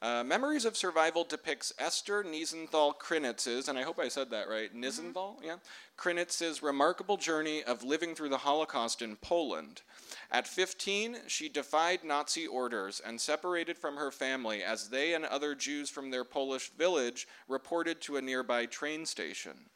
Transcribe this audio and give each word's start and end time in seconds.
Uh, 0.00 0.22
Memories 0.22 0.64
of 0.64 0.76
Survival 0.76 1.24
depicts 1.24 1.72
Esther 1.76 2.22
Nisenthal 2.22 2.96
Krinitz's, 2.96 3.68
and 3.68 3.76
I 3.76 3.82
hope 3.82 3.98
I 3.98 4.06
said 4.06 4.30
that 4.30 4.48
right, 4.48 4.72
Nisenthal, 4.72 5.42
yeah? 5.42 5.56
Krinitz's 5.96 6.62
remarkable 6.62 7.16
journey 7.16 7.64
of 7.64 7.82
living 7.82 8.14
through 8.14 8.28
the 8.28 8.38
Holocaust 8.38 9.02
in 9.02 9.16
Poland. 9.16 9.82
At 10.30 10.46
15, 10.46 11.16
she 11.26 11.48
defied 11.48 12.04
Nazi 12.04 12.46
orders 12.46 13.00
and 13.04 13.20
separated 13.20 13.76
from 13.76 13.96
her 13.96 14.12
family 14.12 14.62
as 14.62 14.90
they 14.90 15.14
and 15.14 15.24
other 15.24 15.56
Jews 15.56 15.90
from 15.90 16.12
their 16.12 16.24
Polish 16.24 16.70
village 16.70 17.26
reported 17.48 18.00
to 18.02 18.16
a 18.16 18.22
nearby 18.22 18.66
train 18.66 19.04
station 19.04 19.68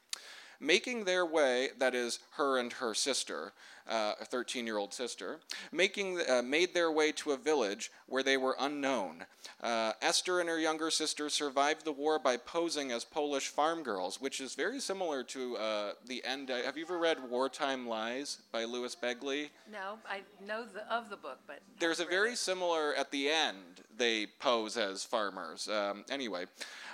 making 0.62 1.04
their 1.04 1.26
way, 1.26 1.70
that 1.78 1.94
is, 1.94 2.20
her 2.32 2.58
and 2.58 2.72
her 2.74 2.94
sister, 2.94 3.52
uh, 3.88 4.12
a 4.20 4.24
13 4.24 4.64
year 4.64 4.78
old 4.78 4.94
sister, 4.94 5.40
making, 5.72 6.20
uh, 6.28 6.40
made 6.42 6.72
their 6.72 6.90
way 6.90 7.10
to 7.12 7.32
a 7.32 7.36
village 7.36 7.90
where 8.06 8.22
they 8.22 8.36
were 8.36 8.56
unknown. 8.60 9.26
Uh, 9.60 9.92
Esther 10.00 10.40
and 10.40 10.48
her 10.48 10.58
younger 10.58 10.90
sister 10.90 11.28
survived 11.28 11.84
the 11.84 11.92
war 11.92 12.18
by 12.18 12.36
posing 12.36 12.92
as 12.92 13.04
Polish 13.04 13.48
farm 13.48 13.82
girls, 13.82 14.20
which 14.20 14.40
is 14.40 14.54
very 14.54 14.80
similar 14.80 15.24
to 15.24 15.56
uh, 15.56 15.92
the 16.06 16.24
end. 16.24 16.50
Uh, 16.50 16.62
have 16.62 16.76
you 16.76 16.84
ever 16.84 16.98
read 16.98 17.18
Wartime 17.28 17.86
Lies 17.86 18.38
by 18.52 18.64
Louis 18.64 18.94
Begley? 18.94 19.50
No, 19.70 19.98
I 20.08 20.20
know 20.46 20.64
the, 20.64 20.90
of 20.92 21.10
the 21.10 21.16
book, 21.16 21.38
but. 21.46 21.60
There's 21.80 22.00
a 22.00 22.04
very 22.04 22.32
it. 22.32 22.38
similar, 22.38 22.94
at 22.94 23.10
the 23.10 23.28
end, 23.28 23.82
they 23.96 24.26
pose 24.38 24.76
as 24.76 25.04
farmers. 25.04 25.68
Um, 25.68 26.04
anyway, 26.08 26.46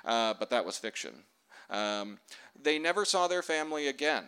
uh, 0.05 0.35
but 0.39 0.51
that 0.51 0.65
was 0.65 0.79
fiction. 0.79 1.13
Um, 1.71 2.19
they 2.61 2.79
never 2.79 3.05
saw 3.05 3.29
their 3.29 3.43
family 3.43 3.89
again. 3.89 4.25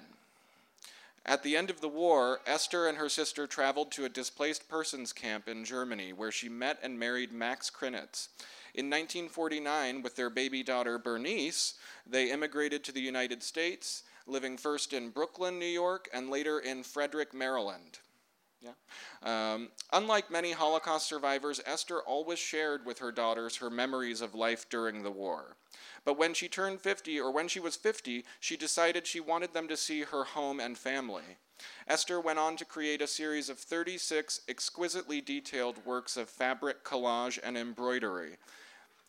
At 1.27 1.43
the 1.43 1.57
end 1.57 1.69
of 1.69 1.81
the 1.81 1.89
war, 1.89 2.41
Esther 2.47 2.87
and 2.87 2.97
her 2.97 3.09
sister 3.09 3.47
traveled 3.47 3.93
to 3.93 4.05
a 4.05 4.09
displaced 4.09 4.69
persons 4.69 5.13
camp 5.13 5.49
in 5.49 5.65
Germany 5.65 6.13
where 6.13 6.33
she 6.33 6.49
met 6.49 6.79
and 6.83 6.99
married 6.99 7.31
Max 7.31 7.71
Krinitz. 7.71 8.29
In 8.73 8.87
1949, 8.87 10.03
with 10.03 10.17
their 10.17 10.31
baby 10.31 10.63
daughter 10.63 10.99
Bernice, 10.99 11.75
they 12.07 12.31
immigrated 12.31 12.85
to 12.85 12.93
the 12.93 13.01
United 13.01 13.43
States, 13.43 14.05
living 14.27 14.57
first 14.57 14.93
in 14.93 15.11
Brooklyn, 15.11 15.59
New 15.59 15.67
York, 15.67 16.09
and 16.15 16.31
later 16.31 16.59
in 16.59 16.83
Frederick, 16.83 17.35
Maryland. 17.35 17.99
Yeah. 18.63 19.55
Um, 19.55 19.69
unlike 19.93 20.31
many 20.31 20.53
Holocaust 20.53 21.07
survivors, 21.07 21.61
Esther 21.65 22.01
always 22.01 22.39
shared 22.39 22.85
with 22.85 22.99
her 22.99 23.11
daughters 23.11 23.57
her 23.57 23.71
memories 23.71 24.21
of 24.21 24.35
life 24.35 24.69
during 24.69 25.03
the 25.03 25.11
war. 25.11 25.57
But 26.05 26.19
when 26.19 26.35
she 26.35 26.49
turned 26.49 26.81
50, 26.81 27.21
or 27.21 27.33
when 27.33 27.49
she 27.49 27.61
was 27.61 27.77
50, 27.77 28.25
she 28.39 28.57
decided 28.57 29.07
she 29.07 29.21
wanted 29.21 29.55
them 29.55 29.69
to 29.69 29.77
see 29.77 30.03
her 30.03 30.25
home 30.25 30.61
and 30.61 30.77
family. 30.77 31.39
Esther 31.89 32.21
went 32.21 32.39
on 32.39 32.57
to 32.57 32.65
create 32.65 33.03
a 33.03 33.07
series 33.07 33.49
of 33.49 33.59
36 33.59 34.43
exquisitely 34.49 35.21
detailed 35.21 35.85
works 35.85 36.17
of 36.17 36.29
fabric 36.29 36.85
collage 36.85 37.39
and 37.43 37.57
embroidery. 37.57 38.37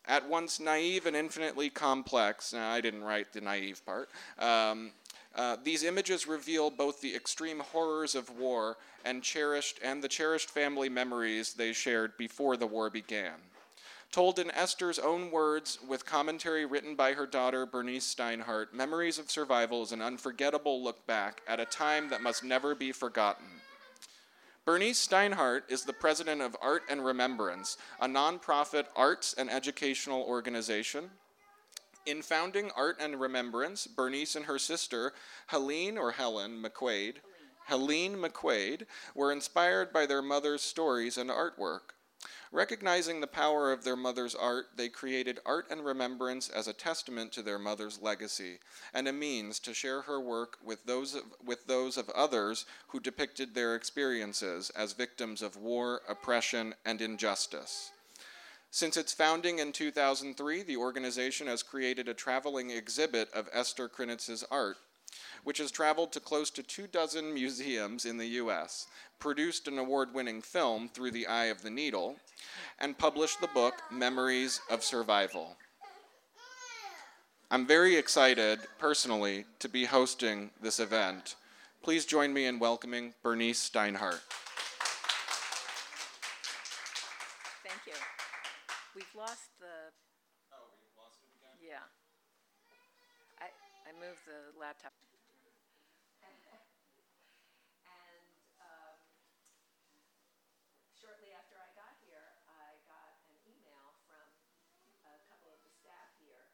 At 0.08 0.28
once 0.28 0.60
naive 0.60 1.06
and 1.06 1.16
infinitely 1.16 1.70
complex, 1.70 2.54
now 2.54 2.72
I 2.72 2.82
didn't 2.82 3.04
write 3.04 3.34
the 3.34 3.42
naive 3.42 3.86
part, 3.86 4.10
um, 4.40 4.92
uh, 5.36 5.58
these 5.64 5.84
images 5.84 6.28
reveal 6.28 6.70
both 6.70 7.02
the 7.02 7.16
extreme 7.16 7.60
horrors 7.60 8.16
of 8.16 8.30
war 8.38 8.78
and 9.06 9.24
cherished 9.24 9.80
and 9.84 10.04
the 10.04 10.08
cherished 10.08 10.50
family 10.50 10.90
memories 10.90 11.54
they 11.54 11.74
shared 11.74 12.18
before 12.18 12.58
the 12.58 12.68
war 12.68 12.90
began. 12.90 13.34
Told 14.12 14.40
in 14.40 14.52
Esther's 14.52 15.00
own 15.00 15.32
words, 15.32 15.80
with 15.88 16.06
commentary 16.06 16.66
written 16.66 16.96
by 16.96 17.14
her 17.14 17.26
daughter 17.26 17.66
Bernice 17.66 18.14
Steinhardt, 18.14 18.74
Memories 18.74 19.18
of 19.18 19.32
Survival 19.32 19.84
is 19.84 19.94
an 19.94 20.02
unforgettable 20.02 20.84
look 20.84 21.08
back 21.08 21.42
at 21.48 21.62
a 21.62 21.66
time 21.66 22.10
that 22.10 22.22
must 22.22 22.44
never 22.44 22.76
be 22.76 22.92
forgotten. 22.92 23.46
Bernice 24.66 25.08
Steinhardt 25.08 25.64
is 25.70 25.86
the 25.86 25.94
president 25.94 26.42
of 26.42 26.58
Art 26.62 26.84
and 26.90 27.06
Remembrance, 27.06 27.78
a 28.02 28.08
nonprofit 28.08 28.88
arts 28.98 29.34
and 29.38 29.50
educational 29.50 30.24
organization. 30.24 31.10
In 32.04 32.24
founding 32.24 32.72
Art 32.72 32.98
and 33.00 33.22
Remembrance, 33.22 33.86
Bernice 33.86 34.36
and 34.36 34.46
her 34.46 34.58
sister, 34.58 35.14
Helene 35.48 36.00
or 36.00 36.12
Helen 36.12 36.60
McQuaid, 36.60 37.18
Helene 37.68 38.16
McQuaid, 38.16 38.88
were 39.14 39.32
inspired 39.32 39.94
by 39.94 40.08
their 40.08 40.24
mother's 40.24 40.64
stories 40.64 41.16
and 41.16 41.30
artwork. 41.30 41.94
Recognizing 42.52 43.22
the 43.22 43.28
power 43.28 43.72
of 43.72 43.84
their 43.84 43.96
mother's 43.96 44.34
art, 44.34 44.72
they 44.76 44.90
created 44.90 45.40
Art 45.46 45.68
and 45.70 45.86
Remembrance 45.86 46.50
as 46.50 46.68
a 46.68 46.74
testament 46.74 47.32
to 47.34 47.44
their 47.44 47.60
mother's 47.60 48.02
legacy 48.02 48.60
and 48.94 49.08
a 49.08 49.14
means 49.14 49.60
to 49.60 49.74
share 49.74 50.02
her 50.02 50.20
work 50.20 50.58
with 50.64 50.84
those 50.86 51.14
of, 51.14 51.24
with 51.46 51.68
those 51.68 51.98
of 51.98 52.10
others 52.10 52.66
who 52.88 53.00
depicted 53.00 53.54
their 53.54 53.76
experiences 53.76 54.72
as 54.72 54.94
victims 54.94 55.42
of 55.42 55.56
war, 55.56 56.02
oppression, 56.10 56.74
and 56.84 57.00
injustice. 57.00 57.92
Since 58.74 58.96
its 58.96 59.12
founding 59.12 59.60
in 59.60 59.74
2003, 59.74 60.64
the 60.64 60.78
organization 60.78 61.48
has 61.48 61.62
created 61.62 62.08
a 62.08 62.14
traveling 62.14 62.72
exhibit 62.72 63.30
of 63.34 63.50
Esther 63.52 63.90
Krinitz's 63.90 64.46
art, 64.50 64.78
which 65.44 65.58
has 65.58 65.72
traveled 65.72 66.14
to 66.14 66.22
close 66.22 66.50
to 66.52 66.64
two 66.64 66.88
dozen 66.88 67.34
museums 67.36 68.06
in 68.06 68.18
the 68.18 68.28
US, 68.28 68.88
produced 69.20 69.68
an 69.68 69.78
award 69.78 70.14
winning 70.14 70.42
film, 70.42 70.88
Through 70.88 71.12
the 71.12 71.28
Eye 71.28 71.48
of 71.48 71.62
the 71.62 71.70
Needle, 71.70 72.16
and 72.80 72.98
published 72.98 73.42
the 73.42 73.48
book 73.48 73.76
Memories 73.92 74.62
of 74.70 74.86
Survival. 74.86 75.58
I'm 77.52 77.68
very 77.68 77.98
excited, 77.98 78.60
personally, 78.80 79.44
to 79.60 79.68
be 79.68 79.84
hosting 79.84 80.52
this 80.62 80.80
event. 80.80 81.36
Please 81.84 82.06
join 82.06 82.32
me 82.32 82.46
in 82.46 82.60
welcoming 82.60 83.14
Bernice 83.22 83.70
Steinhardt. 83.70 84.22
Thank 87.66 87.82
you. 87.88 88.00
We've 88.96 89.16
lost 89.16 89.48
the, 89.60 89.96
yeah. 91.64 91.80
I, 93.40 93.48
I 93.88 93.92
moved 93.96 94.11
the 94.26 94.54
laptop. 94.58 94.94
And 97.86 98.26
um, 98.62 98.98
shortly 100.94 101.34
after 101.34 101.58
I 101.58 101.70
got 101.74 101.98
here, 102.06 102.38
I 102.46 102.78
got 102.86 103.18
an 103.26 103.38
email 103.50 103.98
from 104.06 104.30
a 105.10 105.18
couple 105.26 105.50
of 105.50 105.60
the 105.66 105.74
staff 105.82 106.14
here 106.22 106.54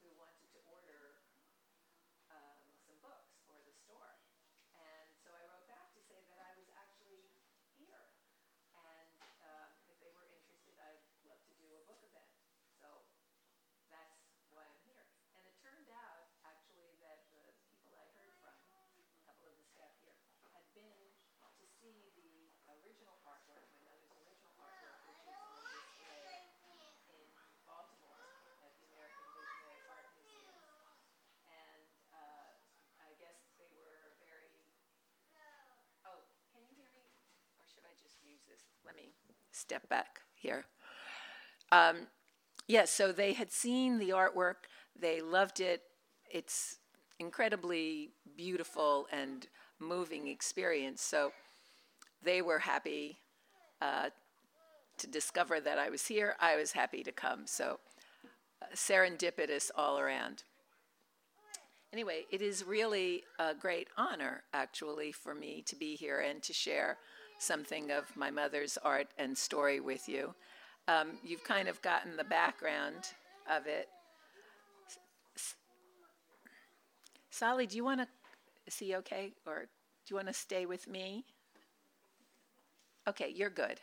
who 0.00 0.08
wanted 0.16 0.48
to 0.56 0.60
order 0.64 1.20
um, 2.32 2.64
some 2.88 2.96
books 3.04 3.36
for 3.44 3.60
the 3.68 3.76
store. 3.84 4.16
And 4.72 5.12
so 5.20 5.36
I 5.36 5.44
wrote 5.44 5.68
back 5.68 5.92
to 5.92 6.00
say 6.08 6.24
that 6.32 6.40
I 6.40 6.56
was 6.56 6.68
actually 6.72 7.28
here. 7.76 8.16
And 8.72 9.12
um, 9.44 9.68
if 9.92 10.00
they 10.00 10.08
were 10.16 10.24
interested, 10.32 10.80
I'd 10.80 11.04
love 11.28 11.44
to 11.44 11.54
do 11.60 11.68
a 11.76 11.84
book 11.84 12.00
event. 12.00 12.32
So 12.80 13.04
that's 13.92 14.24
why 14.50 14.64
I'm 14.64 14.80
here. 14.88 15.04
And 15.36 15.44
it 15.44 15.56
turned 15.60 15.92
out, 15.92 16.32
actually, 16.44 16.96
that 17.04 17.28
the 17.30 17.52
people 17.68 17.92
I 18.00 18.08
heard 18.16 18.34
from, 18.40 18.56
a 18.72 19.22
couple 19.28 19.48
of 19.48 19.56
the 19.60 19.66
staff 19.72 19.92
here, 20.00 20.16
had 20.56 20.64
been 20.72 21.12
to 21.60 21.66
see 21.80 22.10
the 22.16 22.50
original 22.94 23.18
artwork, 23.26 23.66
my 23.82 23.90
mother's 23.90 24.14
original 24.22 24.54
artwork, 24.62 25.02
which 25.10 25.18
is 25.26 25.34
on 25.34 25.58
display 25.82 26.46
in 27.10 27.26
Baltimore 27.66 28.38
at 28.62 28.70
the 28.78 28.86
American 28.94 29.26
Visionary 29.34 29.82
Art 29.90 30.06
Museum. 30.14 30.62
And 31.50 31.82
uh, 32.14 32.54
I 33.02 33.10
guess 33.18 33.50
they 33.58 33.66
were 33.74 34.14
very 34.22 34.54
Oh, 36.06 36.22
can 36.54 36.62
you 36.62 36.70
hear 36.78 36.90
me? 36.94 37.02
Or 37.58 37.66
should 37.66 37.82
I 37.82 37.94
just 37.98 38.22
use 38.22 38.46
this? 38.46 38.62
Let 38.86 38.94
me 38.94 39.10
step 39.50 39.88
back 39.88 40.22
here. 40.38 40.66
Um, 41.72 42.06
yes, 42.68 42.90
so 42.90 43.10
they 43.10 43.32
had 43.32 43.50
seen 43.50 43.98
the 43.98 44.10
artwork, 44.10 44.70
they 44.94 45.20
loved 45.20 45.58
it. 45.60 45.82
It's 46.30 46.78
incredibly 47.18 48.10
beautiful 48.36 49.06
and 49.10 49.46
moving 49.80 50.28
experience. 50.28 51.02
So 51.02 51.32
they 52.24 52.42
were 52.42 52.58
happy 52.58 53.18
uh, 53.80 54.08
to 54.98 55.06
discover 55.06 55.60
that 55.60 55.78
I 55.78 55.90
was 55.90 56.06
here. 56.06 56.36
I 56.40 56.56
was 56.56 56.72
happy 56.72 57.02
to 57.02 57.12
come. 57.12 57.46
So 57.46 57.78
uh, 58.62 58.66
serendipitous 58.74 59.70
all 59.76 59.98
around. 59.98 60.44
Anyway, 61.92 62.24
it 62.30 62.42
is 62.42 62.64
really 62.64 63.22
a 63.38 63.54
great 63.54 63.88
honor, 63.96 64.42
actually, 64.52 65.12
for 65.12 65.34
me 65.34 65.62
to 65.66 65.76
be 65.76 65.94
here 65.94 66.20
and 66.20 66.42
to 66.42 66.52
share 66.52 66.98
something 67.38 67.90
of 67.90 68.16
my 68.16 68.30
mother's 68.30 68.78
art 68.82 69.08
and 69.18 69.36
story 69.36 69.80
with 69.80 70.08
you. 70.08 70.34
um, 70.88 71.18
you've 71.22 71.44
kind 71.44 71.68
of 71.68 71.80
gotten 71.82 72.16
the 72.16 72.24
background 72.24 73.08
of 73.50 73.66
it. 73.66 73.88
Solly, 77.30 77.66
do 77.66 77.76
you 77.76 77.84
want 77.84 78.00
to, 78.00 78.08
is 78.66 78.78
he 78.78 78.94
okay? 78.96 79.32
Or 79.46 79.60
do 79.62 79.66
you 80.10 80.16
want 80.16 80.28
to 80.28 80.34
stay 80.34 80.66
with 80.66 80.88
me? 80.88 81.24
Okay, 83.06 83.32
you're 83.34 83.50
good. 83.50 83.80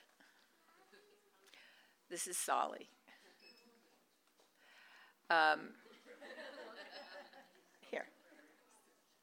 This 2.10 2.28
is 2.28 2.38
Solly. 2.38 2.90
Um, 5.30 5.60
here. 7.90 8.06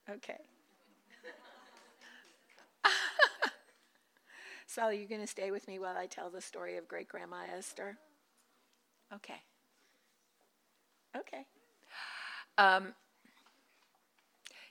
Okay. 0.09 0.39
Solly, 4.67 4.99
you're 4.99 5.09
going 5.09 5.21
to 5.21 5.27
stay 5.27 5.51
with 5.51 5.67
me 5.67 5.79
while 5.79 5.97
I 5.97 6.07
tell 6.07 6.31
the 6.31 6.41
story 6.41 6.77
of 6.77 6.87
great 6.87 7.09
grandma 7.09 7.43
Esther? 7.57 7.99
Okay. 9.13 9.43
Okay. 11.17 11.45
Um, 12.57 12.95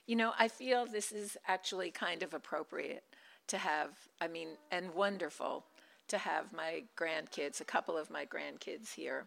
you 0.06 0.16
know, 0.16 0.32
I 0.38 0.48
feel 0.48 0.86
this 0.86 1.12
is 1.12 1.36
actually 1.46 1.90
kind 1.90 2.22
of 2.22 2.32
appropriate 2.32 3.04
to 3.48 3.58
have, 3.58 3.90
I 4.20 4.28
mean, 4.28 4.48
and 4.70 4.94
wonderful 4.94 5.64
to 6.08 6.18
have 6.18 6.52
my 6.52 6.84
grandkids, 6.96 7.60
a 7.60 7.64
couple 7.64 7.96
of 7.96 8.10
my 8.10 8.24
grandkids 8.24 8.94
here, 8.94 9.26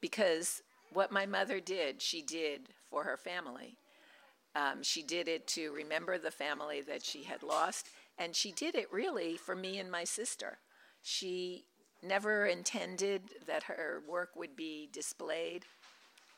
because 0.00 0.62
what 0.92 1.12
my 1.12 1.26
mother 1.26 1.60
did, 1.60 2.02
she 2.02 2.22
did 2.22 2.68
for 2.90 3.04
her 3.04 3.16
family. 3.16 3.76
Um, 4.54 4.82
she 4.82 5.02
did 5.02 5.28
it 5.28 5.46
to 5.48 5.70
remember 5.72 6.18
the 6.18 6.30
family 6.30 6.80
that 6.82 7.04
she 7.04 7.22
had 7.24 7.42
lost, 7.42 7.88
and 8.18 8.34
she 8.34 8.52
did 8.52 8.74
it 8.74 8.92
really 8.92 9.36
for 9.36 9.54
me 9.54 9.78
and 9.78 9.90
my 9.90 10.04
sister. 10.04 10.58
She 11.02 11.64
never 12.02 12.46
intended 12.46 13.22
that 13.46 13.64
her 13.64 14.02
work 14.08 14.30
would 14.36 14.56
be 14.56 14.88
displayed 14.92 15.64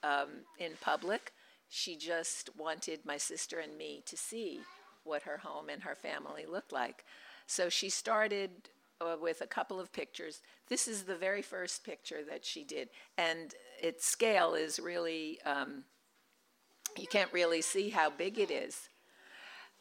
um, 0.02 0.28
in 0.58 0.72
public. 0.80 1.32
She 1.68 1.96
just 1.96 2.50
wanted 2.56 3.00
my 3.04 3.18
sister 3.18 3.58
and 3.58 3.76
me 3.76 4.02
to 4.06 4.16
see 4.16 4.60
what 5.08 5.22
her 5.22 5.38
home 5.38 5.68
and 5.68 5.82
her 5.82 5.94
family 5.94 6.44
looked 6.46 6.72
like. 6.72 7.04
So 7.46 7.68
she 7.68 7.88
started 7.88 8.50
uh, 9.00 9.16
with 9.20 9.40
a 9.40 9.46
couple 9.46 9.80
of 9.80 9.92
pictures. 9.92 10.42
This 10.68 10.86
is 10.86 11.04
the 11.04 11.16
very 11.16 11.42
first 11.42 11.84
picture 11.84 12.22
that 12.28 12.44
she 12.44 12.64
did, 12.64 12.90
and 13.16 13.54
its 13.82 14.06
scale 14.06 14.54
is 14.54 14.78
really, 14.78 15.38
um, 15.44 15.84
you 16.98 17.06
can't 17.06 17.32
really 17.32 17.62
see 17.62 17.90
how 17.90 18.10
big 18.10 18.38
it 18.38 18.50
is. 18.50 18.88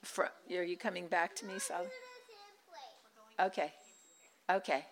For, 0.03 0.29
are 0.55 0.63
you 0.63 0.77
coming 0.77 1.07
back 1.07 1.35
to 1.37 1.45
me, 1.45 1.59
Solly? 1.59 1.87
Okay. 3.39 3.73
Okay. 4.49 4.85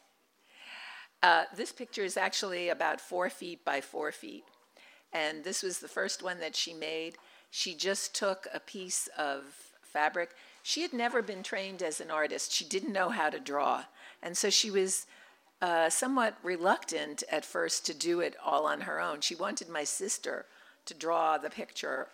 Uh, 1.23 1.45
this 1.55 1.71
picture 1.71 2.03
is 2.03 2.17
actually 2.17 2.69
about 2.69 2.99
four 2.99 3.29
feet 3.29 3.63
by 3.63 3.81
four 3.81 4.11
feet. 4.11 4.43
And 5.13 5.43
this 5.43 5.63
was 5.63 5.79
the 5.79 5.87
first 5.87 6.21
one 6.21 6.39
that 6.39 6.55
she 6.55 6.73
made. 6.73 7.17
She 7.51 7.73
just 7.73 8.13
took 8.13 8.47
a 8.53 8.59
piece 8.59 9.07
of 9.17 9.43
fabric. 9.95 10.31
She 10.61 10.81
had 10.81 10.91
never 10.91 11.21
been 11.21 11.41
trained 11.41 11.81
as 11.81 12.01
an 12.01 12.11
artist, 12.11 12.51
she 12.51 12.65
didn't 12.65 12.91
know 12.91 13.09
how 13.09 13.29
to 13.29 13.39
draw. 13.39 13.85
And 14.21 14.35
so 14.35 14.49
she 14.49 14.69
was 14.69 15.05
uh, 15.61 15.89
somewhat 15.89 16.35
reluctant 16.43 17.23
at 17.31 17.45
first 17.45 17.85
to 17.85 17.93
do 17.93 18.19
it 18.19 18.35
all 18.43 18.65
on 18.65 18.81
her 18.81 18.99
own. 18.99 19.21
She 19.21 19.35
wanted 19.35 19.69
my 19.69 19.85
sister 19.85 20.45
to 20.85 20.93
draw 20.93 21.37
the 21.37 21.49
picture, 21.49 22.09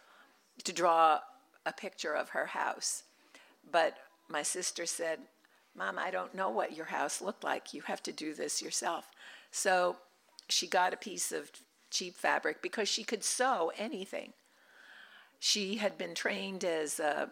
to 0.63 0.72
draw 0.72 1.19
a 1.66 1.74
picture 1.74 2.13
of 2.13 2.30
her 2.30 2.45
house. 2.45 3.04
But 3.72 3.98
my 4.30 4.44
sister 4.44 4.86
said, 4.86 5.19
Mom, 5.75 5.98
I 5.98 6.12
don't 6.12 6.36
know 6.36 6.50
what 6.50 6.77
your 6.77 6.88
house 6.88 7.19
looked 7.19 7.44
like. 7.44 7.74
You 7.74 7.81
have 7.84 8.04
to 8.04 8.12
do 8.12 8.36
this 8.36 8.62
yourself. 8.62 9.10
So 9.51 9.95
she 10.50 10.68
got 10.68 10.94
a 10.94 10.98
piece 10.98 11.31
of 11.31 11.51
cheap 11.89 12.16
fabric 12.16 12.62
because 12.62 12.88
she 12.88 13.04
could 13.04 13.24
sew 13.24 13.72
anything. 13.77 14.34
She 15.39 15.77
had 15.77 15.98
been 15.98 16.13
trained 16.13 16.63
as 16.63 17.00
a, 17.00 17.30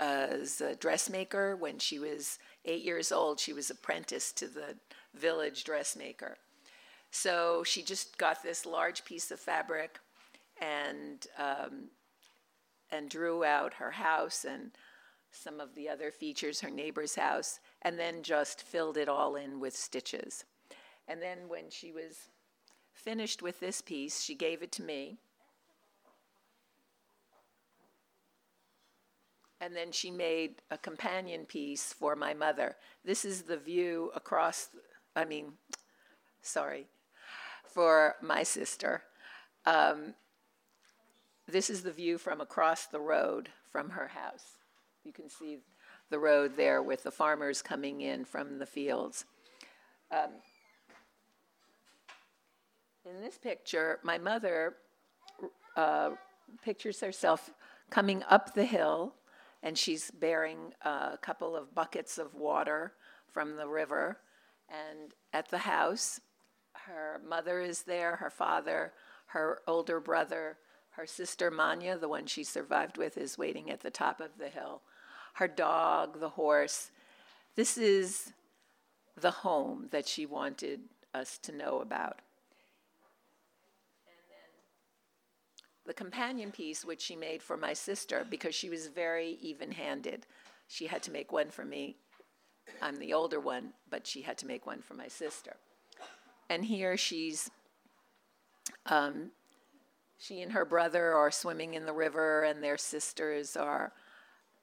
as 0.00 0.60
a 0.60 0.74
dressmaker 0.74 1.56
when 1.56 1.78
she 1.78 1.98
was 1.98 2.38
eight 2.64 2.82
years 2.82 3.12
old. 3.12 3.40
She 3.40 3.52
was 3.52 3.70
apprenticed 3.70 4.36
to 4.38 4.48
the 4.48 4.76
village 5.14 5.64
dressmaker. 5.64 6.36
So 7.10 7.62
she 7.64 7.82
just 7.82 8.16
got 8.18 8.42
this 8.42 8.64
large 8.64 9.04
piece 9.04 9.30
of 9.30 9.38
fabric 9.38 9.98
and 10.60 11.26
um, 11.38 11.88
and 12.90 13.08
drew 13.08 13.44
out 13.44 13.74
her 13.74 13.90
house 13.90 14.44
and 14.44 14.70
some 15.30 15.60
of 15.60 15.74
the 15.74 15.88
other 15.88 16.10
features, 16.10 16.60
her 16.60 16.70
neighbor's 16.70 17.14
house, 17.14 17.58
and 17.80 17.98
then 17.98 18.22
just 18.22 18.62
filled 18.62 18.96
it 18.96 19.08
all 19.08 19.34
in 19.36 19.60
with 19.60 19.74
stitches. 19.74 20.44
And 21.08 21.20
then 21.22 21.48
when 21.48 21.70
she 21.70 21.90
was 21.90 22.28
finished 22.92 23.42
with 23.42 23.58
this 23.58 23.80
piece, 23.80 24.22
she 24.22 24.34
gave 24.34 24.62
it 24.62 24.72
to 24.72 24.82
me. 24.82 25.18
And 29.62 29.76
then 29.76 29.92
she 29.92 30.10
made 30.10 30.56
a 30.72 30.76
companion 30.76 31.44
piece 31.44 31.92
for 31.92 32.16
my 32.16 32.34
mother. 32.34 32.74
This 33.04 33.24
is 33.24 33.42
the 33.42 33.56
view 33.56 34.10
across, 34.12 34.70
I 35.14 35.24
mean, 35.24 35.52
sorry, 36.40 36.88
for 37.64 38.16
my 38.20 38.42
sister. 38.42 39.04
Um, 39.64 40.14
this 41.46 41.70
is 41.70 41.82
the 41.82 41.92
view 41.92 42.18
from 42.18 42.40
across 42.40 42.86
the 42.86 42.98
road 42.98 43.50
from 43.70 43.90
her 43.90 44.08
house. 44.08 44.58
You 45.04 45.12
can 45.12 45.28
see 45.28 45.58
the 46.10 46.18
road 46.18 46.56
there 46.56 46.82
with 46.82 47.04
the 47.04 47.12
farmers 47.12 47.62
coming 47.62 48.00
in 48.00 48.24
from 48.24 48.58
the 48.58 48.66
fields. 48.66 49.26
Um, 50.10 50.30
in 53.08 53.20
this 53.20 53.38
picture, 53.38 54.00
my 54.02 54.18
mother 54.18 54.74
uh, 55.76 56.10
pictures 56.64 57.00
herself 57.00 57.52
coming 57.90 58.24
up 58.28 58.54
the 58.54 58.64
hill, 58.64 59.14
and 59.62 59.78
she's 59.78 60.10
bearing 60.10 60.74
a 60.82 61.18
couple 61.20 61.56
of 61.56 61.74
buckets 61.74 62.18
of 62.18 62.34
water 62.34 62.92
from 63.32 63.56
the 63.56 63.68
river. 63.68 64.18
And 64.68 65.12
at 65.32 65.48
the 65.48 65.58
house, 65.58 66.20
her 66.86 67.20
mother 67.26 67.60
is 67.60 67.82
there, 67.82 68.16
her 68.16 68.30
father, 68.30 68.92
her 69.26 69.60
older 69.66 70.00
brother, 70.00 70.58
her 70.90 71.06
sister 71.06 71.50
Manya, 71.50 71.96
the 71.96 72.08
one 72.08 72.26
she 72.26 72.44
survived 72.44 72.98
with, 72.98 73.16
is 73.16 73.38
waiting 73.38 73.70
at 73.70 73.80
the 73.80 73.90
top 73.90 74.20
of 74.20 74.38
the 74.38 74.48
hill. 74.48 74.82
Her 75.34 75.48
dog, 75.48 76.20
the 76.20 76.30
horse. 76.30 76.90
This 77.56 77.78
is 77.78 78.32
the 79.18 79.30
home 79.30 79.88
that 79.90 80.06
she 80.06 80.26
wanted 80.26 80.80
us 81.14 81.38
to 81.38 81.52
know 81.52 81.80
about. 81.80 82.20
The 85.92 86.04
companion 86.04 86.50
piece, 86.50 86.86
which 86.86 87.02
she 87.02 87.14
made 87.14 87.42
for 87.42 87.58
my 87.58 87.74
sister, 87.74 88.26
because 88.30 88.54
she 88.54 88.70
was 88.70 88.86
very 88.86 89.36
even 89.42 89.70
handed. 89.70 90.26
She 90.66 90.86
had 90.86 91.02
to 91.02 91.10
make 91.10 91.30
one 91.32 91.50
for 91.50 91.66
me. 91.66 91.96
I'm 92.80 92.98
the 92.98 93.12
older 93.12 93.38
one, 93.38 93.74
but 93.90 94.06
she 94.06 94.22
had 94.22 94.38
to 94.38 94.46
make 94.46 94.64
one 94.64 94.80
for 94.80 94.94
my 94.94 95.08
sister. 95.08 95.54
And 96.48 96.64
here 96.64 96.96
she's, 96.96 97.50
um, 98.86 99.32
she 100.16 100.40
and 100.40 100.52
her 100.52 100.64
brother 100.64 101.12
are 101.12 101.30
swimming 101.30 101.74
in 101.74 101.84
the 101.84 101.92
river, 101.92 102.44
and 102.44 102.64
their 102.64 102.78
sisters 102.78 103.54
are 103.54 103.92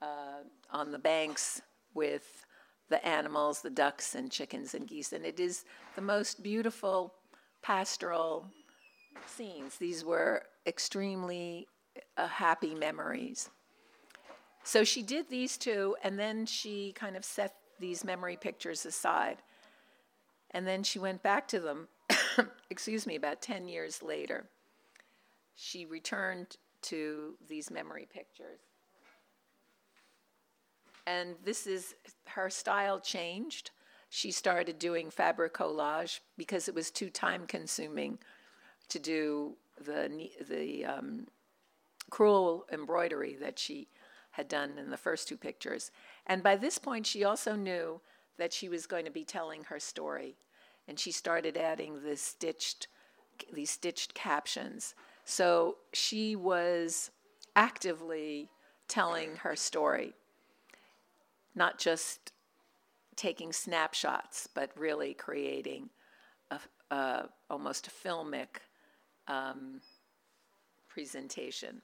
uh, 0.01 0.41
on 0.71 0.91
the 0.91 0.98
banks 0.98 1.62
with 1.93 2.43
the 2.89 3.05
animals, 3.07 3.62
the 3.62 3.69
ducks 3.69 4.15
and 4.15 4.31
chickens 4.31 4.74
and 4.74 4.88
geese. 4.88 5.13
And 5.13 5.24
it 5.24 5.39
is 5.39 5.63
the 5.95 6.01
most 6.01 6.41
beautiful 6.41 7.13
pastoral 7.62 8.48
scenes. 9.28 9.78
These 9.78 10.04
were 10.04 10.44
extremely 10.66 11.68
uh, 12.18 12.28
happy 12.28 12.76
memories. 12.76 13.50
So 14.64 14.84
she 14.84 15.02
did 15.02 15.30
these 15.30 15.58
two, 15.58 15.96
and 16.04 16.20
then 16.20 16.46
she 16.46 16.92
kind 16.94 17.16
of 17.16 17.26
set 17.26 17.56
these 17.80 18.04
memory 18.04 18.38
pictures 18.38 18.86
aside. 18.86 19.38
And 20.52 20.68
then 20.68 20.84
she 20.84 21.00
went 21.00 21.24
back 21.24 21.48
to 21.50 21.60
them, 21.60 21.88
excuse 22.70 23.08
me, 23.08 23.16
about 23.16 23.42
10 23.42 23.68
years 23.68 24.04
later. 24.04 24.46
She 25.56 25.86
returned 25.86 26.58
to 26.84 27.36
these 27.48 27.72
memory 27.72 28.08
pictures. 28.12 28.60
And 31.06 31.36
this 31.44 31.66
is 31.66 31.96
her 32.28 32.50
style 32.50 33.00
changed. 33.00 33.72
She 34.10 34.32
started 34.32 34.80
doing 34.80 35.10
fabric 35.10 35.54
collage 35.54 36.20
because 36.38 36.68
it 36.68 36.76
was 36.76 36.92
too 36.92 37.10
time 37.10 37.46
consuming 37.48 38.20
to 38.89 39.00
do 39.00 39.55
the 39.79 40.29
the 40.50 40.86
um, 40.86 41.27
crewel 42.10 42.65
embroidery 42.72 43.36
that 43.39 43.60
she 43.60 43.88
had 44.31 44.48
done 44.48 44.77
in 44.77 44.89
the 44.89 44.98
first 44.98 45.27
two 45.27 45.38
pictures. 45.38 45.91
And 46.27 46.43
by 46.43 46.55
this 46.55 46.77
point, 46.77 47.05
she 47.05 47.24
also 47.24 47.55
knew 47.55 48.01
that 48.38 48.53
she 48.53 48.69
was 48.69 48.86
going 48.88 49.05
to 49.05 49.12
be 49.12 49.24
telling 49.25 49.63
her 49.65 49.79
story, 49.79 50.38
and 50.88 51.00
she 51.00 51.12
started 51.12 51.58
adding 51.58 52.03
the 52.03 52.15
stitched 52.15 52.88
these 53.53 53.72
stitched 53.72 54.13
captions. 54.13 54.96
So 55.24 55.77
she 55.93 56.36
was 56.36 57.12
actively 57.55 58.50
telling 58.88 59.38
her 59.38 59.55
story, 59.55 60.13
not 61.55 61.77
just 61.77 62.34
taking 63.15 63.53
snapshots, 63.53 64.48
but 64.53 64.72
really 64.75 65.13
creating 65.13 65.89
a, 66.91 67.29
almost 67.50 67.88
a 67.88 67.91
filmic 67.91 68.62
um, 69.29 69.79
presentation. 70.89 71.81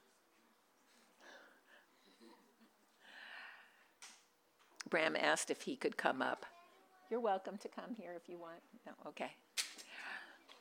Bram 4.90 5.16
asked 5.16 5.50
if 5.50 5.62
he 5.62 5.76
could 5.76 5.96
come 5.96 6.20
up. 6.20 6.44
You're 7.10 7.20
welcome 7.20 7.56
to 7.58 7.68
come 7.68 7.94
here 7.98 8.12
if 8.16 8.28
you 8.28 8.36
want. 8.38 8.60
No, 8.84 8.92
okay. 9.08 9.30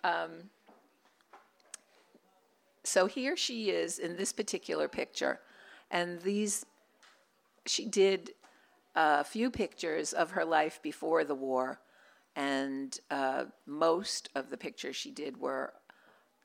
Um, 0.03 0.49
so 2.83 3.07
here 3.07 3.35
she 3.35 3.71
is 3.71 3.97
in 3.97 4.15
this 4.15 4.31
particular 4.31 4.87
picture, 4.87 5.39
and 5.89 6.21
these, 6.21 6.65
she 7.65 7.85
did 7.85 8.31
a 8.95 9.23
few 9.23 9.49
pictures 9.49 10.13
of 10.13 10.31
her 10.31 10.45
life 10.45 10.79
before 10.83 11.23
the 11.23 11.35
war, 11.35 11.81
and 12.35 12.99
uh, 13.09 13.45
most 13.65 14.29
of 14.35 14.49
the 14.49 14.57
pictures 14.57 14.95
she 14.95 15.09
did 15.09 15.37
were 15.37 15.73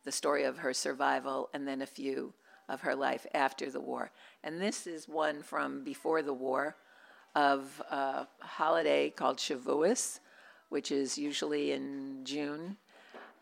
the 0.05 0.13
story 0.13 0.45
of 0.45 0.59
her 0.59 0.73
survival, 0.73 1.49
and 1.53 1.67
then 1.67 1.83
a 1.83 1.87
few 1.87 2.33
of 2.69 2.81
her 2.83 2.95
life 2.95 3.27
after 3.35 3.71
the 3.71 3.81
war. 3.81 4.11
And 4.43 4.61
this 4.61 4.87
is 4.87 5.09
one 5.09 5.43
from 5.43 5.85
before 5.85 6.23
the 6.23 6.33
war 6.33 6.77
of 7.35 7.83
a 7.91 8.27
holiday 8.41 9.11
called 9.11 9.39
Shavuos, 9.39 10.21
which 10.69 10.91
is 10.91 11.19
usually 11.19 11.73
in 11.73 12.21
June. 12.25 12.77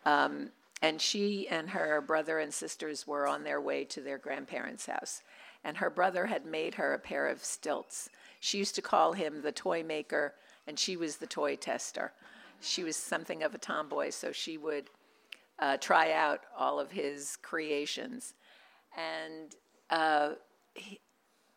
Um, 0.05 0.51
and 0.81 1.01
she 1.01 1.49
and 1.49 1.71
her 1.71 2.01
brother 2.01 2.39
and 2.39 2.53
sisters 2.53 3.07
were 3.07 3.27
on 3.27 3.45
their 3.45 3.61
way 3.61 3.85
to 3.85 4.01
their 4.01 4.19
grandparents' 4.19 4.87
house. 4.87 5.23
And 5.65 5.77
her 5.77 5.91
brother 5.91 6.27
had 6.27 6.47
made 6.47 6.75
her 6.75 6.95
a 6.95 6.99
pair 6.99 7.27
of 7.29 7.45
stilts. 7.45 8.09
She 8.41 8.59
used 8.59 8.77
to 8.77 8.83
call 8.83 9.13
him 9.13 9.43
the 9.43 9.53
toy 9.53 9.83
maker, 9.83 10.35
and 10.67 10.79
she 10.79 10.97
was 10.97 11.17
the 11.17 11.27
toy 11.27 11.57
tester. 11.57 12.13
She 12.61 12.85
was 12.85 12.97
something 12.97 13.43
of 13.43 13.55
a 13.55 13.59
tomboy, 13.59 14.11
so 14.11 14.33
she 14.33 14.57
would 14.57 14.89
uh, 15.59 15.77
try 15.77 16.13
out 16.13 16.41
all 16.57 16.79
of 16.79 16.91
his 16.91 17.37
creations. 17.43 18.35
And 18.97 19.55
uh, 19.91 20.35
he, 20.75 21.01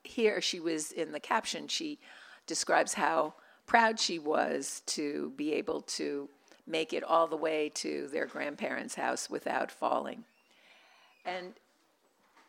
here 0.03 0.41
she 0.41 0.59
was 0.59 0.91
in 0.91 1.11
the 1.11 1.19
caption, 1.19 1.67
she 1.67 1.99
describes 2.47 2.93
how 2.93 3.33
proud 3.65 3.99
she 3.99 4.19
was 4.19 4.81
to 4.85 5.31
be 5.35 5.53
able 5.53 5.81
to 5.81 6.27
make 6.67 6.93
it 6.93 7.03
all 7.03 7.27
the 7.27 7.35
way 7.35 7.69
to 7.69 8.07
their 8.11 8.25
grandparents' 8.25 8.95
house 8.95 9.29
without 9.29 9.71
falling. 9.71 10.23
And 11.25 11.53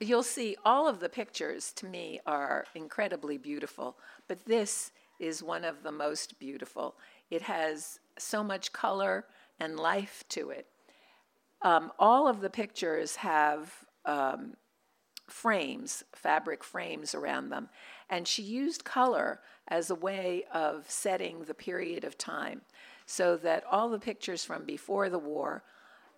you'll 0.00 0.22
see 0.22 0.56
all 0.64 0.88
of 0.88 1.00
the 1.00 1.08
pictures 1.08 1.72
to 1.74 1.86
me 1.86 2.20
are 2.26 2.64
incredibly 2.74 3.38
beautiful, 3.38 3.96
but 4.28 4.44
this 4.44 4.92
is 5.20 5.42
one 5.42 5.64
of 5.64 5.82
the 5.82 5.92
most 5.92 6.38
beautiful. 6.38 6.96
It 7.30 7.42
has 7.42 8.00
so 8.18 8.42
much 8.42 8.72
color 8.72 9.24
and 9.60 9.78
life 9.78 10.24
to 10.30 10.50
it. 10.50 10.66
Um, 11.62 11.92
all 11.98 12.26
of 12.26 12.40
the 12.40 12.50
pictures 12.50 13.16
have 13.16 13.72
um, 14.04 14.54
frames, 15.28 16.02
fabric 16.14 16.64
frames 16.64 17.14
around 17.14 17.50
them, 17.50 17.68
and 18.10 18.26
she 18.26 18.42
used 18.42 18.84
color 18.84 19.40
as 19.68 19.90
a 19.90 19.94
way 19.94 20.44
of 20.52 20.90
setting 20.90 21.44
the 21.44 21.54
period 21.54 22.04
of 22.04 22.18
time 22.18 22.62
so 23.06 23.36
that 23.36 23.64
all 23.70 23.88
the 23.88 23.98
pictures 23.98 24.44
from 24.44 24.64
before 24.64 25.08
the 25.08 25.18
war, 25.18 25.62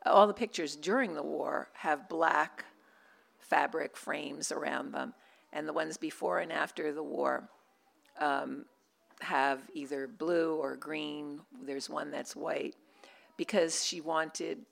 all 0.06 0.26
the 0.26 0.34
pictures 0.34 0.76
during 0.76 1.14
the 1.14 1.22
war, 1.22 1.68
have 1.74 2.08
black 2.08 2.64
fabric 3.38 3.96
frames 3.96 4.50
around 4.50 4.92
them, 4.92 5.14
and 5.52 5.68
the 5.68 5.72
ones 5.72 5.96
before 5.96 6.38
and 6.40 6.52
after 6.52 6.92
the 6.92 7.02
war 7.02 7.48
um, 8.18 8.64
have 9.20 9.60
either 9.74 10.06
blue 10.06 10.54
or 10.56 10.76
green. 10.76 11.40
There's 11.64 11.88
one 11.88 12.10
that's 12.10 12.34
white. 12.34 12.74
Because 13.36 13.84
she 13.84 14.00
wanted 14.00 14.64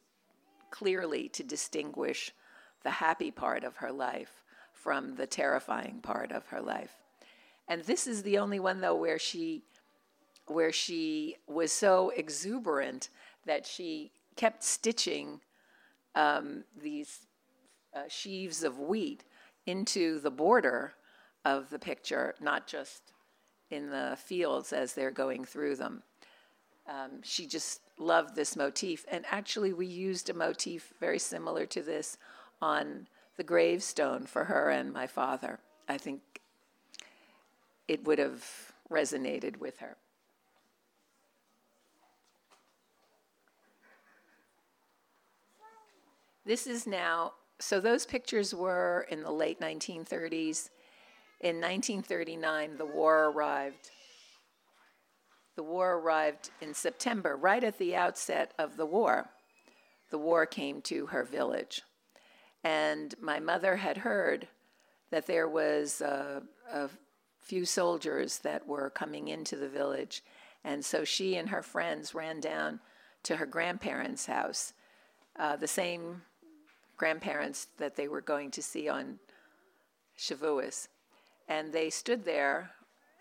clearly 0.72 1.28
to 1.28 1.44
distinguish 1.44 2.32
the 2.82 2.90
happy 2.90 3.30
part 3.30 3.62
of 3.62 3.76
her 3.76 3.92
life 3.92 4.42
from 4.72 5.14
the 5.14 5.26
terrifying 5.26 6.00
part 6.02 6.32
of 6.32 6.46
her 6.46 6.60
life. 6.60 6.96
And 7.68 7.84
this 7.84 8.08
is 8.08 8.24
the 8.24 8.38
only 8.38 8.58
one 8.58 8.80
though 8.80 8.96
where 8.96 9.20
she 9.20 9.62
where 10.46 10.72
she 10.72 11.36
was 11.46 11.70
so 11.70 12.10
exuberant 12.16 13.08
that 13.46 13.64
she 13.64 14.10
kept 14.34 14.64
stitching 14.64 15.40
um, 16.16 16.64
these 16.82 17.20
uh, 17.94 18.02
sheaves 18.08 18.64
of 18.64 18.80
wheat 18.80 19.22
into 19.66 20.18
the 20.18 20.30
border 20.30 20.94
of 21.44 21.70
the 21.70 21.78
picture, 21.78 22.34
not 22.40 22.66
just 22.66 23.12
in 23.70 23.88
the 23.88 24.18
fields 24.18 24.72
as 24.72 24.94
they're 24.94 25.12
going 25.12 25.44
through 25.44 25.76
them. 25.76 26.02
Um, 26.88 27.22
she 27.22 27.46
just 27.46 27.81
loved 27.98 28.34
this 28.34 28.56
motif. 28.56 29.04
And 29.10 29.24
actually, 29.30 29.72
we 29.72 29.86
used 29.86 30.28
a 30.30 30.34
motif 30.34 30.92
very 31.00 31.18
similar 31.18 31.66
to 31.66 31.82
this 31.82 32.16
on 32.60 33.08
the 33.36 33.44
gravestone 33.44 34.26
for 34.26 34.44
her 34.44 34.70
and 34.70 34.92
my 34.92 35.06
father. 35.06 35.58
I 35.88 35.98
think 35.98 36.20
it 37.88 38.04
would 38.04 38.18
have 38.18 38.72
resonated 38.90 39.58
with 39.58 39.78
her. 39.78 39.96
This 46.44 46.66
is 46.66 46.86
now, 46.86 47.34
so 47.60 47.78
those 47.78 48.04
pictures 48.04 48.54
were 48.54 49.06
in 49.10 49.22
the 49.22 49.30
late 49.30 49.60
1930s. 49.60 50.70
In 51.40 51.56
1939, 51.60 52.76
the 52.78 52.86
war 52.86 53.30
arrived. 53.30 53.90
The 55.54 55.62
war 55.62 55.96
arrived 55.96 56.50
in 56.60 56.74
September, 56.74 57.36
right 57.36 57.62
at 57.62 57.78
the 57.78 57.94
outset 57.94 58.54
of 58.58 58.76
the 58.76 58.86
war. 58.86 59.28
The 60.10 60.18
war 60.18 60.46
came 60.46 60.80
to 60.82 61.06
her 61.06 61.24
village. 61.24 61.82
And 62.64 63.14
my 63.20 63.40
mother 63.40 63.76
had 63.76 63.98
heard 63.98 64.48
that 65.10 65.26
there 65.26 65.48
was 65.48 66.00
a, 66.00 66.42
a 66.72 66.88
few 67.38 67.64
soldiers 67.64 68.38
that 68.38 68.66
were 68.66 68.88
coming 68.90 69.28
into 69.28 69.56
the 69.56 69.68
village. 69.68 70.22
And 70.64 70.84
so 70.84 71.04
she 71.04 71.36
and 71.36 71.48
her 71.50 71.62
friends 71.62 72.14
ran 72.14 72.40
down 72.40 72.80
to 73.24 73.36
her 73.36 73.46
grandparents' 73.46 74.26
house, 74.26 74.72
uh, 75.38 75.56
the 75.56 75.66
same 75.68 76.22
grandparents 76.96 77.66
that 77.78 77.96
they 77.96 78.08
were 78.08 78.20
going 78.20 78.50
to 78.52 78.62
see 78.62 78.88
on 78.88 79.18
Shavuos. 80.18 80.88
And 81.48 81.72
they 81.72 81.90
stood 81.90 82.24
there 82.24 82.70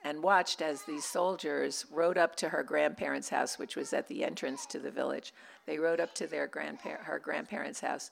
and 0.04 0.24
watched 0.24 0.62
as 0.62 0.84
these 0.84 1.06
soldiers 1.06 1.86
rode 1.92 2.18
up 2.18 2.36
to 2.38 2.50
her 2.50 2.64
grandparents' 2.64 3.30
house, 3.30 3.60
which 3.60 3.76
was 3.76 3.94
at 3.94 4.08
the 4.08 4.24
entrance 4.24 4.66
to 4.66 4.80
the 4.80 4.92
village. 4.92 5.34
They 5.66 5.78
rode 5.78 6.00
up 6.00 6.14
to 6.16 6.28
their 6.28 6.48
grandpa- 6.48 7.04
her 7.04 7.20
grandparents' 7.20 7.82
house 7.82 8.12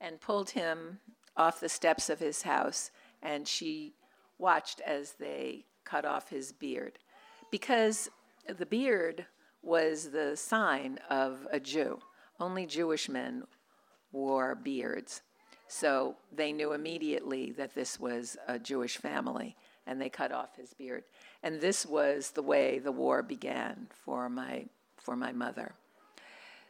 and 0.00 0.20
pulled 0.20 0.50
him 0.50 1.00
off 1.36 1.60
the 1.60 1.68
steps 1.68 2.10
of 2.10 2.18
his 2.18 2.42
house, 2.42 2.90
and 3.22 3.48
she 3.48 3.94
watched 4.38 4.80
as 4.80 5.12
they 5.12 5.64
cut 5.84 6.04
off 6.04 6.28
his 6.28 6.52
beard. 6.52 6.98
Because 7.50 8.10
the 8.46 8.66
beard 8.66 9.26
was 9.62 10.10
the 10.10 10.36
sign 10.36 10.98
of 11.08 11.46
a 11.50 11.60
Jew. 11.60 12.00
Only 12.40 12.66
Jewish 12.66 13.08
men 13.08 13.44
wore 14.10 14.54
beards. 14.54 15.22
So 15.68 16.16
they 16.30 16.52
knew 16.52 16.72
immediately 16.72 17.52
that 17.52 17.74
this 17.74 17.98
was 17.98 18.36
a 18.46 18.58
Jewish 18.58 18.98
family, 18.98 19.56
and 19.86 20.00
they 20.00 20.08
cut 20.08 20.32
off 20.32 20.56
his 20.56 20.74
beard. 20.74 21.04
And 21.42 21.60
this 21.60 21.84
was 21.84 22.30
the 22.30 22.42
way 22.42 22.78
the 22.78 22.92
war 22.92 23.22
began 23.22 23.88
for 23.90 24.28
my, 24.28 24.66
for 24.96 25.16
my 25.16 25.32
mother. 25.32 25.74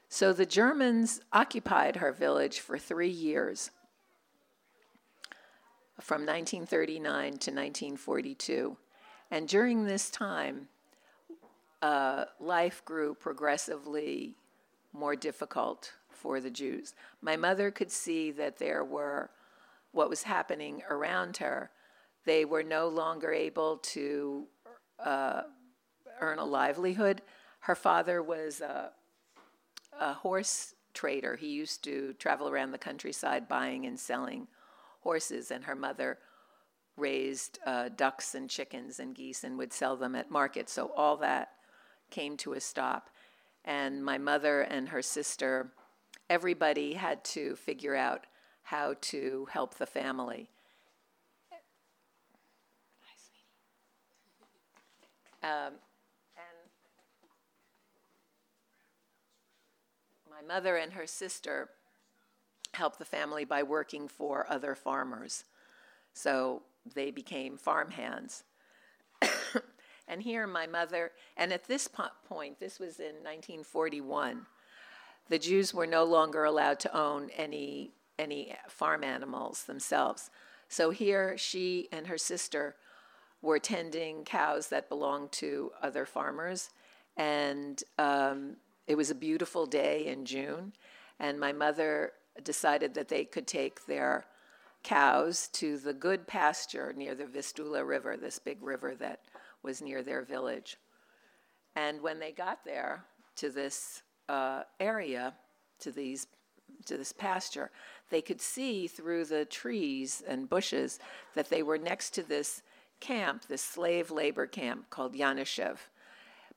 So 0.08 0.32
the 0.32 0.46
Germans 0.46 1.20
occupied 1.32 1.96
her 1.96 2.12
village 2.12 2.60
for 2.60 2.78
three 2.78 3.08
years, 3.08 3.70
from 6.00 6.22
1939 6.22 7.22
to 7.22 7.50
1942. 7.50 8.76
And 9.30 9.48
during 9.48 9.86
this 9.86 10.10
time, 10.10 10.68
uh, 11.80 12.26
life 12.38 12.84
grew 12.84 13.14
progressively 13.14 14.36
more 14.92 15.16
difficult 15.16 15.94
for 16.10 16.40
the 16.40 16.50
Jews. 16.50 16.94
My 17.20 17.36
mother 17.36 17.70
could 17.70 17.90
see 17.90 18.30
that 18.32 18.58
there 18.58 18.84
were 18.84 19.30
what 19.92 20.08
was 20.08 20.22
happening 20.24 20.82
around 20.88 21.38
her. 21.38 21.70
They 22.24 22.44
were 22.44 22.62
no 22.62 22.88
longer 22.88 23.32
able 23.32 23.78
to 23.78 24.46
uh, 24.98 25.42
earn 26.20 26.38
a 26.38 26.44
livelihood. 26.44 27.22
Her 27.60 27.74
father 27.74 28.22
was 28.22 28.60
a 28.60 28.92
a 30.00 30.14
horse 30.14 30.74
trader. 30.94 31.36
He 31.36 31.48
used 31.48 31.84
to 31.84 32.14
travel 32.14 32.48
around 32.48 32.72
the 32.72 32.78
countryside 32.78 33.48
buying 33.48 33.86
and 33.86 33.98
selling 33.98 34.48
horses, 35.00 35.50
and 35.50 35.64
her 35.64 35.74
mother 35.74 36.18
raised 36.96 37.58
uh, 37.64 37.88
ducks 37.96 38.34
and 38.34 38.50
chickens 38.50 39.00
and 39.00 39.14
geese 39.14 39.44
and 39.44 39.56
would 39.58 39.72
sell 39.72 39.96
them 39.96 40.14
at 40.14 40.30
market. 40.30 40.68
So 40.68 40.92
all 40.96 41.16
that 41.18 41.50
came 42.10 42.36
to 42.38 42.52
a 42.52 42.60
stop. 42.60 43.08
And 43.64 44.04
my 44.04 44.18
mother 44.18 44.62
and 44.62 44.88
her 44.90 45.02
sister, 45.02 45.72
everybody 46.28 46.94
had 46.94 47.24
to 47.24 47.56
figure 47.56 47.96
out 47.96 48.26
how 48.62 48.94
to 49.00 49.48
help 49.50 49.76
the 49.76 49.86
family. 49.86 50.50
Um, 55.42 55.74
my 60.30 60.42
my 60.42 60.54
mother 60.54 60.76
and 60.76 60.92
her 60.92 61.06
sister 61.06 61.70
helped 62.74 62.98
the 62.98 63.04
family 63.04 63.44
by 63.44 63.62
working 63.62 64.08
for 64.08 64.46
other 64.48 64.74
farmers. 64.74 65.44
So 66.14 66.62
they 66.94 67.10
became 67.10 67.56
farmhands. 67.56 68.44
and 70.08 70.22
here, 70.22 70.46
my 70.46 70.66
mother, 70.66 71.12
and 71.36 71.52
at 71.52 71.64
this 71.64 71.88
po- 71.88 72.08
point, 72.26 72.58
this 72.58 72.78
was 72.78 72.98
in 72.98 73.16
1941, 73.16 74.46
the 75.28 75.38
Jews 75.38 75.72
were 75.72 75.86
no 75.86 76.04
longer 76.04 76.44
allowed 76.44 76.80
to 76.80 76.96
own 76.96 77.30
any, 77.36 77.92
any 78.18 78.54
farm 78.68 79.04
animals 79.04 79.64
themselves. 79.64 80.30
So 80.68 80.90
here, 80.90 81.36
she 81.36 81.88
and 81.92 82.06
her 82.06 82.18
sister 82.18 82.76
were 83.42 83.58
tending 83.58 84.24
cows 84.24 84.68
that 84.68 84.88
belonged 84.88 85.32
to 85.32 85.72
other 85.82 86.06
farmers. 86.06 86.70
And 87.16 87.82
um, 87.98 88.56
it 88.86 88.96
was 88.96 89.10
a 89.10 89.14
beautiful 89.14 89.66
day 89.66 90.06
in 90.06 90.24
June. 90.24 90.72
And 91.18 91.38
my 91.38 91.52
mother 91.52 92.12
decided 92.42 92.94
that 92.94 93.08
they 93.08 93.24
could 93.24 93.46
take 93.46 93.86
their 93.86 94.24
cows 94.82 95.48
to 95.48 95.78
the 95.78 95.92
good 95.92 96.26
pasture 96.26 96.92
near 96.96 97.14
the 97.14 97.26
Vistula 97.26 97.84
River, 97.84 98.16
this 98.16 98.38
big 98.38 98.62
river 98.62 98.94
that 98.96 99.20
was 99.62 99.82
near 99.82 100.02
their 100.02 100.22
village. 100.22 100.76
And 101.76 102.00
when 102.00 102.18
they 102.18 102.32
got 102.32 102.64
there 102.64 103.04
to 103.36 103.50
this 103.50 104.02
uh, 104.28 104.62
area, 104.80 105.34
to 105.80 105.90
these 105.90 106.26
to 106.86 106.96
this 106.96 107.12
pasture, 107.12 107.70
they 108.10 108.20
could 108.20 108.40
see 108.40 108.88
through 108.88 109.24
the 109.24 109.44
trees 109.44 110.22
and 110.26 110.48
bushes 110.48 110.98
that 111.34 111.48
they 111.48 111.62
were 111.62 111.78
next 111.78 112.10
to 112.10 112.22
this 112.22 112.62
camp, 113.02 113.46
this 113.48 113.60
slave 113.60 114.10
labor 114.10 114.46
camp 114.46 114.88
called 114.88 115.14
Yanishev. 115.14 115.76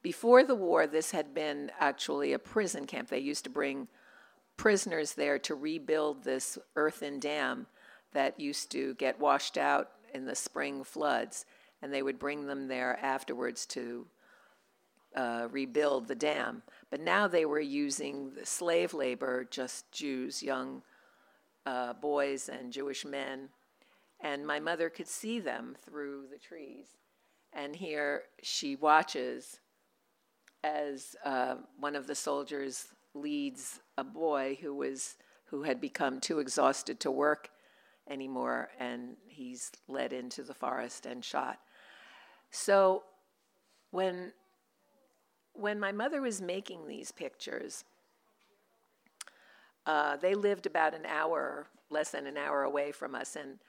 Before 0.01 0.43
the 0.43 0.55
war, 0.55 0.85
this 0.85 1.11
had 1.11 1.33
been 1.33 1.71
actually 1.79 2.31
a 2.31 2.39
prison 2.39 2.85
camp. 2.85 3.09
They 3.09 3.19
used 3.19 3.43
to 3.45 3.49
bring 3.49 3.87
prisoners 4.55 5.13
there 5.13 5.39
to 5.39 5.55
rebuild 5.55 6.23
this 6.23 6.57
earthen 6.75 7.19
dam 7.19 7.65
that 8.13 8.39
used 8.39 8.71
to 8.71 8.93
get 8.93 9.19
washed 9.19 9.57
out 9.57 9.89
in 10.13 10.25
the 10.25 10.35
spring 10.35 10.83
floods, 10.83 11.45
and 11.81 11.91
they 11.91 12.03
would 12.03 12.19
bring 12.19 12.45
them 12.45 12.67
there 12.67 12.97
afterwards 13.01 13.65
to 13.65 14.05
uh, 15.15 15.47
rebuild 15.51 16.07
the 16.07 16.15
dam. 16.15 16.61
But 16.91 17.01
now 17.01 17.27
they 17.27 17.45
were 17.45 17.59
using 17.59 18.31
the 18.35 18.45
slave 18.45 18.93
labor, 18.93 19.47
just 19.49 19.91
Jews, 19.91 20.43
young 20.43 20.83
uh, 21.65 21.93
boys 21.93 22.47
and 22.47 22.71
Jewish 22.71 23.03
men. 23.03 23.49
And 24.22 24.45
my 24.45 24.60
mother 24.60 24.89
could 24.89 25.07
see 25.07 25.39
them 25.39 25.75
through 25.86 26.25
the 26.31 26.38
trees. 26.38 26.98
And 27.53 27.75
here 27.75 28.24
she 28.41 28.75
watches 28.75 29.60
as 30.63 31.15
uh, 31.24 31.55
one 31.79 31.95
of 31.95 32.07
the 32.07 32.15
soldiers 32.15 32.88
leads 33.13 33.79
a 33.98 34.03
boy 34.03 34.57
who 34.62 34.74
was 34.74 35.15
who 35.45 35.62
had 35.63 35.79
become 35.79 36.19
too 36.19 36.39
exhausted 36.39 37.00
to 37.00 37.12
work 37.12 37.51
anymore, 38.10 38.69
and 38.79 39.15
he's 39.27 39.72
led 39.88 40.12
into 40.12 40.41
the 40.43 40.53
forest 40.53 41.05
and 41.05 41.24
shot. 41.24 41.60
So 42.50 43.03
when 43.91 44.34
when 45.53 45.79
my 45.79 45.91
mother 45.91 46.22
was 46.22 46.41
making 46.41 46.88
these 46.88 47.12
pictures, 47.12 47.86
uh, 49.86 50.17
they 50.17 50.34
lived 50.34 50.65
about 50.65 50.93
an 50.93 51.05
hour, 51.05 51.67
less 51.89 52.12
than 52.12 52.27
an 52.27 52.38
hour 52.38 52.63
away 52.63 52.91
from 52.91 53.15
us, 53.15 53.36
and 53.36 53.60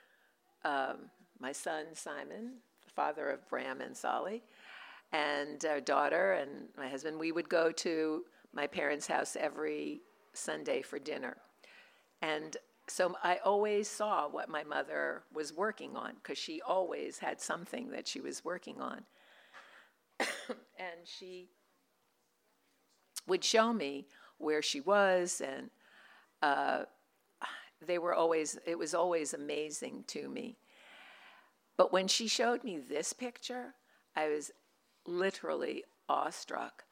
um, 0.66 0.96
my 1.38 1.52
son 1.52 1.86
Simon, 1.94 2.54
the 2.84 2.92
father 2.92 3.28
of 3.30 3.48
Bram 3.48 3.80
and 3.80 3.96
Solly, 3.96 4.42
and 5.12 5.64
our 5.64 5.80
daughter 5.80 6.32
and 6.32 6.68
my 6.76 6.88
husband, 6.88 7.18
we 7.18 7.32
would 7.32 7.48
go 7.48 7.70
to 7.70 8.24
my 8.52 8.66
parents' 8.66 9.06
house 9.06 9.36
every 9.38 10.00
Sunday 10.32 10.82
for 10.82 10.98
dinner. 10.98 11.36
And 12.20 12.56
so 12.88 13.16
I 13.22 13.36
always 13.44 13.88
saw 13.88 14.28
what 14.28 14.48
my 14.48 14.64
mother 14.64 15.22
was 15.32 15.52
working 15.52 15.96
on 15.96 16.14
because 16.22 16.38
she 16.38 16.60
always 16.62 17.18
had 17.18 17.40
something 17.40 17.90
that 17.90 18.08
she 18.08 18.20
was 18.20 18.44
working 18.44 18.80
on. 18.80 19.02
and 20.20 21.00
she 21.04 21.50
would 23.26 23.44
show 23.44 23.72
me 23.72 24.06
where 24.38 24.62
she 24.62 24.80
was, 24.80 25.40
and 25.40 25.70
uh, 26.42 26.84
they 27.84 27.98
were 27.98 28.14
always, 28.14 28.58
it 28.66 28.78
was 28.78 28.94
always 28.94 29.34
amazing 29.34 30.04
to 30.08 30.28
me. 30.28 30.56
But 31.76 31.92
when 31.92 32.08
she 32.08 32.26
showed 32.28 32.64
me 32.64 32.78
this 32.78 33.12
picture, 33.12 33.74
I 34.14 34.28
was 34.28 34.50
literally 35.06 35.84
awestruck. 36.08 36.84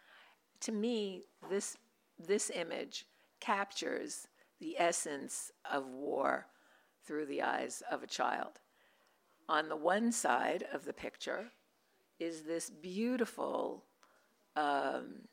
To 0.61 0.73
me, 0.73 1.25
this, 1.49 1.77
this 2.19 2.51
image 2.51 3.07
captures 3.41 4.29
the 4.61 4.77
essence 4.79 5.53
of 5.71 5.87
war 5.87 6.47
through 7.05 7.27
the 7.27 7.43
eyes 7.43 7.83
of 7.91 8.03
a 8.03 8.07
child. 8.07 8.61
On 9.49 9.69
the 9.69 9.77
one 9.77 10.13
side 10.13 10.65
of 10.73 10.85
the 10.85 10.93
picture 10.93 11.51
is 12.19 12.43
this 12.43 12.71
beautiful, 12.71 13.85
um, 14.57 15.29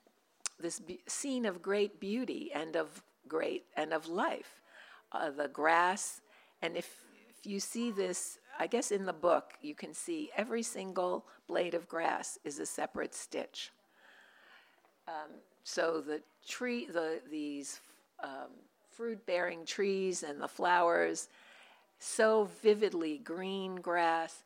this 0.59 0.79
be- 0.79 1.01
scene 1.07 1.45
of 1.45 1.61
great 1.61 1.99
beauty 1.99 2.51
and 2.53 2.75
of 2.75 3.03
great 3.27 3.65
and 3.77 3.93
of 3.93 4.07
life. 4.07 4.60
Uh, 5.13 5.29
the 5.29 5.49
grass, 5.49 6.21
and 6.61 6.77
if, 6.77 7.03
if 7.29 7.45
you 7.45 7.59
see 7.59 7.91
this, 7.91 8.39
I 8.57 8.67
guess 8.67 8.91
in 8.91 9.05
the 9.05 9.11
book 9.11 9.53
you 9.61 9.75
can 9.75 9.93
see 9.93 10.29
every 10.37 10.63
single 10.63 11.25
blade 11.47 11.73
of 11.73 11.89
grass 11.89 12.39
is 12.45 12.59
a 12.59 12.65
separate 12.65 13.13
stitch. 13.13 13.71
Um, 15.09 15.31
so 15.63 15.99
the 15.99 16.21
tree, 16.47 16.85
the 16.85 17.19
these 17.29 17.81
um, 18.23 18.51
fruit-bearing 18.89 19.65
trees 19.65 20.23
and 20.23 20.39
the 20.39 20.47
flowers, 20.47 21.27
so 21.99 22.49
vividly 22.61 23.17
green 23.17 23.75
grass, 23.75 24.43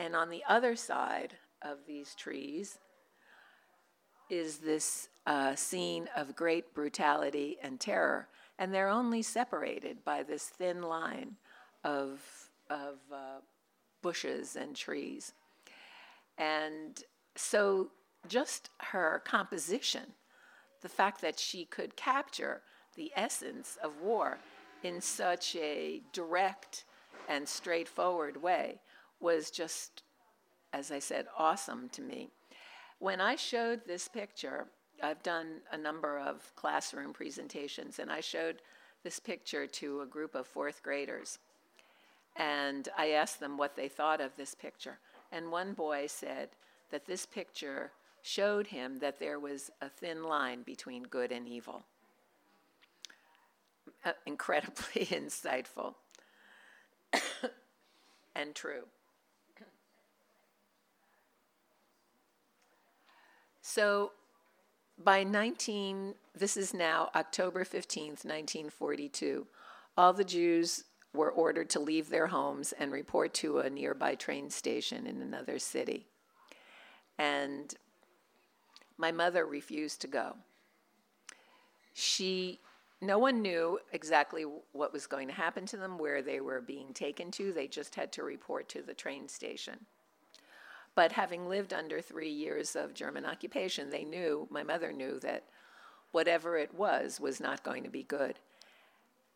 and 0.00 0.16
on 0.16 0.30
the 0.30 0.42
other 0.48 0.74
side 0.74 1.34
of 1.62 1.78
these 1.86 2.14
trees 2.16 2.78
is 4.30 4.58
this 4.58 5.08
uh, 5.26 5.54
scene 5.54 6.08
of 6.16 6.34
great 6.34 6.74
brutality 6.74 7.56
and 7.62 7.78
terror, 7.78 8.26
and 8.58 8.72
they're 8.72 8.88
only 8.88 9.22
separated 9.22 10.04
by 10.04 10.22
this 10.22 10.44
thin 10.44 10.82
line 10.82 11.36
of 11.84 12.20
of 12.70 12.98
uh, 13.12 13.40
bushes 14.02 14.56
and 14.56 14.76
trees, 14.76 15.32
and 16.36 17.02
so 17.34 17.90
just 18.26 18.70
her 18.78 19.22
composition, 19.24 20.12
the 20.82 20.88
fact 20.88 21.20
that 21.20 21.38
she 21.38 21.64
could 21.64 21.96
capture 21.96 22.62
the 22.96 23.12
essence 23.16 23.78
of 23.82 24.00
war 24.02 24.38
in 24.82 25.00
such 25.00 25.56
a 25.56 26.02
direct 26.12 26.84
and 27.28 27.48
straightforward 27.48 28.42
way 28.42 28.80
was 29.20 29.50
just, 29.50 30.02
as 30.72 30.90
I 30.90 30.98
said, 30.98 31.26
awesome 31.36 31.88
to 31.90 32.02
me. 32.02 32.30
When 32.98 33.20
I 33.20 33.36
showed 33.36 33.82
this 33.86 34.08
picture, 34.08 34.66
I've 35.02 35.22
done 35.22 35.60
a 35.72 35.78
number 35.78 36.18
of 36.18 36.52
classroom 36.56 37.12
presentations, 37.12 37.98
and 37.98 38.10
I 38.10 38.20
showed 38.20 38.62
this 39.02 39.20
picture 39.20 39.66
to 39.66 40.00
a 40.00 40.06
group 40.06 40.34
of 40.34 40.46
fourth 40.46 40.82
graders. 40.82 41.38
And 42.36 42.88
I 42.96 43.10
asked 43.10 43.40
them 43.40 43.56
what 43.56 43.76
they 43.76 43.88
thought 43.88 44.20
of 44.20 44.36
this 44.36 44.54
picture. 44.54 44.98
And 45.32 45.50
one 45.50 45.72
boy 45.72 46.06
said 46.06 46.50
that 46.90 47.06
this 47.06 47.26
picture 47.26 47.92
showed 48.22 48.66
him 48.66 48.98
that 48.98 49.18
there 49.18 49.38
was 49.38 49.70
a 49.80 49.88
thin 49.88 50.24
line 50.24 50.62
between 50.62 51.04
good 51.04 51.32
and 51.32 51.48
evil. 51.48 51.84
Uh, 54.04 54.12
incredibly 54.26 55.06
insightful 55.06 55.94
and 58.34 58.54
true. 58.54 58.84
So 63.60 64.12
by 65.02 65.22
19, 65.22 66.14
this 66.34 66.56
is 66.56 66.74
now 66.74 67.10
October 67.14 67.64
15th, 67.64 68.24
1942, 68.24 69.46
all 69.96 70.12
the 70.12 70.24
Jews 70.24 70.84
were 71.14 71.30
ordered 71.30 71.70
to 71.70 71.80
leave 71.80 72.10
their 72.10 72.26
homes 72.26 72.72
and 72.78 72.92
report 72.92 73.32
to 73.34 73.58
a 73.58 73.70
nearby 73.70 74.14
train 74.14 74.50
station 74.50 75.06
in 75.06 75.22
another 75.22 75.58
city. 75.58 76.06
And 77.18 77.74
my 78.96 79.12
mother 79.12 79.46
refused 79.46 80.00
to 80.02 80.06
go. 80.06 80.36
She, 81.94 82.60
no 83.00 83.18
one 83.18 83.42
knew 83.42 83.78
exactly 83.92 84.44
what 84.72 84.92
was 84.92 85.06
going 85.06 85.28
to 85.28 85.34
happen 85.34 85.66
to 85.66 85.76
them, 85.76 85.98
where 85.98 86.22
they 86.22 86.40
were 86.40 86.60
being 86.60 86.92
taken 86.92 87.30
to. 87.32 87.52
They 87.52 87.66
just 87.66 87.94
had 87.94 88.12
to 88.12 88.22
report 88.22 88.68
to 88.70 88.82
the 88.82 88.94
train 88.94 89.28
station. 89.28 89.86
But 90.98 91.12
having 91.12 91.48
lived 91.48 91.72
under 91.72 92.00
three 92.00 92.28
years 92.28 92.74
of 92.74 92.92
German 92.92 93.24
occupation, 93.24 93.88
they 93.88 94.02
knew, 94.02 94.48
my 94.50 94.64
mother 94.64 94.92
knew, 94.92 95.20
that 95.20 95.44
whatever 96.10 96.56
it 96.56 96.74
was 96.74 97.20
was 97.20 97.38
not 97.38 97.62
going 97.62 97.84
to 97.84 97.88
be 97.88 98.02
good. 98.02 98.40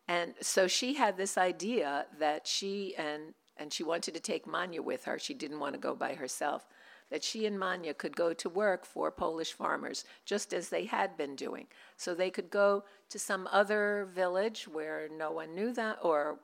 And 0.09 0.35
so 0.41 0.67
she 0.67 0.95
had 0.95 1.17
this 1.17 1.39
idea 1.39 2.07
that 2.19 2.49
she 2.49 2.97
and 2.97 3.35
and 3.57 3.73
she 3.73 3.85
wanted 3.85 4.15
to 4.15 4.19
take 4.19 4.45
Manya 4.45 4.83
with 4.83 5.05
her. 5.05 5.21
She 5.21 5.35
didn't 5.35 5.61
want 5.61 5.75
to 5.75 5.79
go 5.79 5.95
by 5.95 6.15
herself 6.15 6.67
that 7.11 7.23
she 7.23 7.47
and 7.47 7.61
Manya 7.61 7.95
could 7.95 8.17
go 8.17 8.33
to 8.33 8.49
work 8.49 8.85
for 8.85 9.13
Polish 9.13 9.53
farmers, 9.53 10.05
just 10.25 10.53
as 10.53 10.69
they 10.69 10.87
had 10.87 11.17
been 11.17 11.37
doing. 11.37 11.69
So 11.97 12.13
they 12.13 12.31
could 12.31 12.51
go 12.51 12.83
to 13.09 13.21
some 13.21 13.49
other 13.53 14.09
village 14.13 14.67
where 14.67 15.09
no 15.17 15.31
one 15.31 15.55
knew 15.55 15.73
that, 15.75 15.99
or 16.03 16.41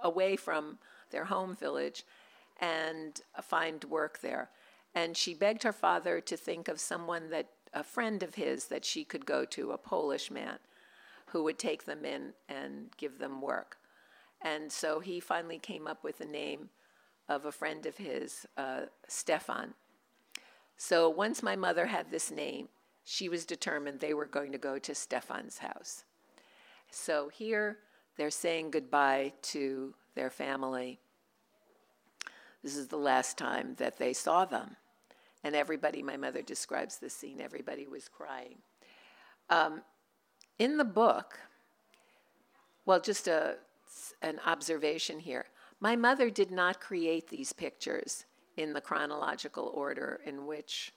away 0.00 0.34
from 0.34 0.80
their 1.10 1.26
home 1.26 1.54
village, 1.54 2.04
and 2.60 3.20
find 3.42 3.82
work 3.84 4.20
there. 4.20 4.50
And 4.94 5.16
she 5.16 5.34
begged 5.34 5.62
her 5.62 5.72
father 5.72 6.20
to 6.20 6.36
think 6.36 6.68
of 6.68 6.80
someone 6.80 7.30
that, 7.30 7.48
a 7.72 7.84
friend 7.84 8.22
of 8.22 8.34
his, 8.34 8.66
that 8.66 8.84
she 8.84 9.04
could 9.04 9.24
go 9.24 9.44
to, 9.44 9.70
a 9.70 9.78
Polish 9.78 10.30
man, 10.30 10.58
who 11.26 11.44
would 11.44 11.58
take 11.58 11.84
them 11.84 12.04
in 12.04 12.32
and 12.48 12.88
give 12.96 13.18
them 13.18 13.40
work. 13.40 13.76
And 14.42 14.72
so 14.72 15.00
he 15.00 15.20
finally 15.20 15.58
came 15.58 15.86
up 15.86 16.02
with 16.02 16.18
the 16.18 16.24
name 16.24 16.70
of 17.28 17.44
a 17.44 17.52
friend 17.52 17.86
of 17.86 17.96
his, 17.96 18.46
uh, 18.56 18.82
Stefan. 19.06 19.74
So 20.76 21.08
once 21.08 21.42
my 21.42 21.54
mother 21.54 21.86
had 21.86 22.10
this 22.10 22.30
name, 22.30 22.68
she 23.04 23.28
was 23.28 23.44
determined 23.44 24.00
they 24.00 24.14
were 24.14 24.26
going 24.26 24.52
to 24.52 24.58
go 24.58 24.78
to 24.78 24.94
Stefan's 24.94 25.58
house. 25.58 26.04
So 26.90 27.28
here 27.28 27.78
they're 28.16 28.30
saying 28.30 28.72
goodbye 28.72 29.34
to 29.42 29.94
their 30.14 30.30
family. 30.30 30.98
This 32.62 32.76
is 32.76 32.88
the 32.88 32.96
last 32.96 33.38
time 33.38 33.74
that 33.78 33.98
they 33.98 34.12
saw 34.12 34.44
them. 34.44 34.76
And 35.42 35.54
everybody, 35.54 36.02
my 36.02 36.16
mother 36.16 36.42
describes 36.42 36.98
this 36.98 37.14
scene, 37.14 37.40
everybody 37.40 37.86
was 37.86 38.08
crying. 38.08 38.58
Um, 39.48 39.82
in 40.58 40.76
the 40.76 40.84
book, 40.84 41.38
well, 42.84 43.00
just 43.00 43.26
a, 43.28 43.56
an 44.20 44.38
observation 44.44 45.20
here. 45.20 45.46
My 45.80 45.96
mother 45.96 46.28
did 46.28 46.50
not 46.50 46.80
create 46.80 47.28
these 47.28 47.52
pictures 47.52 48.26
in 48.56 48.74
the 48.74 48.80
chronological 48.80 49.72
order 49.74 50.20
in 50.26 50.46
which 50.46 50.92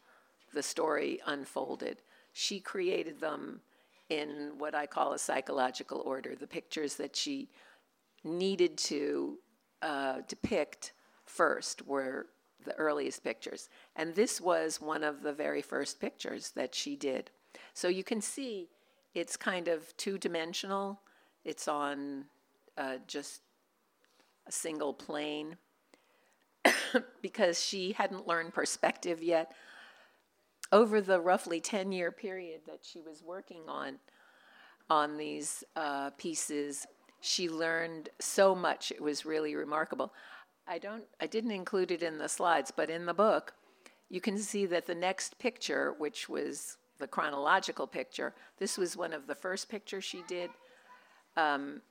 the 0.54 0.64
story 0.64 1.22
unfolded. 1.26 2.02
She 2.34 2.60
created 2.60 3.22
them 3.22 3.62
in 4.10 4.52
what 4.58 4.76
I 4.76 4.86
call 4.86 5.14
a 5.14 5.20
psychological 5.20 6.02
order, 6.06 6.36
the 6.36 6.48
pictures 6.48 6.96
that 6.96 7.16
she 7.16 7.50
needed 8.24 8.78
to 8.78 9.38
uh, 9.82 10.18
depict 10.28 10.94
first 11.34 11.86
were 11.88 12.28
the 12.64 12.76
earliest 12.76 13.24
pictures. 13.24 13.70
And 13.96 14.16
this 14.16 14.40
was 14.40 14.80
one 14.80 15.04
of 15.04 15.22
the 15.22 15.34
very 15.34 15.62
first 15.62 16.00
pictures 16.00 16.52
that 16.56 16.74
she 16.76 16.96
did. 16.96 17.32
So 17.74 17.88
you 17.88 18.04
can 18.04 18.22
see 18.22 18.70
it's 19.14 19.36
kind 19.36 19.68
of 19.68 19.96
two 19.98 20.18
dimensional, 20.18 21.02
it's 21.44 21.68
on 21.68 22.26
uh, 22.78 22.98
just 23.08 23.42
a 24.48 24.52
single 24.52 24.94
plane 24.94 25.58
because 27.22 27.62
she 27.62 27.94
hadn't 27.94 28.28
learned 28.28 28.54
perspective 28.54 29.22
yet. 29.22 29.54
Over 30.72 31.02
the 31.02 31.20
roughly 31.20 31.60
10 31.60 31.92
year 31.92 32.12
period 32.12 32.62
that 32.68 32.80
she 32.82 33.02
was 33.02 33.22
working 33.24 33.62
on, 33.68 34.00
on 34.90 35.18
these 35.18 35.64
uh, 35.76 36.10
pieces, 36.12 36.88
she 37.22 37.50
learned 37.50 38.10
so 38.20 38.56
much. 38.56 38.92
It 38.92 39.02
was 39.02 39.26
really 39.26 39.56
remarkable. 39.56 40.14
I 40.68 40.78
don't 40.80 41.04
I 41.20 41.28
didn't 41.28 41.52
include 41.52 41.92
it 41.92 42.04
in 42.04 42.18
the 42.18 42.30
slides, 42.30 42.72
but 42.76 42.90
in 42.90 43.06
the 43.06 43.14
book, 43.14 43.54
you 44.10 44.22
can 44.22 44.38
see 44.38 44.66
that 44.68 44.86
the 44.86 44.96
next 44.96 45.38
picture, 45.40 45.94
which 45.98 46.30
was 46.30 46.78
the 47.00 47.08
chronological 47.08 47.88
picture, 47.88 48.34
this 48.60 48.78
was 48.78 48.96
one 48.96 49.14
of 49.14 49.28
the 49.28 49.36
first 49.36 49.70
pictures 49.70 50.04
she 50.04 50.24
did. 50.28 50.50
Um, 51.36 51.82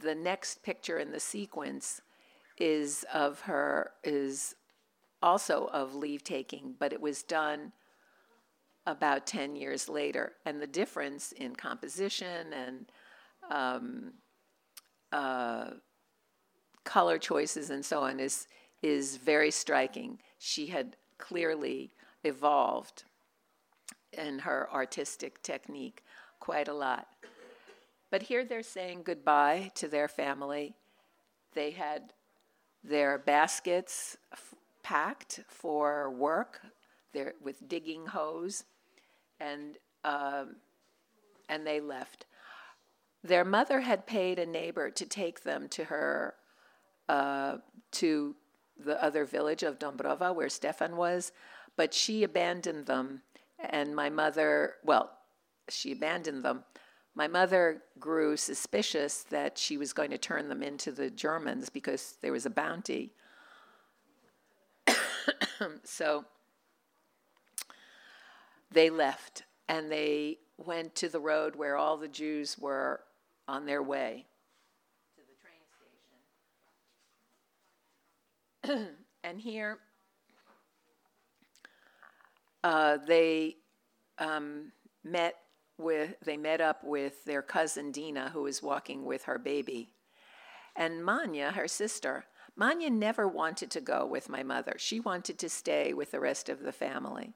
the 0.00 0.14
next 0.14 0.62
picture 0.62 0.98
in 0.98 1.12
the 1.12 1.20
sequence 1.20 2.00
is 2.58 3.04
of 3.12 3.40
her 3.42 3.92
is 4.02 4.54
also 5.22 5.66
of 5.72 5.94
leave 5.94 6.24
taking, 6.24 6.74
but 6.78 6.92
it 6.92 7.00
was 7.00 7.22
done 7.22 7.72
about 8.86 9.26
10 9.26 9.54
years 9.54 9.88
later. 9.88 10.32
And 10.46 10.60
the 10.60 10.66
difference 10.66 11.32
in 11.32 11.54
composition 11.54 12.52
and 12.52 12.92
um, 13.50 14.12
uh, 15.12 15.70
color 16.88 17.18
choices 17.18 17.68
and 17.68 17.84
so 17.84 18.00
on 18.00 18.18
is, 18.18 18.46
is 18.82 19.18
very 19.18 19.50
striking. 19.50 20.18
She 20.38 20.68
had 20.68 20.96
clearly 21.18 21.90
evolved 22.24 23.04
in 24.14 24.38
her 24.38 24.68
artistic 24.72 25.42
technique 25.42 26.02
quite 26.40 26.66
a 26.66 26.72
lot. 26.72 27.06
But 28.10 28.22
here 28.22 28.42
they're 28.42 28.62
saying 28.62 29.02
goodbye 29.04 29.70
to 29.74 29.86
their 29.86 30.08
family. 30.08 30.74
They 31.52 31.72
had 31.72 32.14
their 32.82 33.18
baskets 33.18 34.16
f- 34.32 34.54
packed 34.82 35.40
for 35.46 36.10
work 36.10 36.62
their, 37.12 37.34
with 37.42 37.68
digging 37.68 38.06
hoes, 38.06 38.64
and, 39.38 39.76
um, 40.04 40.56
and 41.50 41.66
they 41.66 41.80
left. 41.80 42.24
Their 43.22 43.44
mother 43.44 43.80
had 43.80 44.06
paid 44.06 44.38
a 44.38 44.46
neighbor 44.46 44.90
to 44.90 45.04
take 45.04 45.42
them 45.42 45.68
to 45.70 45.84
her, 45.84 46.34
uh, 47.08 47.58
to 47.92 48.34
the 48.78 49.02
other 49.02 49.24
village 49.24 49.62
of 49.62 49.78
Dombrova 49.78 50.34
where 50.34 50.48
Stefan 50.48 50.96
was, 50.96 51.32
but 51.76 51.92
she 51.92 52.22
abandoned 52.22 52.86
them. 52.86 53.22
And 53.58 53.94
my 53.96 54.08
mother, 54.08 54.74
well, 54.84 55.10
she 55.68 55.92
abandoned 55.92 56.44
them 56.44 56.64
my 57.18 57.26
mother 57.26 57.82
grew 57.98 58.36
suspicious 58.36 59.24
that 59.24 59.58
she 59.58 59.76
was 59.76 59.92
going 59.92 60.10
to 60.10 60.18
turn 60.18 60.48
them 60.48 60.62
into 60.62 60.92
the 60.92 61.10
Germans 61.10 61.68
because 61.68 62.16
there 62.22 62.30
was 62.30 62.46
a 62.46 62.50
bounty. 62.50 63.12
so 65.82 66.24
they 68.70 68.88
left 68.88 69.42
and 69.68 69.90
they 69.90 70.38
went 70.58 70.94
to 70.94 71.08
the 71.08 71.18
road 71.18 71.56
where 71.56 71.76
all 71.76 71.96
the 71.96 72.06
Jews 72.06 72.56
were 72.56 73.00
on 73.48 73.66
their 73.66 73.82
way 73.82 74.26
to 75.16 75.22
the 75.22 75.34
train 75.42 75.58
station. 75.76 76.20
and 79.24 79.40
here 79.40 79.78
uh, 82.64 82.98
they 83.06 83.56
um, 84.18 84.72
met 85.04 85.36
with, 85.78 86.14
they 86.24 86.36
met 86.36 86.60
up 86.60 86.82
with 86.82 87.24
their 87.24 87.42
cousin 87.42 87.92
Dina, 87.92 88.30
who 88.30 88.42
was 88.42 88.62
walking 88.62 89.04
with 89.04 89.24
her 89.24 89.38
baby. 89.38 89.90
And 90.74 91.04
Manya, 91.04 91.52
her 91.52 91.68
sister, 91.68 92.26
Manya 92.56 92.90
never 92.90 93.28
wanted 93.28 93.70
to 93.70 93.80
go 93.80 94.04
with 94.04 94.28
my 94.28 94.42
mother. 94.42 94.74
She 94.78 94.98
wanted 94.98 95.38
to 95.38 95.48
stay 95.48 95.92
with 95.92 96.10
the 96.10 96.20
rest 96.20 96.48
of 96.48 96.60
the 96.60 96.72
family. 96.72 97.34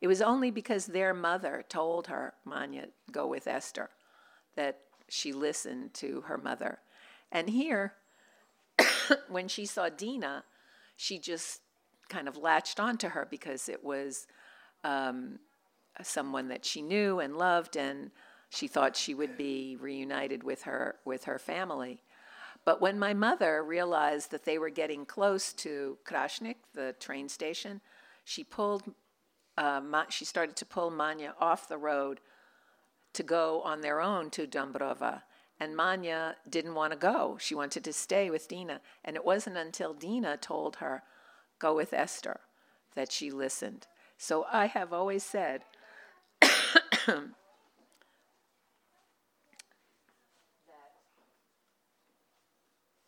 It 0.00 0.08
was 0.08 0.22
only 0.22 0.50
because 0.50 0.86
their 0.86 1.14
mother 1.14 1.64
told 1.68 2.06
her, 2.06 2.34
Manya, 2.44 2.88
go 3.10 3.26
with 3.26 3.46
Esther, 3.46 3.90
that 4.56 4.80
she 5.08 5.32
listened 5.32 5.94
to 5.94 6.22
her 6.22 6.38
mother. 6.38 6.78
And 7.30 7.50
here, 7.50 7.94
when 9.28 9.46
she 9.46 9.66
saw 9.66 9.90
Dina, 9.90 10.44
she 11.02 11.18
just 11.18 11.62
kind 12.08 12.28
of 12.28 12.36
latched 12.36 12.78
onto 12.78 13.08
her 13.08 13.26
because 13.28 13.68
it 13.68 13.82
was 13.82 14.28
um, 14.84 15.40
someone 16.00 16.46
that 16.46 16.64
she 16.64 16.80
knew 16.80 17.18
and 17.18 17.36
loved, 17.36 17.76
and 17.76 18.12
she 18.50 18.68
thought 18.68 18.94
she 18.94 19.12
would 19.12 19.36
be 19.36 19.76
reunited 19.80 20.44
with 20.44 20.62
her 20.62 20.94
with 21.04 21.24
her 21.24 21.40
family. 21.40 22.04
But 22.64 22.80
when 22.80 23.00
my 23.00 23.14
mother 23.14 23.64
realized 23.64 24.30
that 24.30 24.44
they 24.44 24.58
were 24.58 24.70
getting 24.70 25.04
close 25.04 25.52
to 25.54 25.98
Krashnik, 26.08 26.58
the 26.72 26.94
train 27.00 27.28
station, 27.28 27.80
she 28.24 28.44
pulled. 28.44 28.84
Uh, 29.58 29.80
she 30.08 30.24
started 30.24 30.54
to 30.56 30.64
pull 30.64 30.90
Manya 30.90 31.34
off 31.40 31.68
the 31.68 31.76
road 31.78 32.20
to 33.12 33.22
go 33.24 33.60
on 33.62 33.80
their 33.80 34.00
own 34.00 34.30
to 34.30 34.46
Dombrova. 34.46 35.22
And 35.62 35.76
Manya 35.76 36.34
didn't 36.50 36.74
want 36.74 36.92
to 36.92 36.98
go. 36.98 37.38
She 37.40 37.54
wanted 37.54 37.84
to 37.84 37.92
stay 37.92 38.30
with 38.30 38.48
Dina. 38.48 38.80
And 39.04 39.14
it 39.14 39.24
wasn't 39.24 39.56
until 39.56 39.94
Dina 39.94 40.36
told 40.36 40.74
her, 40.76 41.04
go 41.60 41.72
with 41.76 41.92
Esther, 41.92 42.40
that 42.96 43.12
she 43.12 43.30
listened. 43.30 43.86
So 44.18 44.44
I 44.52 44.66
have 44.66 44.92
always 44.92 45.22
said 45.22 45.62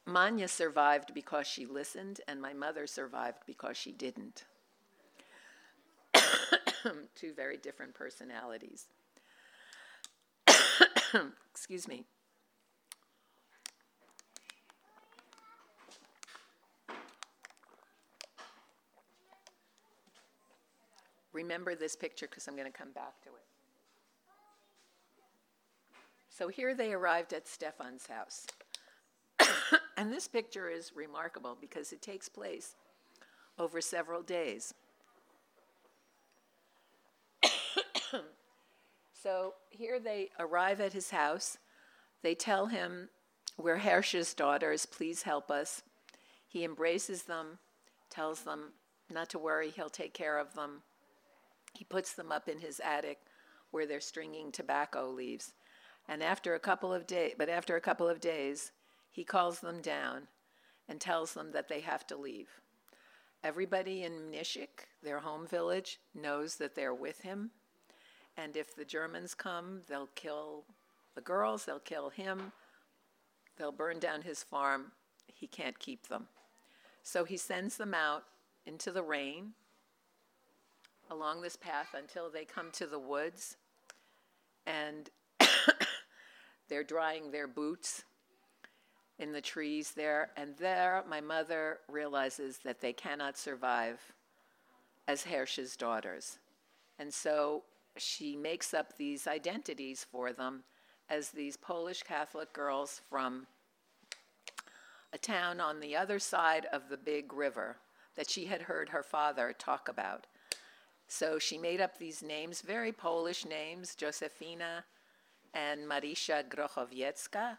Manya 0.06 0.46
survived 0.46 1.12
because 1.12 1.48
she 1.48 1.66
listened, 1.66 2.20
and 2.28 2.40
my 2.40 2.52
mother 2.52 2.86
survived 2.86 3.42
because 3.48 3.76
she 3.76 3.90
didn't. 3.90 4.44
Two 7.16 7.32
very 7.34 7.56
different 7.56 7.94
personalities. 7.94 8.86
Excuse 11.50 11.88
me. 11.88 12.06
Remember 21.34 21.74
this 21.74 21.96
picture 21.96 22.26
because 22.26 22.48
I'm 22.48 22.56
going 22.56 22.70
to 22.70 22.78
come 22.78 22.92
back 22.92 23.20
to 23.24 23.28
it. 23.28 23.44
So 26.30 26.48
here 26.48 26.74
they 26.74 26.92
arrived 26.92 27.32
at 27.32 27.46
Stefan's 27.46 28.06
house. 28.06 28.46
and 29.96 30.12
this 30.12 30.26
picture 30.26 30.70
is 30.70 30.92
remarkable 30.94 31.58
because 31.60 31.92
it 31.92 32.00
takes 32.00 32.28
place 32.28 32.76
over 33.58 33.80
several 33.80 34.22
days. 34.22 34.74
so 39.12 39.54
here 39.70 39.98
they 40.00 40.30
arrive 40.38 40.80
at 40.80 40.92
his 40.92 41.10
house. 41.10 41.58
They 42.22 42.34
tell 42.34 42.66
him, 42.66 43.08
We're 43.56 43.78
Hersch's 43.78 44.34
daughters, 44.34 44.86
please 44.86 45.22
help 45.22 45.50
us. 45.50 45.82
He 46.46 46.64
embraces 46.64 47.24
them, 47.24 47.58
tells 48.08 48.42
them 48.42 48.72
not 49.12 49.28
to 49.30 49.38
worry, 49.38 49.70
he'll 49.70 49.90
take 49.90 50.14
care 50.14 50.38
of 50.38 50.54
them. 50.54 50.82
He 51.74 51.84
puts 51.84 52.12
them 52.12 52.32
up 52.32 52.48
in 52.48 52.58
his 52.58 52.80
attic 52.80 53.18
where 53.70 53.86
they're 53.86 54.00
stringing 54.00 54.52
tobacco 54.52 55.10
leaves. 55.10 55.52
And 56.08 56.22
after 56.22 56.54
a 56.54 56.60
couple 56.60 56.92
of 56.92 57.06
days, 57.06 57.34
but 57.36 57.48
after 57.48 57.76
a 57.76 57.80
couple 57.80 58.08
of 58.08 58.20
days, 58.20 58.72
he 59.10 59.24
calls 59.24 59.60
them 59.60 59.80
down 59.80 60.28
and 60.88 61.00
tells 61.00 61.34
them 61.34 61.50
that 61.52 61.68
they 61.68 61.80
have 61.80 62.06
to 62.06 62.16
leave. 62.16 62.48
Everybody 63.42 64.04
in 64.04 64.30
Nishik, 64.30 64.86
their 65.02 65.18
home 65.18 65.46
village, 65.46 65.98
knows 66.14 66.56
that 66.56 66.74
they're 66.74 66.94
with 66.94 67.20
him. 67.20 67.50
And 68.36 68.56
if 68.56 68.74
the 68.74 68.84
Germans 68.84 69.34
come, 69.34 69.82
they'll 69.88 70.08
kill 70.14 70.64
the 71.14 71.20
girls, 71.20 71.64
they'll 71.64 71.78
kill 71.78 72.10
him, 72.10 72.52
they'll 73.56 73.72
burn 73.72 73.98
down 73.98 74.22
his 74.22 74.42
farm. 74.42 74.92
He 75.26 75.46
can't 75.46 75.78
keep 75.78 76.08
them. 76.08 76.26
So 77.02 77.24
he 77.24 77.36
sends 77.36 77.76
them 77.76 77.94
out 77.94 78.24
into 78.66 78.90
the 78.90 79.02
rain 79.02 79.52
along 81.10 81.42
this 81.42 81.56
path 81.56 81.94
until 81.96 82.30
they 82.30 82.44
come 82.44 82.70
to 82.72 82.86
the 82.86 82.98
woods 82.98 83.56
and 84.66 85.10
they're 86.68 86.84
drying 86.84 87.30
their 87.30 87.46
boots 87.46 88.04
in 89.18 89.32
the 89.32 89.40
trees 89.40 89.92
there. 89.92 90.30
And 90.36 90.56
there, 90.56 91.04
my 91.08 91.20
mother 91.20 91.80
realizes 91.88 92.58
that 92.64 92.80
they 92.80 92.92
cannot 92.92 93.36
survive 93.36 94.00
as 95.06 95.24
Hersch's 95.24 95.76
daughters. 95.76 96.38
And 96.98 97.12
so 97.12 97.64
she 97.96 98.36
makes 98.36 98.74
up 98.74 98.96
these 98.96 99.26
identities 99.26 100.06
for 100.10 100.32
them 100.32 100.64
as 101.08 101.30
these 101.30 101.56
Polish 101.56 102.02
Catholic 102.02 102.52
girls 102.52 103.00
from 103.08 103.46
a 105.12 105.18
town 105.18 105.60
on 105.60 105.80
the 105.80 105.94
other 105.94 106.18
side 106.18 106.66
of 106.72 106.88
the 106.88 106.96
big 106.96 107.32
river 107.32 107.76
that 108.16 108.30
she 108.30 108.46
had 108.46 108.62
heard 108.62 108.88
her 108.88 109.02
father 109.02 109.54
talk 109.56 109.88
about. 109.88 110.26
So 111.08 111.38
she 111.38 111.58
made 111.58 111.80
up 111.80 111.98
these 111.98 112.22
names, 112.22 112.60
very 112.60 112.92
Polish 112.92 113.44
names, 113.44 113.94
Josefina 113.94 114.84
and 115.52 115.88
Marisha 115.88 116.42
Grochowiecka. 116.48 117.56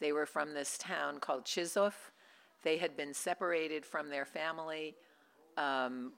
They 0.00 0.12
were 0.12 0.26
from 0.26 0.54
this 0.54 0.78
town 0.78 1.18
called 1.18 1.44
Chizov. 1.44 1.94
They 2.62 2.76
had 2.76 2.96
been 2.96 3.14
separated 3.14 3.84
from 3.84 4.10
their 4.10 4.24
family 4.24 4.94
um, 5.56 6.12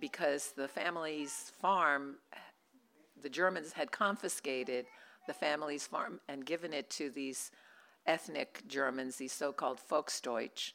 because 0.00 0.52
the 0.56 0.68
family's 0.68 1.52
farm, 1.60 2.16
the 3.20 3.28
Germans 3.28 3.72
had 3.72 3.90
confiscated 3.90 4.86
the 5.26 5.34
family's 5.34 5.86
farm 5.86 6.20
and 6.28 6.44
given 6.46 6.72
it 6.72 6.88
to 6.90 7.10
these 7.10 7.50
ethnic 8.06 8.62
Germans, 8.68 9.16
these 9.16 9.32
so 9.32 9.52
called 9.52 9.80
Volksdeutsch. 9.90 10.72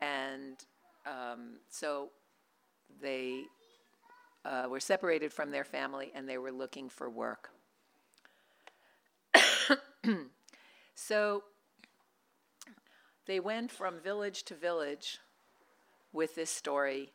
And 0.00 0.56
um, 1.06 1.58
so 1.70 2.10
they 3.00 3.42
uh, 4.46 4.68
were 4.68 4.80
separated 4.80 5.32
from 5.32 5.50
their 5.50 5.64
family 5.64 6.12
and 6.14 6.28
they 6.28 6.38
were 6.38 6.52
looking 6.52 6.88
for 6.88 7.10
work. 7.10 7.50
so 10.94 11.42
they 13.26 13.40
went 13.40 13.70
from 13.70 13.98
village 14.00 14.44
to 14.44 14.54
village 14.54 15.18
with 16.12 16.34
this 16.34 16.50
story, 16.50 17.10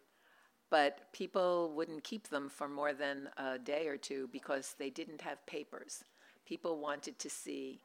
but 0.69 1.11
people 1.13 1.71
wouldn't 1.73 2.03
keep 2.03 2.27
them 2.27 2.49
for 2.49 2.67
more 2.67 2.93
than 2.93 3.29
a 3.37 3.57
day 3.57 3.87
or 3.87 3.97
two 3.97 4.29
because 4.31 4.75
they 4.77 4.89
didn't 4.89 5.21
have 5.21 5.45
papers. 5.45 6.03
People 6.45 6.79
wanted 6.79 7.17
to 7.19 7.29
see 7.29 7.79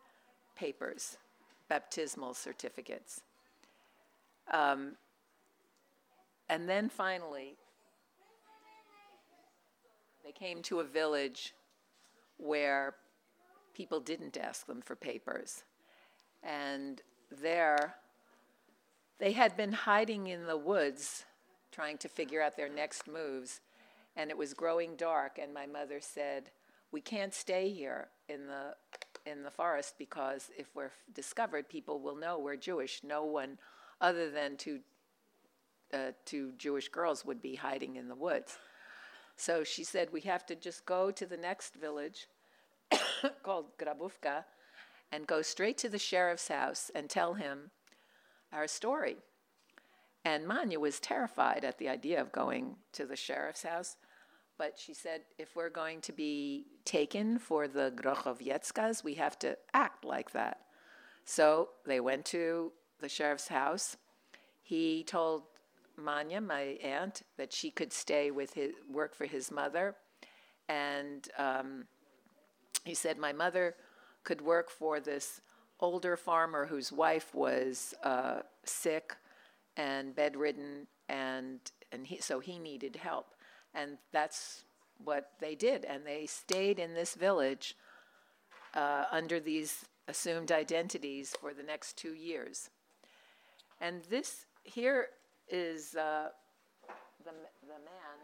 papers, 0.56 1.18
baptismal 1.68 2.34
certificates. 2.34 3.20
Um, 4.52 4.96
and 6.48 6.68
then 6.68 6.88
finally, 6.88 7.56
they 10.26 10.32
came 10.32 10.60
to 10.60 10.80
a 10.80 10.84
village 10.84 11.54
where 12.36 12.96
people 13.74 14.00
didn't 14.00 14.36
ask 14.36 14.66
them 14.66 14.82
for 14.82 14.96
papers. 14.96 15.62
And 16.42 17.00
there, 17.30 17.94
they 19.20 19.32
had 19.32 19.56
been 19.56 19.72
hiding 19.72 20.26
in 20.26 20.46
the 20.46 20.56
woods 20.56 21.24
trying 21.70 21.96
to 21.98 22.08
figure 22.08 22.42
out 22.42 22.56
their 22.56 22.68
next 22.68 23.06
moves. 23.06 23.60
And 24.16 24.28
it 24.30 24.36
was 24.36 24.52
growing 24.52 24.96
dark, 24.96 25.38
and 25.40 25.54
my 25.54 25.66
mother 25.66 26.00
said, 26.00 26.50
We 26.90 27.00
can't 27.00 27.32
stay 27.32 27.70
here 27.70 28.08
in 28.28 28.48
the 28.48 28.74
in 29.30 29.42
the 29.42 29.50
forest 29.50 29.94
because 29.98 30.50
if 30.56 30.66
we're 30.74 30.92
discovered, 31.12 31.68
people 31.68 32.00
will 32.00 32.16
know 32.16 32.38
we're 32.38 32.56
Jewish. 32.56 33.02
No 33.04 33.24
one 33.24 33.58
other 34.00 34.30
than 34.30 34.56
two 34.56 34.80
uh, 35.92 36.12
two 36.24 36.52
Jewish 36.56 36.88
girls 36.88 37.24
would 37.24 37.40
be 37.40 37.54
hiding 37.54 37.96
in 37.96 38.08
the 38.08 38.14
woods. 38.14 38.58
So 39.36 39.64
she 39.64 39.84
said, 39.84 40.08
We 40.12 40.22
have 40.22 40.46
to 40.46 40.54
just 40.54 40.86
go 40.86 41.10
to 41.10 41.26
the 41.26 41.36
next 41.36 41.74
village 41.74 42.26
called 43.42 43.76
Grabovka 43.78 44.44
and 45.12 45.26
go 45.26 45.42
straight 45.42 45.78
to 45.78 45.88
the 45.88 45.98
sheriff's 45.98 46.48
house 46.48 46.90
and 46.94 47.08
tell 47.08 47.34
him 47.34 47.70
our 48.52 48.66
story. 48.66 49.16
And 50.24 50.46
Manya 50.46 50.80
was 50.80 50.98
terrified 50.98 51.64
at 51.64 51.78
the 51.78 51.88
idea 51.88 52.20
of 52.20 52.32
going 52.32 52.76
to 52.92 53.06
the 53.06 53.14
sheriff's 53.14 53.62
house. 53.62 53.96
But 54.58 54.78
she 54.78 54.94
said, 54.94 55.20
if 55.38 55.54
we're 55.54 55.70
going 55.70 56.00
to 56.00 56.12
be 56.12 56.66
taken 56.84 57.38
for 57.38 57.68
the 57.68 57.92
Grochowieckas, 57.94 59.04
we 59.04 59.14
have 59.14 59.38
to 59.40 59.56
act 59.74 60.04
like 60.04 60.32
that. 60.32 60.62
So 61.24 61.68
they 61.84 62.00
went 62.00 62.24
to 62.26 62.72
the 63.00 63.08
sheriff's 63.08 63.48
house. 63.48 63.96
He 64.62 65.04
told 65.04 65.42
Manya, 65.98 66.40
my 66.40 66.78
aunt, 66.82 67.22
that 67.36 67.52
she 67.52 67.70
could 67.70 67.92
stay 67.92 68.30
with 68.30 68.54
his 68.54 68.72
work 68.90 69.14
for 69.14 69.26
his 69.26 69.50
mother, 69.50 69.94
and 70.68 71.28
um, 71.38 71.84
he 72.84 72.94
said 72.94 73.18
my 73.18 73.32
mother 73.32 73.74
could 74.24 74.40
work 74.40 74.70
for 74.70 75.00
this 75.00 75.40
older 75.80 76.16
farmer 76.16 76.66
whose 76.66 76.90
wife 76.90 77.34
was 77.34 77.94
uh, 78.02 78.40
sick 78.64 79.16
and 79.76 80.14
bedridden, 80.14 80.86
and 81.08 81.60
and 81.92 82.06
he, 82.06 82.18
so 82.18 82.40
he 82.40 82.58
needed 82.58 82.96
help, 82.96 83.34
and 83.74 83.98
that's 84.12 84.64
what 85.04 85.32
they 85.40 85.54
did, 85.54 85.84
and 85.84 86.06
they 86.06 86.26
stayed 86.26 86.78
in 86.78 86.94
this 86.94 87.14
village 87.14 87.76
uh, 88.74 89.04
under 89.10 89.38
these 89.38 89.84
assumed 90.08 90.52
identities 90.52 91.34
for 91.40 91.52
the 91.52 91.62
next 91.62 91.96
two 91.96 92.14
years. 92.14 92.70
And 93.80 94.02
this 94.04 94.46
here 94.64 95.08
is 95.48 95.94
uh, 95.94 96.28
the, 97.24 97.30
the 97.62 97.68
man 97.68 98.16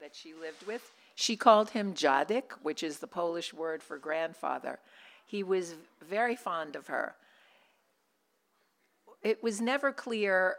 that 0.00 0.14
she 0.14 0.34
lived 0.34 0.66
with. 0.66 0.92
She 1.14 1.36
called 1.36 1.70
him 1.70 1.94
Jadek, 1.94 2.52
which 2.62 2.82
is 2.82 2.98
the 2.98 3.06
Polish 3.06 3.52
word 3.52 3.82
for 3.82 3.98
grandfather. 3.98 4.78
He 5.26 5.42
was 5.42 5.74
very 6.08 6.36
fond 6.36 6.76
of 6.76 6.86
her. 6.86 7.16
It 9.22 9.42
was 9.42 9.60
never 9.60 9.92
clear, 9.92 10.56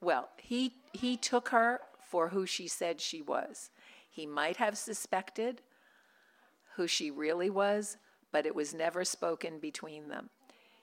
well, 0.00 0.28
he, 0.36 0.74
he 0.92 1.16
took 1.16 1.48
her 1.48 1.80
for 2.10 2.28
who 2.28 2.46
she 2.46 2.68
said 2.68 3.00
she 3.00 3.22
was. 3.22 3.70
He 4.10 4.26
might 4.26 4.58
have 4.58 4.76
suspected 4.76 5.62
who 6.76 6.86
she 6.86 7.10
really 7.10 7.50
was, 7.50 7.96
but 8.32 8.46
it 8.46 8.54
was 8.54 8.74
never 8.74 9.04
spoken 9.04 9.58
between 9.58 10.08
them. 10.08 10.28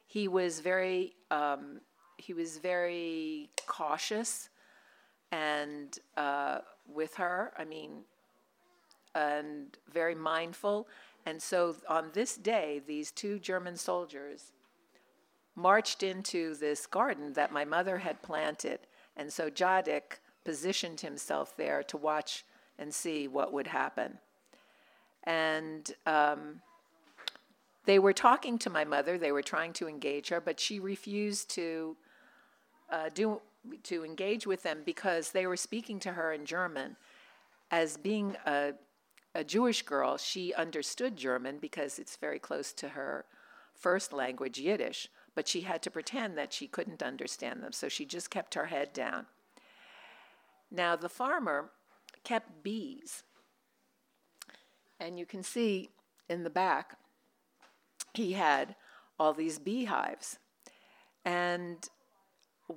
He 0.08 0.28
was 0.28 0.60
very, 0.60 1.14
um, 1.32 1.82
he 2.18 2.34
was 2.34 2.58
very 2.58 3.50
cautious 3.68 4.50
and 5.34 5.98
uh, 6.16 6.60
with 6.94 7.16
her, 7.16 7.54
I 7.58 7.66
mean, 7.66 8.04
and 9.16 9.76
very 9.92 10.14
mindful. 10.14 10.88
And 11.26 11.42
so 11.42 11.76
on 11.90 12.12
this 12.14 12.38
day, 12.38 12.84
these 12.86 13.12
two 13.12 13.40
German 13.40 13.76
soldiers 13.76 14.52
marched 15.56 16.04
into 16.04 16.54
this 16.56 16.86
garden 16.86 17.34
that 17.34 17.52
my 17.52 17.66
mother 17.66 17.98
had 17.98 18.22
planted. 18.22 18.82
And 19.18 19.34
so 19.34 19.50
Jadek 19.50 20.20
positioned 20.46 21.00
himself 21.00 21.58
there 21.58 21.82
to 21.84 21.98
watch 21.98 22.46
and 22.78 22.94
see 22.94 23.28
what 23.28 23.52
would 23.54 23.68
happen. 23.68 24.20
And 25.24 25.92
um, 26.06 26.62
they 27.86 27.98
were 27.98 28.14
talking 28.14 28.60
to 28.60 28.70
my 28.70 28.84
mother, 28.84 29.18
they 29.18 29.32
were 29.32 29.42
trying 29.42 29.74
to 29.74 29.88
engage 29.88 30.30
her, 30.30 30.40
but 30.40 30.60
she 30.60 30.80
refused 30.80 31.50
to 31.52 31.98
uh, 32.92 33.10
do 33.12 33.42
to 33.84 34.06
engage 34.06 34.46
with 34.46 34.64
them 34.64 34.82
because 34.86 35.32
they 35.32 35.48
were 35.48 35.58
speaking 35.58 36.00
to 36.02 36.14
her 36.14 36.34
in 36.34 36.46
German. 36.46 36.96
As 37.72 37.98
being 37.98 38.36
a, 38.46 38.74
a 39.34 39.44
Jewish 39.44 39.82
girl, 39.82 40.18
she 40.18 40.54
understood 40.54 41.16
German 41.16 41.58
because 41.60 42.00
it's 42.00 42.16
very 42.18 42.40
close 42.40 42.74
to 42.74 42.90
her 42.90 43.26
first 43.74 44.14
language, 44.14 44.60
Yiddish, 44.60 45.10
but 45.36 45.48
she 45.48 45.62
had 45.62 45.82
to 45.84 45.92
pretend 45.92 46.38
that 46.38 46.54
she 46.54 46.68
couldn't 46.68 47.02
understand 47.02 47.64
them, 47.64 47.72
so 47.72 47.90
she 47.90 48.06
just 48.06 48.30
kept 48.30 48.54
her 48.54 48.68
head 48.68 48.94
down. 48.94 49.26
Now, 50.72 50.96
the 50.96 51.10
farmer 51.10 51.72
kept 52.24 52.64
bees. 52.64 53.24
And 55.00 55.20
you 55.20 55.26
can 55.26 55.44
see 55.44 55.90
in 56.30 56.44
the 56.44 56.50
back, 56.50 56.98
he 58.14 58.34
had 58.34 58.76
all 59.20 59.34
these 59.34 59.60
beehives. 59.60 60.40
And 61.26 61.88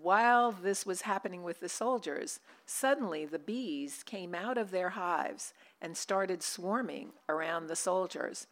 while 0.02 0.52
this 0.52 0.84
was 0.84 1.02
happening 1.02 1.42
with 1.42 1.60
the 1.60 1.68
soldiers, 1.68 2.40
suddenly 2.64 3.24
the 3.24 3.38
bees 3.38 4.02
came 4.02 4.34
out 4.34 4.58
of 4.58 4.70
their 4.70 4.90
hives 4.90 5.52
and 5.80 5.96
started 5.96 6.42
swarming 6.42 7.12
around 7.28 7.66
the 7.66 7.76
soldiers 7.76 8.46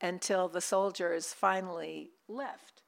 until 0.00 0.48
the 0.48 0.60
soldiers 0.60 1.32
finally 1.32 2.10
left. 2.28 2.82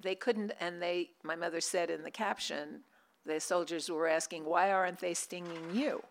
They 0.00 0.14
couldn't, 0.14 0.52
and 0.60 0.80
they, 0.80 1.10
my 1.22 1.36
mother 1.36 1.60
said 1.60 1.90
in 1.90 2.02
the 2.02 2.10
caption, 2.10 2.80
the 3.26 3.40
soldiers 3.40 3.90
were 3.90 4.08
asking, 4.08 4.44
Why 4.44 4.70
aren't 4.70 4.98
they 4.98 5.14
stinging 5.14 5.70
you? 5.72 6.02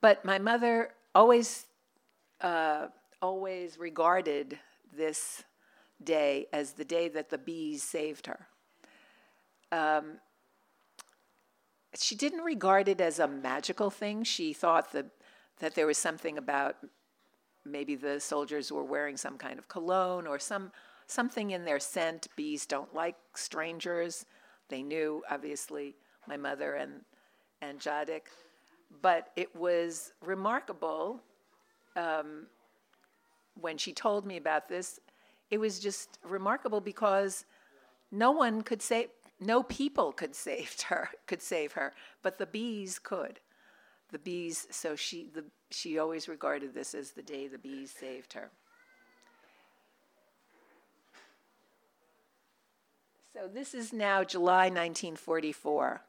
But 0.00 0.24
my 0.24 0.38
mother 0.38 0.90
always, 1.14 1.66
uh, 2.40 2.88
always 3.20 3.78
regarded 3.78 4.58
this 4.96 5.44
day 6.02 6.46
as 6.52 6.72
the 6.72 6.84
day 6.84 7.08
that 7.08 7.30
the 7.30 7.38
bees 7.38 7.82
saved 7.82 8.26
her. 8.26 8.46
Um, 9.72 10.18
she 11.98 12.14
didn't 12.14 12.42
regard 12.42 12.88
it 12.88 13.00
as 13.00 13.18
a 13.18 13.28
magical 13.28 13.90
thing. 13.90 14.24
She 14.24 14.52
thought 14.52 14.92
that, 14.92 15.06
there 15.74 15.86
was 15.86 15.98
something 15.98 16.38
about 16.38 16.76
maybe 17.66 17.94
the 17.94 18.18
soldiers 18.18 18.72
were 18.72 18.82
wearing 18.82 19.18
some 19.18 19.36
kind 19.36 19.58
of 19.58 19.68
cologne 19.68 20.26
or 20.26 20.38
some 20.38 20.72
something 21.06 21.50
in 21.50 21.66
their 21.66 21.78
scent. 21.78 22.28
Bees 22.34 22.64
don't 22.64 22.94
like 22.94 23.16
strangers. 23.34 24.24
They 24.70 24.82
knew, 24.82 25.22
obviously, 25.30 25.96
my 26.26 26.38
mother 26.38 26.76
and 26.76 27.02
and 27.60 27.78
Jadik, 27.78 28.28
but 29.02 29.32
it 29.36 29.54
was 29.54 30.12
remarkable 30.24 31.20
um, 31.94 32.46
when 33.60 33.76
she 33.76 33.92
told 33.92 34.24
me 34.24 34.38
about 34.38 34.66
this. 34.68 34.98
It 35.50 35.58
was 35.58 35.78
just 35.78 36.18
remarkable 36.24 36.80
because 36.80 37.44
no 38.10 38.30
one 38.30 38.62
could 38.62 38.80
say, 38.80 39.08
no 39.40 39.62
people 39.62 40.12
could 40.12 40.34
save 40.34 40.80
her, 40.88 41.10
could 41.26 41.42
save 41.42 41.72
her, 41.72 41.94
but 42.22 42.38
the 42.38 42.46
bees 42.46 42.98
could. 42.98 43.40
The 44.12 44.18
bees. 44.18 44.66
So 44.70 44.96
she, 44.96 45.28
the, 45.32 45.44
she 45.70 45.98
always 45.98 46.28
regarded 46.28 46.74
this 46.74 46.94
as 46.94 47.12
the 47.12 47.22
day 47.22 47.48
the 47.48 47.58
bees 47.58 47.90
saved 47.90 48.32
her. 48.34 48.50
So 53.32 53.48
this 53.48 53.74
is 53.74 53.92
now 53.92 54.24
July 54.24 54.64
1944, 54.64 56.02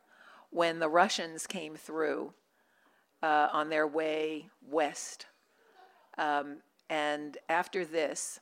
when 0.50 0.80
the 0.80 0.90
Russians 0.90 1.46
came 1.46 1.76
through 1.76 2.34
uh, 3.22 3.48
on 3.54 3.70
their 3.70 3.88
way 3.88 4.50
west. 4.68 5.28
Um, 6.18 6.58
and 6.90 7.38
after 7.48 7.86
this, 7.86 8.40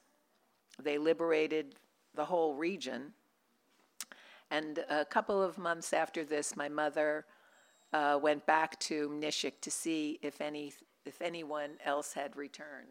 they 0.82 0.98
liberated 0.98 1.76
the 2.16 2.26
whole 2.26 2.56
region. 2.56 3.14
And 4.52 4.84
a 4.90 5.06
couple 5.06 5.42
of 5.42 5.58
months 5.58 5.94
after 5.94 6.24
this, 6.24 6.56
my 6.56 6.70
mother 6.70 7.26
uh, 7.94 8.20
went 8.22 8.46
back 8.46 8.80
to 8.80 9.10
Mniszek 9.10 9.62
to 9.62 9.72
see 9.72 10.20
if 10.22 10.42
any 10.42 10.74
if 11.06 11.22
anyone 11.22 11.72
else 11.86 12.14
had 12.14 12.36
returned. 12.36 12.90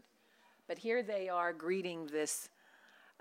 But 0.66 0.78
here 0.78 1.02
they 1.02 1.28
are 1.28 1.52
greeting 1.52 2.06
this 2.06 2.48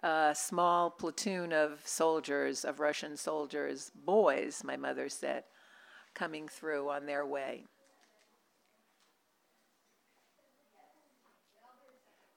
uh, 0.01 0.33
small 0.33 0.89
platoon 0.89 1.53
of 1.53 1.81
soldiers, 1.85 2.63
of 2.63 2.79
Russian 2.79 3.17
soldiers, 3.17 3.91
boys, 4.05 4.63
my 4.63 4.77
mother 4.77 5.09
said, 5.09 5.43
coming 6.13 6.47
through 6.47 6.89
on 6.89 7.05
their 7.05 7.25
way. 7.25 7.65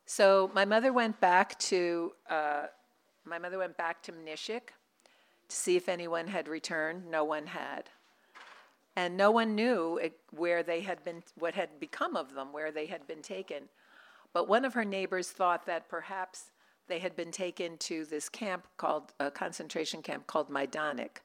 So 0.07 0.51
my 0.55 0.65
mother 0.65 0.93
went 0.93 1.21
back 1.21 1.59
to 1.61 2.13
uh, 2.29 2.67
my 3.25 3.39
mother 3.39 3.59
went 3.59 3.77
back 3.77 4.03
to 4.05 4.13
Mniszek 4.13 4.71
to 5.51 5.57
see 5.57 5.77
if 5.77 5.89
anyone 5.89 6.29
had 6.29 6.49
returned. 6.49 7.11
No 7.11 7.25
one 7.25 7.47
had, 7.47 7.91
and 8.97 9.17
no 9.17 9.31
one 9.31 9.55
knew 9.55 10.01
where 10.31 10.63
they 10.63 10.81
had 10.81 11.05
been, 11.05 11.23
what 11.39 11.55
had 11.55 11.79
become 11.79 12.17
of 12.17 12.35
them, 12.35 12.53
where 12.53 12.73
they 12.73 12.87
had 12.87 13.07
been 13.07 13.23
taken. 13.23 13.65
But 14.33 14.49
one 14.49 14.65
of 14.65 14.75
her 14.75 14.85
neighbors 14.85 15.31
thought 15.31 15.67
that 15.67 15.89
perhaps 15.89 16.51
they 16.89 16.99
had 16.99 17.17
been 17.17 17.31
taken 17.31 17.79
to 17.79 18.05
this 18.05 18.29
camp 18.29 18.67
called 18.77 19.13
a 19.21 19.31
concentration 19.31 20.03
camp 20.03 20.27
called 20.27 20.51
Majdanek, 20.51 21.19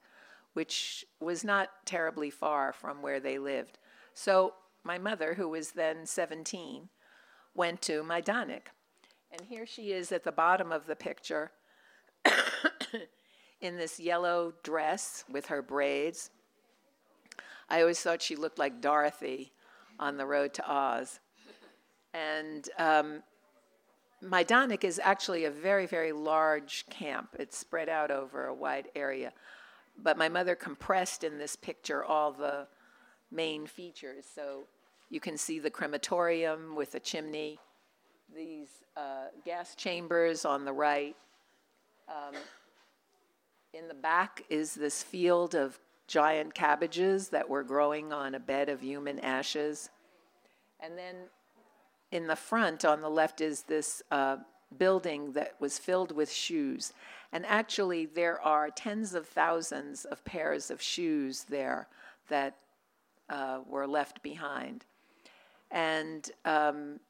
which 0.53 1.05
was 1.19 1.43
not 1.43 1.69
terribly 1.85 2.29
far 2.29 2.71
from 2.71 3.01
where 3.01 3.19
they 3.19 3.37
lived. 3.37 3.77
So 4.13 4.53
my 4.83 4.97
mother, 4.97 5.33
who 5.33 5.49
was 5.49 5.71
then 5.71 6.05
17, 6.05 6.89
went 7.55 7.81
to 7.83 8.03
Majdanek. 8.03 8.67
And 9.31 9.41
here 9.49 9.65
she 9.65 9.91
is 9.91 10.11
at 10.11 10.23
the 10.23 10.31
bottom 10.31 10.71
of 10.71 10.85
the 10.85 10.95
picture 10.95 11.51
in 13.61 13.77
this 13.77 13.99
yellow 13.99 14.53
dress 14.63 15.23
with 15.29 15.47
her 15.47 15.61
braids. 15.61 16.29
I 17.69 17.81
always 17.81 17.99
thought 17.99 18.21
she 18.21 18.35
looked 18.35 18.59
like 18.59 18.81
Dorothy 18.81 19.51
on 19.99 20.17
the 20.17 20.25
road 20.25 20.53
to 20.55 20.71
Oz. 20.71 21.19
And 22.13 22.69
um, 22.77 23.23
is 24.21 24.99
actually 25.03 25.45
a 25.45 25.51
very, 25.51 25.85
very 25.85 26.11
large 26.11 26.85
camp. 26.89 27.35
It's 27.39 27.57
spread 27.57 27.89
out 27.89 28.11
over 28.11 28.45
a 28.45 28.53
wide 28.53 28.89
area. 28.95 29.33
But 30.01 30.17
my 30.17 30.29
mother 30.29 30.55
compressed 30.55 31.23
in 31.23 31.37
this 31.37 31.55
picture 31.55 32.03
all 32.03 32.31
the 32.31 32.67
main 33.31 33.65
features. 33.65 34.25
So 34.33 34.67
you 35.09 35.19
can 35.19 35.37
see 35.37 35.59
the 35.59 35.69
crematorium 35.69 36.75
with 36.75 36.95
a 36.95 36.99
chimney, 36.99 37.59
these 38.35 38.69
uh, 38.97 39.27
gas 39.43 39.75
chambers 39.75 40.45
on 40.45 40.65
the 40.65 40.73
right. 40.73 41.15
Um, 42.07 42.35
in 43.75 43.89
the 43.89 43.93
back 43.93 44.43
is 44.49 44.73
this 44.73 45.03
field 45.03 45.53
of 45.53 45.79
giant 46.07 46.53
cabbages 46.53 47.29
that 47.29 47.49
were 47.49 47.63
growing 47.63 48.13
on 48.13 48.33
a 48.33 48.39
bed 48.39 48.69
of 48.69 48.81
human 48.81 49.19
ashes. 49.19 49.89
And 50.79 50.97
then 50.97 51.15
in 52.11 52.27
the 52.27 52.37
front 52.37 52.85
on 52.85 53.01
the 53.01 53.09
left 53.09 53.41
is 53.41 53.63
this 53.63 54.01
uh, 54.11 54.37
building 54.77 55.33
that 55.33 55.55
was 55.59 55.77
filled 55.77 56.13
with 56.13 56.31
shoes. 56.31 56.93
And 57.33 57.45
actually, 57.45 58.05
there 58.05 58.39
are 58.41 58.69
tens 58.69 59.13
of 59.13 59.27
thousands 59.27 60.05
of 60.05 60.23
pairs 60.23 60.71
of 60.71 60.81
shoes 60.81 61.45
there 61.49 61.87
that 62.29 62.55
uh, 63.29 63.59
were 63.67 63.87
left 63.87 64.23
behind. 64.23 64.85
And 65.69 66.31
um, 66.45 67.01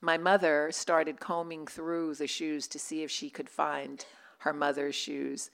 my 0.00 0.16
mother 0.16 0.70
started 0.72 1.20
combing 1.20 1.66
through 1.66 2.14
the 2.14 2.26
shoes 2.26 2.68
to 2.68 2.78
see 2.78 3.02
if 3.02 3.10
she 3.10 3.28
could 3.28 3.50
find 3.50 4.06
her 4.38 4.52
mother's 4.52 4.94
shoes. 4.94 5.50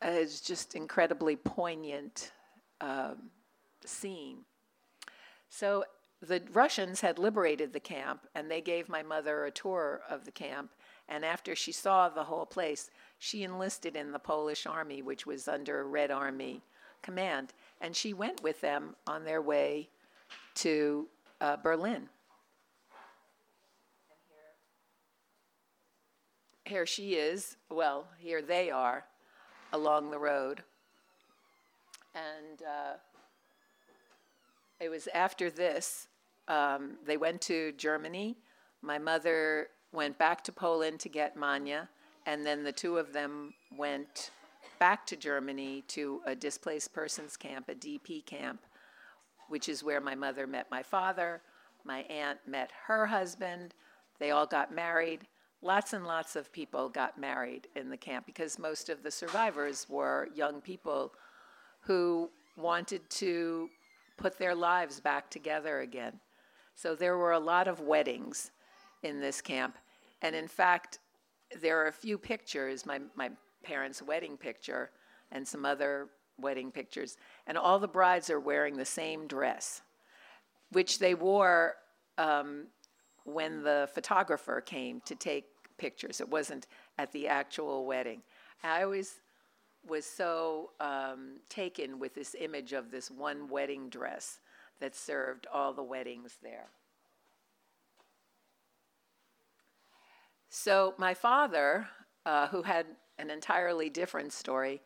It's 0.00 0.40
just 0.40 0.74
incredibly 0.74 1.36
poignant 1.36 2.32
um, 2.80 3.30
scene. 3.84 4.38
So 5.48 5.84
the 6.20 6.42
Russians 6.52 7.00
had 7.00 7.18
liberated 7.18 7.72
the 7.72 7.80
camp, 7.80 8.26
and 8.34 8.50
they 8.50 8.60
gave 8.60 8.88
my 8.88 9.02
mother 9.02 9.44
a 9.44 9.50
tour 9.50 10.02
of 10.08 10.24
the 10.24 10.30
camp. 10.30 10.70
And 11.08 11.24
after 11.24 11.54
she 11.54 11.72
saw 11.72 12.08
the 12.08 12.24
whole 12.24 12.46
place, 12.46 12.90
she 13.18 13.44
enlisted 13.44 13.96
in 13.96 14.12
the 14.12 14.18
Polish 14.18 14.66
army, 14.66 15.02
which 15.02 15.26
was 15.26 15.48
under 15.48 15.86
Red 15.86 16.10
Army 16.10 16.62
command. 17.02 17.54
And 17.80 17.94
she 17.94 18.12
went 18.12 18.42
with 18.42 18.60
them 18.60 18.94
on 19.06 19.24
their 19.24 19.40
way 19.40 19.88
to 20.56 21.06
uh, 21.40 21.56
Berlin. 21.56 22.08
Here 26.68 26.84
she 26.84 27.14
is, 27.14 27.56
well, 27.70 28.08
here 28.18 28.42
they 28.42 28.70
are 28.70 29.06
along 29.72 30.10
the 30.10 30.18
road. 30.18 30.62
And 32.14 32.60
uh, 32.60 32.98
it 34.78 34.90
was 34.90 35.08
after 35.14 35.48
this, 35.48 36.08
um, 36.46 36.98
they 37.06 37.16
went 37.16 37.40
to 37.42 37.72
Germany. 37.72 38.36
My 38.82 38.98
mother 38.98 39.68
went 39.92 40.18
back 40.18 40.44
to 40.44 40.52
Poland 40.52 41.00
to 41.00 41.08
get 41.08 41.38
Manya, 41.38 41.88
and 42.26 42.44
then 42.44 42.64
the 42.64 42.72
two 42.72 42.98
of 42.98 43.14
them 43.14 43.54
went 43.74 44.30
back 44.78 45.06
to 45.06 45.16
Germany 45.16 45.84
to 45.88 46.20
a 46.26 46.36
displaced 46.36 46.92
persons 46.92 47.38
camp, 47.38 47.70
a 47.70 47.74
DP 47.74 48.26
camp, 48.26 48.60
which 49.48 49.70
is 49.70 49.82
where 49.82 50.02
my 50.02 50.14
mother 50.14 50.46
met 50.46 50.66
my 50.70 50.82
father. 50.82 51.40
My 51.82 52.00
aunt 52.10 52.40
met 52.46 52.70
her 52.88 53.06
husband. 53.06 53.72
They 54.18 54.32
all 54.32 54.46
got 54.46 54.74
married. 54.74 55.26
Lots 55.60 55.92
and 55.92 56.06
lots 56.06 56.36
of 56.36 56.52
people 56.52 56.88
got 56.88 57.18
married 57.18 57.66
in 57.74 57.90
the 57.90 57.96
camp 57.96 58.26
because 58.26 58.58
most 58.58 58.88
of 58.88 59.02
the 59.02 59.10
survivors 59.10 59.86
were 59.88 60.28
young 60.34 60.60
people 60.60 61.12
who 61.80 62.30
wanted 62.56 63.08
to 63.10 63.68
put 64.16 64.38
their 64.38 64.54
lives 64.54 65.00
back 65.00 65.30
together 65.30 65.80
again. 65.80 66.20
So 66.74 66.94
there 66.94 67.16
were 67.16 67.32
a 67.32 67.40
lot 67.40 67.66
of 67.66 67.80
weddings 67.80 68.52
in 69.02 69.20
this 69.20 69.40
camp. 69.40 69.76
And 70.22 70.36
in 70.36 70.46
fact, 70.46 71.00
there 71.60 71.82
are 71.82 71.88
a 71.88 71.92
few 71.92 72.18
pictures, 72.18 72.86
my, 72.86 73.00
my 73.16 73.30
parents' 73.64 74.02
wedding 74.02 74.36
picture 74.36 74.90
and 75.32 75.46
some 75.46 75.64
other 75.64 76.08
wedding 76.40 76.70
pictures, 76.70 77.16
and 77.46 77.58
all 77.58 77.78
the 77.78 77.88
brides 77.88 78.30
are 78.30 78.40
wearing 78.40 78.76
the 78.76 78.84
same 78.84 79.26
dress, 79.26 79.82
which 80.70 80.98
they 80.98 81.14
wore 81.14 81.74
um, 82.16 82.66
when 83.28 83.62
the 83.62 83.88
photographer 83.92 84.60
came 84.60 85.00
to 85.02 85.14
take 85.14 85.44
pictures. 85.76 86.20
It 86.20 86.28
wasn't 86.28 86.66
at 86.98 87.12
the 87.12 87.28
actual 87.28 87.86
wedding. 87.86 88.22
I 88.62 88.82
always 88.82 89.20
was 89.86 90.04
so 90.04 90.70
um, 90.80 91.36
taken 91.48 91.98
with 91.98 92.14
this 92.14 92.34
image 92.38 92.72
of 92.72 92.90
this 92.90 93.10
one 93.10 93.48
wedding 93.48 93.88
dress 93.88 94.40
that 94.80 94.94
served 94.94 95.46
all 95.52 95.72
the 95.72 95.82
weddings 95.82 96.36
there. 96.42 96.66
So, 100.50 100.94
my 100.98 101.14
father, 101.14 101.88
uh, 102.24 102.48
who 102.48 102.62
had 102.62 102.86
an 103.18 103.30
entirely 103.30 103.90
different 103.90 104.32
story, 104.32 104.80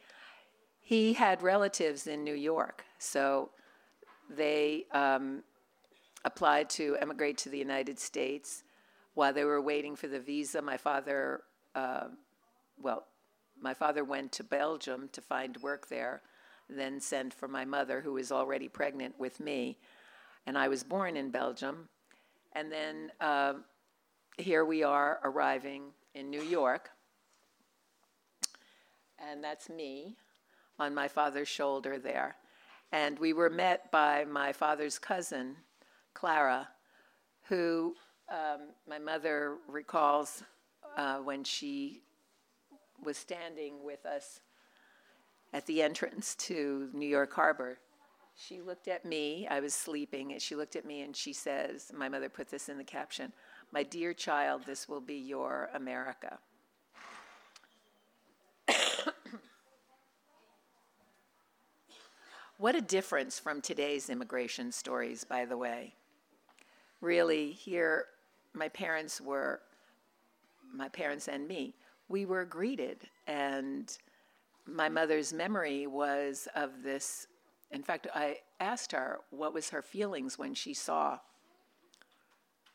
he 0.80 1.12
had 1.12 1.42
relatives 1.42 2.06
in 2.06 2.24
New 2.24 2.34
York. 2.34 2.84
So, 2.98 3.50
they 4.28 4.86
um, 4.92 5.42
applied 6.24 6.70
to 6.70 6.96
emigrate 7.00 7.38
to 7.38 7.48
the 7.48 7.58
United 7.58 7.98
States. 7.98 8.64
While 9.14 9.32
they 9.32 9.44
were 9.44 9.60
waiting 9.60 9.96
for 9.96 10.08
the 10.08 10.20
visa, 10.20 10.62
my 10.62 10.76
father, 10.76 11.42
uh, 11.74 12.08
well, 12.80 13.06
my 13.60 13.74
father 13.74 14.04
went 14.04 14.32
to 14.32 14.44
Belgium 14.44 15.08
to 15.12 15.20
find 15.20 15.56
work 15.58 15.88
there, 15.88 16.22
then 16.68 17.00
sent 17.00 17.34
for 17.34 17.48
my 17.48 17.64
mother, 17.64 18.00
who 18.00 18.14
was 18.14 18.32
already 18.32 18.68
pregnant 18.68 19.18
with 19.18 19.40
me. 19.40 19.78
And 20.46 20.56
I 20.56 20.68
was 20.68 20.82
born 20.82 21.16
in 21.16 21.30
Belgium. 21.30 21.88
And 22.54 22.72
then 22.72 23.12
uh, 23.20 23.54
here 24.38 24.64
we 24.64 24.82
are 24.82 25.20
arriving 25.24 25.92
in 26.14 26.30
New 26.30 26.42
York. 26.42 26.90
And 29.18 29.42
that's 29.42 29.68
me 29.68 30.16
on 30.78 30.94
my 30.94 31.06
father's 31.06 31.48
shoulder 31.48 31.98
there. 31.98 32.36
And 32.90 33.18
we 33.18 33.32
were 33.32 33.50
met 33.50 33.90
by 33.90 34.24
my 34.24 34.52
father's 34.52 34.98
cousin, 34.98 35.56
Clara, 36.14 36.68
who 37.48 37.94
um, 38.30 38.70
my 38.88 38.98
mother 38.98 39.56
recalls 39.68 40.42
uh, 40.96 41.18
when 41.18 41.44
she 41.44 42.02
was 43.02 43.16
standing 43.16 43.84
with 43.84 44.06
us 44.06 44.40
at 45.52 45.66
the 45.66 45.82
entrance 45.82 46.34
to 46.36 46.88
New 46.92 47.08
York 47.08 47.32
Harbor. 47.32 47.78
She 48.34 48.62
looked 48.62 48.88
at 48.88 49.04
me, 49.04 49.46
I 49.50 49.60
was 49.60 49.74
sleeping, 49.74 50.32
and 50.32 50.40
she 50.40 50.56
looked 50.56 50.76
at 50.76 50.86
me 50.86 51.02
and 51.02 51.14
she 51.14 51.34
says, 51.34 51.92
My 51.94 52.08
mother 52.08 52.30
put 52.30 52.48
this 52.48 52.68
in 52.68 52.78
the 52.78 52.84
caption, 52.84 53.32
My 53.70 53.82
dear 53.82 54.14
child, 54.14 54.62
this 54.64 54.88
will 54.88 55.02
be 55.02 55.16
your 55.16 55.68
America. 55.74 56.38
what 62.56 62.74
a 62.74 62.80
difference 62.80 63.38
from 63.38 63.60
today's 63.60 64.08
immigration 64.08 64.72
stories, 64.72 65.24
by 65.24 65.44
the 65.44 65.58
way. 65.58 65.92
Really, 67.02 67.50
here, 67.50 68.06
my 68.54 68.68
parents 68.68 69.20
were, 69.20 69.60
my 70.72 70.88
parents 70.88 71.26
and 71.26 71.46
me, 71.48 71.74
we 72.08 72.24
were 72.24 72.44
greeted. 72.44 72.98
And 73.26 73.94
my 74.66 74.88
mother's 74.88 75.32
memory 75.32 75.88
was 75.88 76.46
of 76.54 76.70
this. 76.84 77.26
In 77.72 77.82
fact, 77.82 78.06
I 78.14 78.38
asked 78.60 78.92
her 78.92 79.18
what 79.30 79.52
was 79.52 79.68
her 79.70 79.82
feelings 79.82 80.38
when 80.38 80.54
she 80.54 80.74
saw 80.74 81.18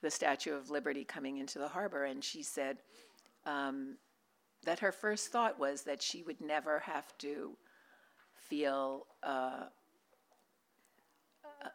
the 0.02 0.12
Statue 0.12 0.54
of 0.54 0.70
Liberty 0.70 1.06
coming 1.06 1.38
into 1.38 1.58
the 1.58 1.70
harbor, 1.70 2.04
and 2.04 2.22
she 2.22 2.44
said 2.44 2.80
um, 3.46 3.96
that 4.66 4.80
her 4.80 4.92
first 4.92 5.32
thought 5.32 5.58
was 5.58 5.84
that 5.84 6.02
she 6.02 6.22
would 6.24 6.42
never 6.42 6.80
have 6.80 7.18
to 7.20 7.56
feel 8.36 9.08
uh, 9.24 9.64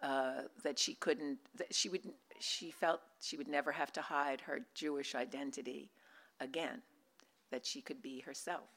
uh, 0.03 0.42
that 0.62 0.78
she 0.78 0.94
couldn't, 0.94 1.38
that 1.57 1.74
she 1.74 1.88
would, 1.88 2.03
she 2.43 2.70
felt 2.70 3.01
she 3.20 3.36
would 3.36 3.49
never 3.49 3.72
have 3.72 3.93
to 3.93 4.03
hide 4.03 4.40
her 4.43 4.61
Jewish 4.74 5.14
identity 5.14 5.90
again 6.40 6.82
that 7.51 7.64
she 7.64 7.80
could 7.80 8.03
be 8.03 8.20
herself. 8.20 8.68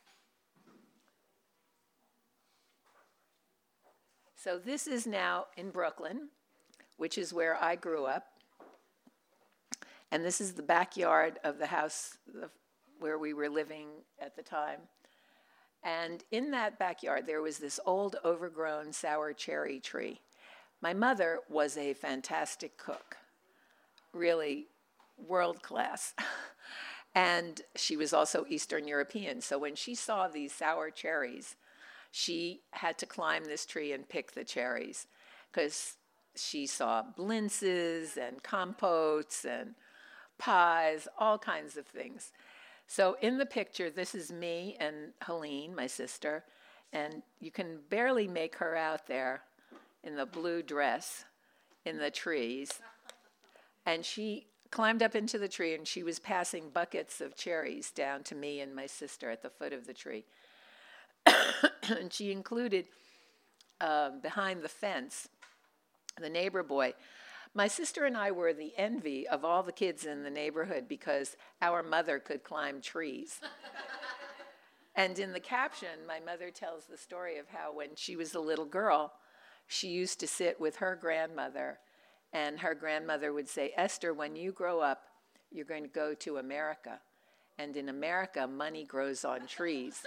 So, 4.35 4.59
this 4.59 4.85
is 4.85 5.07
now 5.07 5.45
in 5.57 5.71
Brooklyn, 5.71 6.29
which 6.97 7.17
is 7.17 7.33
where 7.33 7.61
I 7.61 7.75
grew 7.75 8.05
up. 8.05 8.25
And 10.11 10.23
this 10.23 10.39
is 10.39 10.53
the 10.53 10.61
backyard 10.61 11.39
of 11.43 11.57
the 11.57 11.65
house 11.65 12.17
where 12.99 13.17
we 13.17 13.33
were 13.33 13.49
living 13.49 13.87
at 14.19 14.35
the 14.35 14.43
time. 14.43 14.81
And 15.83 16.23
in 16.31 16.51
that 16.51 16.79
backyard, 16.79 17.25
there 17.25 17.41
was 17.41 17.57
this 17.57 17.79
old, 17.85 18.17
overgrown 18.23 18.93
sour 18.93 19.33
cherry 19.33 19.79
tree. 19.79 20.21
My 20.81 20.93
mother 20.93 21.39
was 21.49 21.77
a 21.77 21.93
fantastic 21.93 22.77
cook, 22.77 23.17
really 24.15 24.67
world 25.17 25.61
class. 25.61 26.13
And 27.17 27.61
she 27.75 27.95
was 27.95 28.11
also 28.11 28.45
Eastern 28.49 28.89
European. 28.89 29.39
So 29.39 29.57
when 29.57 29.75
she 29.75 29.95
saw 29.95 30.27
these 30.27 30.51
sour 30.51 30.91
cherries, 30.91 31.55
she 32.11 32.59
had 32.71 32.97
to 32.97 33.05
climb 33.05 33.45
this 33.45 33.65
tree 33.65 33.93
and 33.93 34.07
pick 34.07 34.33
the 34.33 34.43
cherries 34.43 35.07
because 35.49 35.93
she 36.35 36.67
saw 36.67 37.03
blintzes 37.17 38.17
and 38.17 38.43
compotes 38.43 39.45
and 39.45 39.75
pies, 40.37 41.07
all 41.17 41.37
kinds 41.37 41.77
of 41.77 41.87
things. 41.87 42.33
So 42.85 43.15
in 43.21 43.37
the 43.37 43.45
picture, 43.45 43.89
this 43.89 44.13
is 44.13 44.31
me 44.31 44.75
and 44.79 45.13
Helene, 45.21 45.73
my 45.73 45.87
sister, 45.87 46.43
and 46.91 47.23
you 47.39 47.49
can 47.49 47.79
barely 47.89 48.27
make 48.27 48.57
her 48.57 48.75
out 48.75 49.07
there 49.07 49.43
in 50.03 50.17
the 50.17 50.25
blue 50.25 50.61
dress 50.61 51.23
in 51.85 51.97
the 51.97 52.11
trees. 52.11 52.81
And 53.85 54.03
she 54.03 54.47
climbed 54.71 55.03
up 55.03 55.15
into 55.15 55.37
the 55.37 55.47
tree 55.47 55.73
and 55.73 55.87
she 55.87 56.03
was 56.03 56.19
passing 56.19 56.69
buckets 56.69 57.21
of 57.21 57.35
cherries 57.35 57.91
down 57.91 58.23
to 58.23 58.35
me 58.35 58.59
and 58.59 58.75
my 58.75 58.85
sister 58.85 59.29
at 59.29 59.41
the 59.41 59.49
foot 59.49 59.73
of 59.73 59.87
the 59.87 59.93
tree. 59.93 60.25
and 61.25 62.11
she 62.11 62.31
included 62.31 62.85
uh, 63.79 64.11
behind 64.21 64.61
the 64.61 64.69
fence 64.69 65.27
the 66.19 66.29
neighbor 66.29 66.63
boy. 66.63 66.93
My 67.53 67.67
sister 67.67 68.05
and 68.05 68.17
I 68.17 68.31
were 68.31 68.53
the 68.53 68.73
envy 68.77 69.27
of 69.27 69.45
all 69.45 69.63
the 69.63 69.71
kids 69.71 70.05
in 70.05 70.23
the 70.23 70.29
neighborhood 70.29 70.87
because 70.87 71.35
our 71.61 71.83
mother 71.83 72.19
could 72.19 72.43
climb 72.43 72.81
trees. 72.81 73.39
and 74.95 75.17
in 75.19 75.31
the 75.31 75.39
caption, 75.39 76.05
my 76.07 76.19
mother 76.19 76.51
tells 76.51 76.85
the 76.85 76.97
story 76.97 77.37
of 77.37 77.47
how 77.47 77.73
when 77.73 77.89
she 77.95 78.15
was 78.15 78.33
a 78.33 78.39
little 78.39 78.65
girl, 78.65 79.13
she 79.67 79.87
used 79.87 80.19
to 80.19 80.27
sit 80.27 80.59
with 80.59 80.77
her 80.77 80.97
grandmother 80.99 81.79
and 82.35 82.59
her 82.59 82.75
grandmother 82.75 83.31
would 83.31 83.47
say, 83.47 83.71
Esther, 83.77 84.13
when 84.13 84.35
you 84.35 84.51
grow 84.51 84.81
up, 84.81 85.03
you're 85.51 85.63
going 85.63 85.83
to 85.83 85.89
go 85.89 86.13
to 86.15 86.35
America. 86.37 86.99
And 87.57 87.77
in 87.77 87.87
America, 87.87 88.45
money 88.45 88.83
grows 88.83 89.23
on 89.23 89.47
trees. 89.47 90.03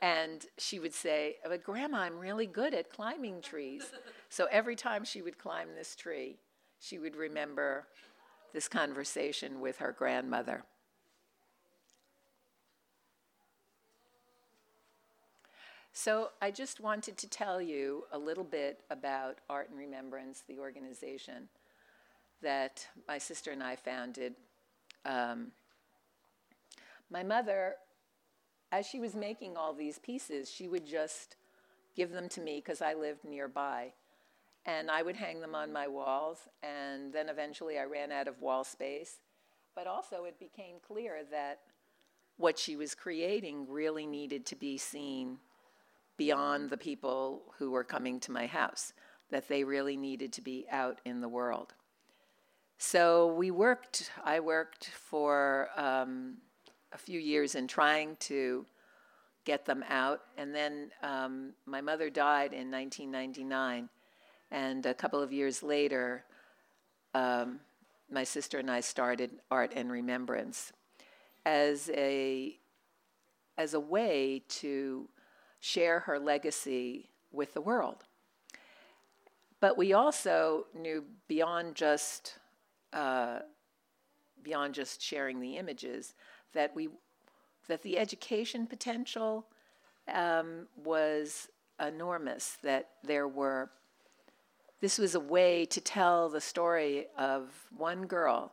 and 0.00 0.46
she 0.56 0.78
would 0.78 0.94
say, 0.94 1.36
uh, 1.44 1.50
But 1.50 1.62
Grandma, 1.62 1.98
I'm 1.98 2.18
really 2.18 2.46
good 2.46 2.72
at 2.72 2.88
climbing 2.88 3.42
trees. 3.42 3.82
So 4.30 4.46
every 4.50 4.76
time 4.76 5.04
she 5.04 5.20
would 5.20 5.36
climb 5.36 5.68
this 5.76 5.94
tree, 5.94 6.38
she 6.80 6.98
would 6.98 7.16
remember 7.16 7.86
this 8.54 8.66
conversation 8.66 9.60
with 9.60 9.76
her 9.76 9.92
grandmother. 9.92 10.64
So 16.00 16.28
I 16.40 16.52
just 16.52 16.78
wanted 16.78 17.16
to 17.16 17.28
tell 17.28 17.60
you 17.60 18.04
a 18.12 18.18
little 18.20 18.44
bit 18.44 18.84
about 18.88 19.38
Art 19.50 19.68
and 19.68 19.76
Remembrance, 19.76 20.44
the 20.46 20.60
organization 20.60 21.48
that 22.40 22.86
my 23.08 23.18
sister 23.18 23.50
and 23.50 23.64
I 23.64 23.74
founded. 23.74 24.36
Um, 25.04 25.48
my 27.10 27.24
mother, 27.24 27.74
as 28.70 28.86
she 28.86 29.00
was 29.00 29.16
making 29.16 29.56
all 29.56 29.74
these 29.74 29.98
pieces, 29.98 30.48
she 30.48 30.68
would 30.68 30.86
just 30.86 31.34
give 31.96 32.12
them 32.12 32.28
to 32.28 32.40
me 32.40 32.62
because 32.64 32.80
I 32.80 32.94
lived 32.94 33.24
nearby. 33.24 33.92
And 34.66 34.92
I 34.92 35.02
would 35.02 35.16
hang 35.16 35.40
them 35.40 35.56
on 35.56 35.72
my 35.72 35.88
walls, 35.88 36.46
and 36.62 37.12
then 37.12 37.28
eventually 37.28 37.76
I 37.76 37.86
ran 37.86 38.12
out 38.12 38.28
of 38.28 38.40
wall 38.40 38.62
space. 38.62 39.16
But 39.74 39.88
also, 39.88 40.26
it 40.26 40.38
became 40.38 40.76
clear 40.86 41.22
that 41.32 41.58
what 42.36 42.56
she 42.56 42.76
was 42.76 42.94
creating 42.94 43.66
really 43.68 44.06
needed 44.06 44.46
to 44.46 44.54
be 44.54 44.78
seen 44.78 45.38
beyond 46.18 46.68
the 46.68 46.76
people 46.76 47.42
who 47.56 47.70
were 47.70 47.84
coming 47.84 48.20
to 48.20 48.32
my 48.32 48.46
house, 48.46 48.92
that 49.30 49.48
they 49.48 49.64
really 49.64 49.96
needed 49.96 50.32
to 50.34 50.42
be 50.42 50.66
out 50.70 51.00
in 51.06 51.22
the 51.22 51.28
world. 51.28 51.72
So 52.76 53.32
we 53.34 53.50
worked, 53.50 54.10
I 54.24 54.40
worked 54.40 54.86
for 54.86 55.70
um, 55.76 56.34
a 56.92 56.98
few 56.98 57.18
years 57.18 57.54
in 57.54 57.66
trying 57.66 58.16
to 58.20 58.66
get 59.44 59.64
them 59.64 59.84
out. 59.88 60.20
And 60.36 60.54
then 60.54 60.90
um, 61.02 61.54
my 61.66 61.80
mother 61.80 62.10
died 62.10 62.52
in 62.52 62.70
1999. 62.70 63.88
And 64.50 64.86
a 64.86 64.94
couple 64.94 65.22
of 65.22 65.32
years 65.32 65.62
later, 65.62 66.24
um, 67.14 67.60
my 68.10 68.24
sister 68.24 68.58
and 68.58 68.70
I 68.70 68.80
started 68.80 69.30
Art 69.50 69.72
and 69.74 69.90
Remembrance 69.90 70.72
as 71.44 71.90
a, 71.94 72.58
as 73.56 73.74
a 73.74 73.80
way 73.80 74.42
to 74.48 75.08
share 75.60 76.00
her 76.00 76.18
legacy 76.18 77.10
with 77.32 77.54
the 77.54 77.60
world. 77.60 78.04
But 79.60 79.76
we 79.76 79.92
also 79.92 80.66
knew 80.74 81.04
beyond 81.26 81.74
just 81.74 82.38
uh, 82.92 83.40
beyond 84.42 84.74
just 84.74 85.02
sharing 85.02 85.40
the 85.40 85.56
images 85.56 86.14
that 86.54 86.74
we 86.74 86.88
that 87.66 87.82
the 87.82 87.98
education 87.98 88.66
potential 88.66 89.46
um, 90.12 90.66
was 90.76 91.48
enormous. 91.84 92.56
That 92.62 92.90
there 93.02 93.28
were 93.28 93.70
this 94.80 94.98
was 94.98 95.16
a 95.16 95.20
way 95.20 95.64
to 95.66 95.80
tell 95.80 96.28
the 96.28 96.40
story 96.40 97.06
of 97.18 97.50
one 97.76 98.06
girl 98.06 98.52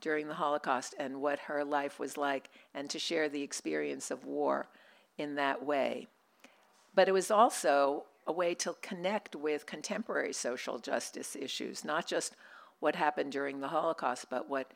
during 0.00 0.26
the 0.26 0.34
Holocaust 0.34 0.96
and 0.98 1.22
what 1.22 1.38
her 1.38 1.64
life 1.64 2.00
was 2.00 2.16
like, 2.16 2.50
and 2.74 2.90
to 2.90 2.98
share 2.98 3.28
the 3.28 3.42
experience 3.42 4.10
of 4.10 4.24
war 4.24 4.66
in 5.16 5.36
that 5.36 5.64
way. 5.64 6.08
But 6.94 7.08
it 7.08 7.12
was 7.12 7.30
also 7.30 8.04
a 8.26 8.32
way 8.32 8.54
to 8.54 8.76
connect 8.82 9.34
with 9.34 9.66
contemporary 9.66 10.32
social 10.32 10.78
justice 10.78 11.34
issues, 11.34 11.84
not 11.84 12.06
just 12.06 12.36
what 12.80 12.96
happened 12.96 13.32
during 13.32 13.60
the 13.60 13.68
Holocaust, 13.68 14.26
but 14.30 14.48
what 14.48 14.72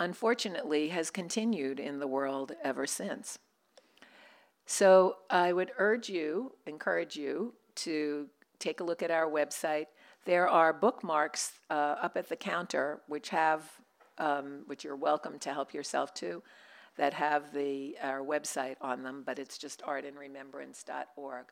unfortunately 0.00 0.88
has 0.88 1.10
continued 1.10 1.78
in 1.80 1.98
the 1.98 2.06
world 2.06 2.52
ever 2.62 2.86
since. 2.86 3.38
So 4.66 5.16
I 5.30 5.52
would 5.52 5.72
urge 5.78 6.08
you, 6.08 6.52
encourage 6.66 7.16
you 7.16 7.54
to 7.76 8.28
take 8.58 8.80
a 8.80 8.84
look 8.84 9.02
at 9.02 9.10
our 9.10 9.28
website. 9.28 9.86
There 10.24 10.48
are 10.48 10.72
bookmarks 10.72 11.52
uh, 11.70 11.96
up 12.00 12.16
at 12.16 12.28
the 12.28 12.36
counter 12.36 13.00
which 13.06 13.28
have, 13.28 13.62
um, 14.18 14.62
which 14.66 14.84
you're 14.84 14.96
welcome 14.96 15.38
to 15.40 15.52
help 15.52 15.74
yourself 15.74 16.14
to, 16.14 16.42
that 16.96 17.14
have 17.14 17.52
the 17.52 17.96
our 18.02 18.20
website 18.20 18.76
on 18.80 19.02
them, 19.02 19.22
but 19.26 19.38
it's 19.38 19.58
just 19.58 19.82
artandremembrance.org. 19.82 21.46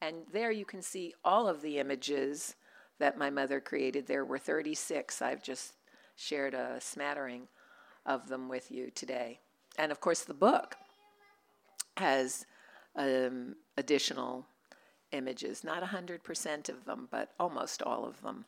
And 0.00 0.16
there 0.32 0.50
you 0.50 0.64
can 0.64 0.82
see 0.82 1.14
all 1.24 1.48
of 1.48 1.62
the 1.62 1.78
images 1.78 2.56
that 2.98 3.18
my 3.18 3.30
mother 3.30 3.60
created. 3.60 4.06
There 4.06 4.24
were 4.24 4.38
36. 4.38 5.20
I've 5.22 5.42
just 5.42 5.74
shared 6.16 6.54
a 6.54 6.80
smattering 6.80 7.48
of 8.06 8.28
them 8.28 8.48
with 8.48 8.70
you 8.70 8.90
today. 8.90 9.40
And 9.78 9.90
of 9.90 10.00
course, 10.00 10.20
the 10.20 10.34
book 10.34 10.76
has 11.96 12.46
um, 12.96 13.56
additional 13.76 14.46
images, 15.12 15.64
not 15.64 15.82
100% 15.82 16.68
of 16.68 16.84
them, 16.84 17.08
but 17.10 17.30
almost 17.38 17.82
all 17.82 18.04
of 18.04 18.20
them. 18.22 18.44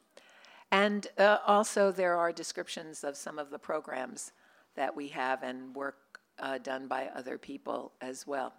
And 0.70 1.06
uh, 1.16 1.38
also, 1.46 1.92
there 1.92 2.16
are 2.16 2.32
descriptions 2.32 3.04
of 3.04 3.16
some 3.16 3.38
of 3.38 3.50
the 3.50 3.58
programs 3.58 4.32
that 4.74 4.96
we 4.96 5.08
have 5.08 5.42
and 5.42 5.74
work 5.74 5.96
uh, 6.38 6.58
done 6.58 6.86
by 6.86 7.08
other 7.14 7.38
people 7.38 7.92
as 8.00 8.26
well. 8.26 8.52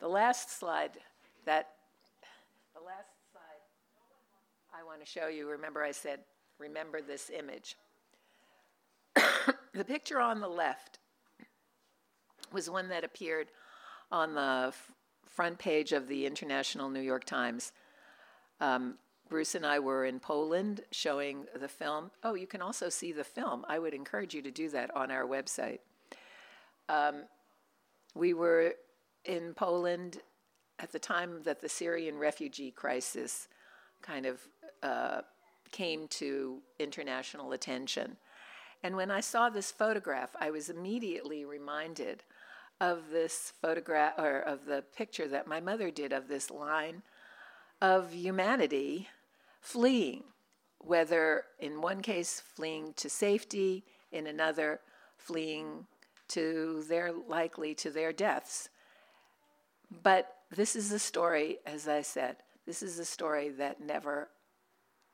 The 0.00 0.08
last 0.08 0.58
slide 0.58 0.92
that 1.44 1.70
the 2.74 2.84
last 2.84 3.08
slide 3.32 4.78
I 4.78 4.84
want 4.84 5.00
to 5.00 5.06
show 5.06 5.28
you, 5.28 5.48
remember 5.48 5.82
I 5.82 5.90
said, 5.90 6.20
remember 6.58 7.00
this 7.00 7.30
image. 7.36 7.76
the 9.74 9.84
picture 9.84 10.20
on 10.20 10.40
the 10.40 10.48
left 10.48 10.98
was 12.52 12.70
one 12.70 12.88
that 12.88 13.04
appeared 13.04 13.48
on 14.10 14.34
the 14.34 14.66
f- 14.68 14.92
front 15.26 15.58
page 15.58 15.92
of 15.92 16.08
the 16.08 16.26
International 16.26 16.88
New 16.88 17.00
York 17.00 17.24
Times. 17.24 17.72
Um, 18.60 18.94
Bruce 19.28 19.54
and 19.54 19.66
I 19.66 19.78
were 19.78 20.04
in 20.04 20.20
Poland 20.20 20.80
showing 20.90 21.46
the 21.58 21.68
film. 21.68 22.10
Oh, 22.24 22.34
you 22.34 22.46
can 22.46 22.62
also 22.62 22.88
see 22.88 23.12
the 23.12 23.24
film. 23.24 23.64
I 23.68 23.78
would 23.78 23.92
encourage 23.92 24.34
you 24.34 24.42
to 24.42 24.50
do 24.50 24.70
that 24.70 24.94
on 24.96 25.10
our 25.10 25.26
website. 25.26 25.80
Um, 26.88 27.24
we 28.14 28.34
were 28.34 28.74
in 29.24 29.54
Poland 29.54 30.20
at 30.78 30.92
the 30.92 30.98
time 30.98 31.42
that 31.42 31.60
the 31.60 31.68
Syrian 31.68 32.18
refugee 32.18 32.70
crisis 32.70 33.48
kind 34.02 34.26
of 34.26 34.40
uh, 34.82 35.20
came 35.70 36.08
to 36.08 36.60
international 36.78 37.52
attention. 37.52 38.16
And 38.82 38.96
when 38.96 39.10
I 39.10 39.20
saw 39.20 39.48
this 39.48 39.72
photograph, 39.72 40.36
I 40.40 40.50
was 40.50 40.70
immediately 40.70 41.44
reminded 41.44 42.22
of 42.80 43.10
this 43.10 43.52
photograph 43.60 44.14
or 44.18 44.38
of 44.38 44.66
the 44.66 44.84
picture 44.96 45.26
that 45.28 45.48
my 45.48 45.60
mother 45.60 45.90
did 45.90 46.12
of 46.12 46.28
this 46.28 46.50
line 46.50 47.02
of 47.80 48.12
humanity 48.12 49.08
fleeing, 49.60 50.22
whether 50.78 51.44
in 51.58 51.80
one 51.80 52.02
case 52.02 52.40
fleeing 52.40 52.92
to 52.94 53.10
safety, 53.10 53.84
in 54.12 54.26
another 54.26 54.80
fleeing 55.16 55.86
to 56.28 56.84
their 56.88 57.12
likely 57.12 57.74
to 57.74 57.90
their 57.90 58.12
deaths. 58.12 58.68
But 60.02 60.34
this 60.50 60.76
is 60.76 60.92
a 60.92 60.98
story, 60.98 61.58
as 61.66 61.88
I 61.88 62.02
said, 62.02 62.36
this 62.66 62.82
is 62.82 62.98
a 62.98 63.04
story 63.04 63.48
that 63.50 63.80
never, 63.80 64.28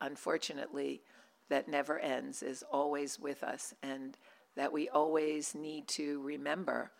unfortunately, 0.01 1.03
that 1.49 1.69
never 1.69 1.99
ends, 1.99 2.43
is 2.43 2.65
always 2.71 3.19
with 3.19 3.45
us, 3.45 3.75
and 3.83 4.17
that 4.57 4.73
we 4.73 4.89
always 4.89 5.55
need 5.55 5.87
to 5.89 6.21
remember 6.23 6.91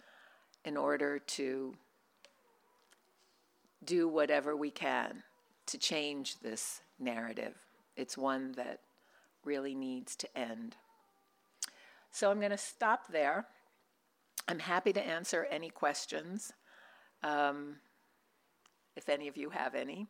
in 0.65 0.77
order 0.77 1.19
to 1.19 1.75
do 3.85 4.09
whatever 4.09 4.57
we 4.57 4.71
can 4.71 5.23
to 5.67 5.79
change 5.79 6.39
this 6.39 6.81
narrative. 6.99 7.55
It's 7.97 8.17
one 8.17 8.53
that 8.53 8.81
really 9.45 9.75
needs 9.75 10.17
to 10.17 10.39
end. 10.39 10.77
So 12.11 12.31
I'm 12.31 12.39
going 12.39 12.51
to 12.51 12.57
stop 12.57 13.09
there. 13.11 13.47
I'm 14.49 14.59
happy 14.59 14.93
to 14.93 15.05
answer 15.05 15.47
any 15.51 15.71
questions. 15.71 16.53
Um, 17.23 17.77
if 18.97 19.09
any 19.09 19.29
of 19.29 19.37
you 19.37 19.51
have 19.51 19.75
any. 19.75 20.07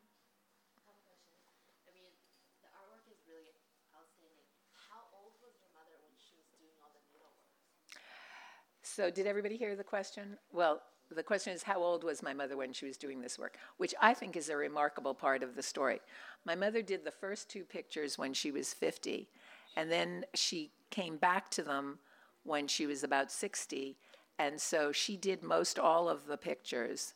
So, 8.82 9.10
did 9.10 9.26
everybody 9.26 9.56
hear 9.56 9.74
the 9.74 9.82
question? 9.82 10.36
Well, 10.52 10.80
the 11.10 11.22
question 11.22 11.52
is 11.52 11.64
how 11.64 11.82
old 11.82 12.04
was 12.04 12.22
my 12.22 12.32
mother 12.32 12.56
when 12.56 12.72
she 12.72 12.86
was 12.86 12.96
doing 12.96 13.20
this 13.20 13.38
work, 13.40 13.58
which 13.76 13.92
I 14.00 14.14
think 14.14 14.36
is 14.36 14.50
a 14.50 14.56
remarkable 14.56 15.14
part 15.14 15.42
of 15.42 15.56
the 15.56 15.62
story. 15.64 16.00
My 16.44 16.54
mother 16.54 16.80
did 16.80 17.04
the 17.04 17.10
first 17.10 17.50
two 17.50 17.64
pictures 17.64 18.18
when 18.18 18.32
she 18.32 18.52
was 18.52 18.72
50, 18.72 19.28
and 19.76 19.90
then 19.90 20.24
she 20.34 20.70
came 20.90 21.16
back 21.16 21.50
to 21.52 21.62
them 21.64 21.98
when 22.44 22.68
she 22.68 22.86
was 22.86 23.02
about 23.02 23.32
60, 23.32 23.96
and 24.38 24.60
so 24.60 24.92
she 24.92 25.16
did 25.16 25.42
most 25.42 25.78
all 25.78 26.08
of 26.08 26.26
the 26.26 26.36
pictures 26.36 27.14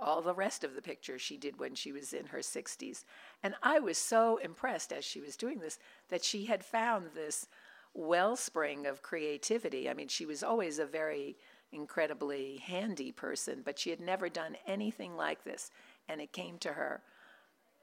all 0.00 0.22
the 0.22 0.34
rest 0.34 0.64
of 0.64 0.74
the 0.74 0.82
pictures 0.82 1.20
she 1.20 1.36
did 1.36 1.58
when 1.58 1.74
she 1.74 1.92
was 1.92 2.12
in 2.12 2.26
her 2.26 2.38
60s. 2.38 3.04
And 3.42 3.54
I 3.62 3.78
was 3.78 3.98
so 3.98 4.38
impressed 4.38 4.92
as 4.92 5.04
she 5.04 5.20
was 5.20 5.36
doing 5.36 5.60
this 5.60 5.78
that 6.08 6.24
she 6.24 6.46
had 6.46 6.64
found 6.64 7.10
this 7.14 7.46
wellspring 7.92 8.86
of 8.86 9.02
creativity. 9.02 9.90
I 9.90 9.94
mean, 9.94 10.08
she 10.08 10.26
was 10.26 10.42
always 10.42 10.78
a 10.78 10.86
very 10.86 11.36
incredibly 11.72 12.56
handy 12.56 13.12
person, 13.12 13.62
but 13.64 13.78
she 13.78 13.90
had 13.90 14.00
never 14.00 14.28
done 14.28 14.56
anything 14.66 15.16
like 15.16 15.44
this. 15.44 15.70
And 16.08 16.20
it 16.20 16.32
came 16.32 16.58
to 16.58 16.72
her 16.72 17.02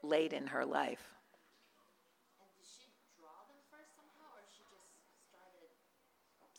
late 0.02 0.32
in 0.32 0.48
her 0.48 0.64
life. 0.64 1.14
And 2.40 2.48
did 2.56 2.66
she 2.66 2.90
draw 3.18 3.46
them 3.48 3.62
first 3.70 3.94
somehow, 3.94 4.34
or 4.34 4.42
she 4.50 4.62
just 4.74 4.90
started? 5.30 5.68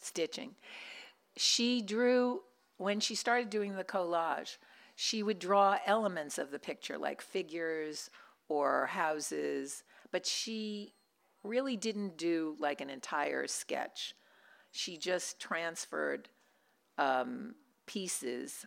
stitching. 0.02 0.56
She 1.42 1.82
drew, 1.82 2.42
when 2.76 3.00
she 3.00 3.16
started 3.16 3.50
doing 3.50 3.78
the 3.78 3.86
collage, 3.86 4.58
she 4.96 5.24
would 5.24 5.40
draw 5.40 5.78
elements 5.86 6.38
of 6.38 6.52
the 6.52 6.60
picture, 6.60 6.98
like 6.98 7.22
figures 7.22 8.10
or 8.50 8.88
houses, 8.88 9.84
but 10.12 10.26
she 10.26 10.96
really 11.44 11.78
didn't 11.78 12.18
do 12.18 12.58
like 12.60 12.82
an 12.82 12.90
entire 12.90 13.48
sketch. 13.48 14.14
She 14.72 14.98
just 14.98 15.40
transferred 15.40 16.28
um, 16.98 17.56
pieces 17.86 18.66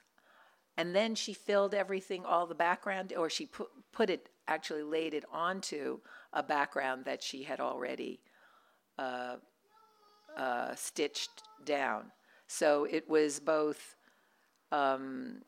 and 0.78 0.96
then 0.96 1.14
she 1.14 1.34
filled 1.34 1.74
everything, 1.74 2.24
all 2.24 2.46
the 2.46 2.54
background, 2.54 3.12
or 3.14 3.28
she 3.28 3.44
put, 3.44 3.68
put 3.92 4.08
it, 4.08 4.30
actually 4.48 4.82
laid 4.82 5.12
it 5.12 5.24
onto 5.30 6.00
a 6.32 6.42
background 6.42 7.04
that 7.04 7.22
she 7.22 7.42
had 7.42 7.60
already 7.60 8.20
uh, 8.98 9.36
uh, 10.38 10.74
stitched 10.74 11.42
down. 11.66 12.10
So 12.52 12.84
it 12.84 13.08
was 13.08 13.40
both 13.40 13.96
um, 14.72 15.40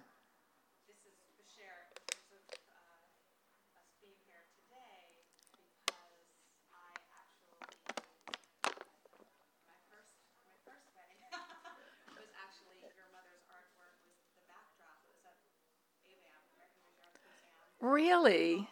Really? 17.82 18.70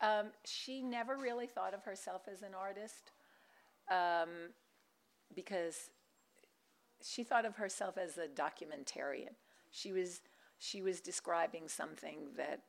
Um, 0.00 0.30
she 0.44 0.82
never 0.82 1.16
really 1.16 1.46
thought 1.46 1.74
of 1.74 1.82
herself 1.84 2.22
as 2.32 2.42
an 2.42 2.54
artist 2.54 3.10
um, 3.90 4.52
because 5.34 5.90
she 7.02 7.24
thought 7.24 7.44
of 7.44 7.56
herself 7.56 7.96
as 7.98 8.18
a 8.18 8.26
documentarian. 8.26 9.34
She 9.70 9.92
was 9.92 10.20
she 10.58 10.82
was 10.82 11.00
describing 11.00 11.68
something 11.68 12.30
that 12.36 12.62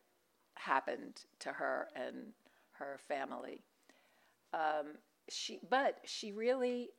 happened 0.55 1.21
to 1.39 1.49
her 1.53 1.87
and 1.95 2.33
her 2.73 2.99
family. 3.07 3.63
Um, 4.53 4.97
she, 5.27 5.59
but 5.69 5.97
she 6.05 6.31
really 6.31 6.89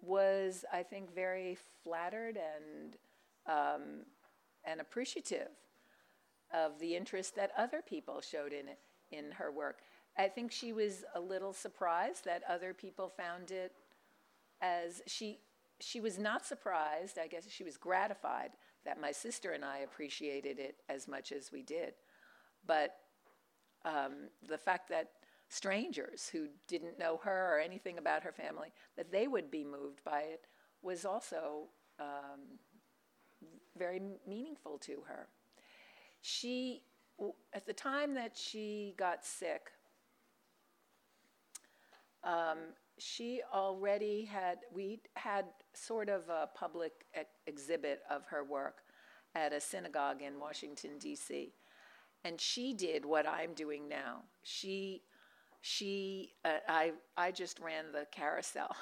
was, 0.00 0.64
I 0.72 0.82
think, 0.82 1.12
very 1.14 1.58
flattered 1.82 2.36
and 2.36 2.96
um, 3.46 4.04
and 4.64 4.80
appreciative 4.80 5.48
of 6.52 6.78
the 6.78 6.94
interest 6.96 7.34
that 7.34 7.50
other 7.56 7.82
people 7.82 8.20
showed 8.20 8.52
in 8.52 8.66
in 9.10 9.32
her 9.32 9.50
work. 9.50 9.80
I 10.16 10.28
think 10.28 10.52
she 10.52 10.72
was 10.72 11.04
a 11.14 11.20
little 11.20 11.52
surprised 11.52 12.24
that 12.26 12.42
other 12.48 12.74
people 12.74 13.08
found 13.08 13.50
it 13.50 13.72
as 14.60 15.02
she 15.06 15.38
she 15.82 16.00
was 16.00 16.18
not 16.18 16.46
surprised, 16.46 17.18
I 17.18 17.26
guess 17.26 17.44
she 17.48 17.64
was 17.64 17.76
gratified 17.76 18.50
that 18.84 19.00
my 19.00 19.12
sister 19.12 19.52
and 19.52 19.64
I 19.64 19.78
appreciated 19.78 20.58
it 20.58 20.76
as 20.88 21.06
much 21.08 21.32
as 21.32 21.52
we 21.52 21.62
did. 21.62 21.94
But 22.66 22.96
um, 23.84 24.28
the 24.48 24.58
fact 24.58 24.88
that 24.90 25.10
strangers 25.48 26.28
who 26.28 26.46
didn't 26.66 26.98
know 26.98 27.20
her 27.22 27.56
or 27.56 27.60
anything 27.60 27.98
about 27.98 28.22
her 28.22 28.32
family, 28.32 28.72
that 28.96 29.12
they 29.12 29.28
would 29.28 29.50
be 29.50 29.64
moved 29.64 30.02
by 30.04 30.20
it, 30.20 30.46
was 30.82 31.04
also 31.04 31.68
um, 32.00 32.58
very 33.76 34.00
meaningful 34.26 34.78
to 34.78 35.02
her. 35.06 35.28
She, 36.20 36.82
at 37.52 37.66
the 37.66 37.72
time 37.72 38.14
that 38.14 38.36
she 38.36 38.94
got 38.96 39.24
sick, 39.24 39.70
um, 42.24 42.58
she 43.02 43.40
already 43.52 44.24
had, 44.24 44.58
we 44.72 45.00
had 45.14 45.46
sort 45.74 46.08
of 46.08 46.28
a 46.28 46.48
public 46.54 46.92
ex- 47.14 47.30
exhibit 47.46 48.00
of 48.10 48.26
her 48.26 48.44
work 48.44 48.82
at 49.34 49.52
a 49.52 49.60
synagogue 49.60 50.22
in 50.22 50.38
Washington, 50.38 50.98
D.C. 50.98 51.52
And 52.24 52.40
she 52.40 52.72
did 52.72 53.04
what 53.04 53.26
I'm 53.26 53.54
doing 53.54 53.88
now. 53.88 54.22
She, 54.42 55.02
she, 55.60 56.32
uh, 56.44 56.58
I, 56.68 56.92
I 57.16 57.32
just 57.32 57.58
ran 57.58 57.92
the 57.92 58.06
carousel, 58.12 58.74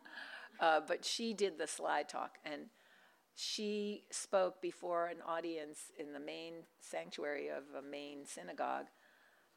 uh, 0.60 0.80
but 0.86 1.04
she 1.04 1.34
did 1.34 1.58
the 1.58 1.66
slide 1.66 2.08
talk. 2.08 2.38
And 2.44 2.62
she 3.34 4.04
spoke 4.10 4.62
before 4.62 5.06
an 5.06 5.18
audience 5.26 5.92
in 5.98 6.12
the 6.12 6.20
main 6.20 6.54
sanctuary 6.80 7.48
of 7.48 7.64
a 7.78 7.86
main 7.86 8.24
synagogue. 8.24 8.86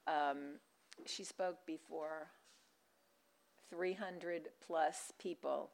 Um, 0.08 0.60
she 1.06 1.24
spoke 1.24 1.66
before 1.66 2.28
300 3.72 4.50
plus 4.66 5.14
people 5.18 5.72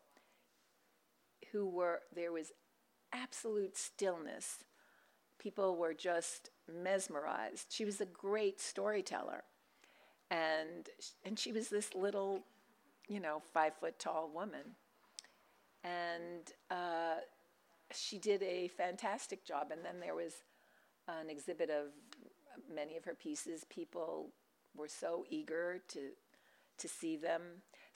who 1.51 1.67
were, 1.67 2.01
there 2.15 2.31
was 2.31 2.51
absolute 3.11 3.77
stillness. 3.77 4.63
People 5.39 5.75
were 5.75 5.93
just 5.93 6.49
mesmerized. 6.71 7.67
She 7.69 7.85
was 7.85 7.99
a 8.01 8.05
great 8.05 8.61
storyteller. 8.61 9.43
And, 10.29 10.89
and 11.25 11.39
she 11.39 11.51
was 11.51 11.69
this 11.69 11.93
little, 11.95 12.43
you 13.07 13.19
know, 13.19 13.41
five 13.53 13.73
foot 13.79 13.97
tall 13.99 14.29
woman. 14.33 14.75
And 15.83 16.51
uh, 16.69 17.21
she 17.93 18.17
did 18.17 18.43
a 18.43 18.67
fantastic 18.67 19.45
job. 19.45 19.71
And 19.71 19.83
then 19.85 19.99
there 20.01 20.15
was 20.15 20.33
an 21.07 21.29
exhibit 21.29 21.69
of 21.69 21.87
many 22.73 22.97
of 22.97 23.05
her 23.05 23.13
pieces. 23.13 23.65
People 23.69 24.29
were 24.75 24.87
so 24.87 25.25
eager 25.29 25.81
to, 25.89 26.09
to 26.77 26.87
see 26.87 27.15
them. 27.15 27.41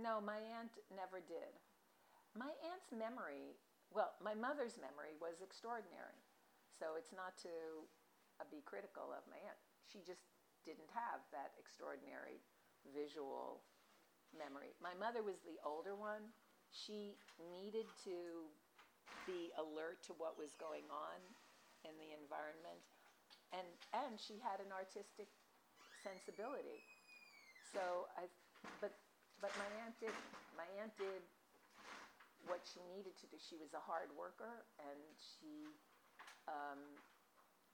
no, 0.00 0.18
my 0.20 0.40
aunt 0.58 0.72
never 0.90 1.20
did. 1.20 1.52
My 2.32 2.50
aunt's 2.66 2.90
memory, 2.90 3.54
well, 3.92 4.16
my 4.24 4.34
mother's 4.34 4.80
memory 4.80 5.14
was 5.20 5.44
extraordinary. 5.44 6.18
So 6.80 6.96
it's 6.96 7.12
not 7.12 7.36
to 7.44 7.84
uh, 8.40 8.48
be 8.48 8.64
critical 8.64 9.12
of 9.12 9.22
my 9.28 9.36
aunt. 9.44 9.60
She 9.84 10.00
just 10.00 10.24
didn't 10.64 10.88
have 10.92 11.20
that 11.34 11.52
extraordinary 11.60 12.40
visual 12.88 13.60
memory. 14.32 14.72
My 14.80 14.96
mother 14.96 15.20
was 15.20 15.44
the 15.44 15.60
older 15.60 15.92
one. 15.92 16.32
She 16.72 17.18
needed 17.52 17.84
to 18.06 18.48
be 19.26 19.50
alert 19.58 20.00
to 20.06 20.16
what 20.16 20.38
was 20.38 20.54
going 20.56 20.86
on 20.88 21.18
in 21.84 21.92
the 21.98 22.14
environment. 22.14 22.80
And, 23.50 23.66
and 23.92 24.14
she 24.16 24.38
had 24.38 24.62
an 24.62 24.70
artistic 24.70 25.28
sensibility. 26.00 26.78
So 27.74 28.06
I, 28.14 28.30
but, 28.80 28.94
but 29.40 29.50
my 29.56 29.66
aunt 29.82 29.98
did, 29.98 30.12
my 30.56 30.66
aunt 30.78 30.96
did 30.96 31.22
what 32.44 32.60
she 32.64 32.80
needed 32.84 33.16
to 33.20 33.26
do. 33.26 33.36
She 33.38 33.56
was 33.56 33.72
a 33.72 33.80
hard 33.80 34.12
worker 34.12 34.64
and 34.78 35.00
she, 35.16 35.72
um, 36.48 37.00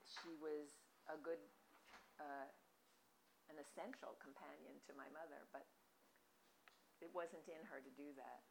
she 0.03 0.33
was 0.39 0.71
a 1.07 1.17
good, 1.17 1.39
uh, 2.19 2.47
an 3.49 3.59
essential 3.59 4.15
companion 4.19 4.79
to 4.87 4.91
my 4.95 5.07
mother, 5.11 5.47
but 5.51 5.67
it 6.99 7.13
wasn't 7.13 7.47
in 7.47 7.63
her 7.67 7.79
to 7.79 7.91
do 7.91 8.13
that. 8.15 8.41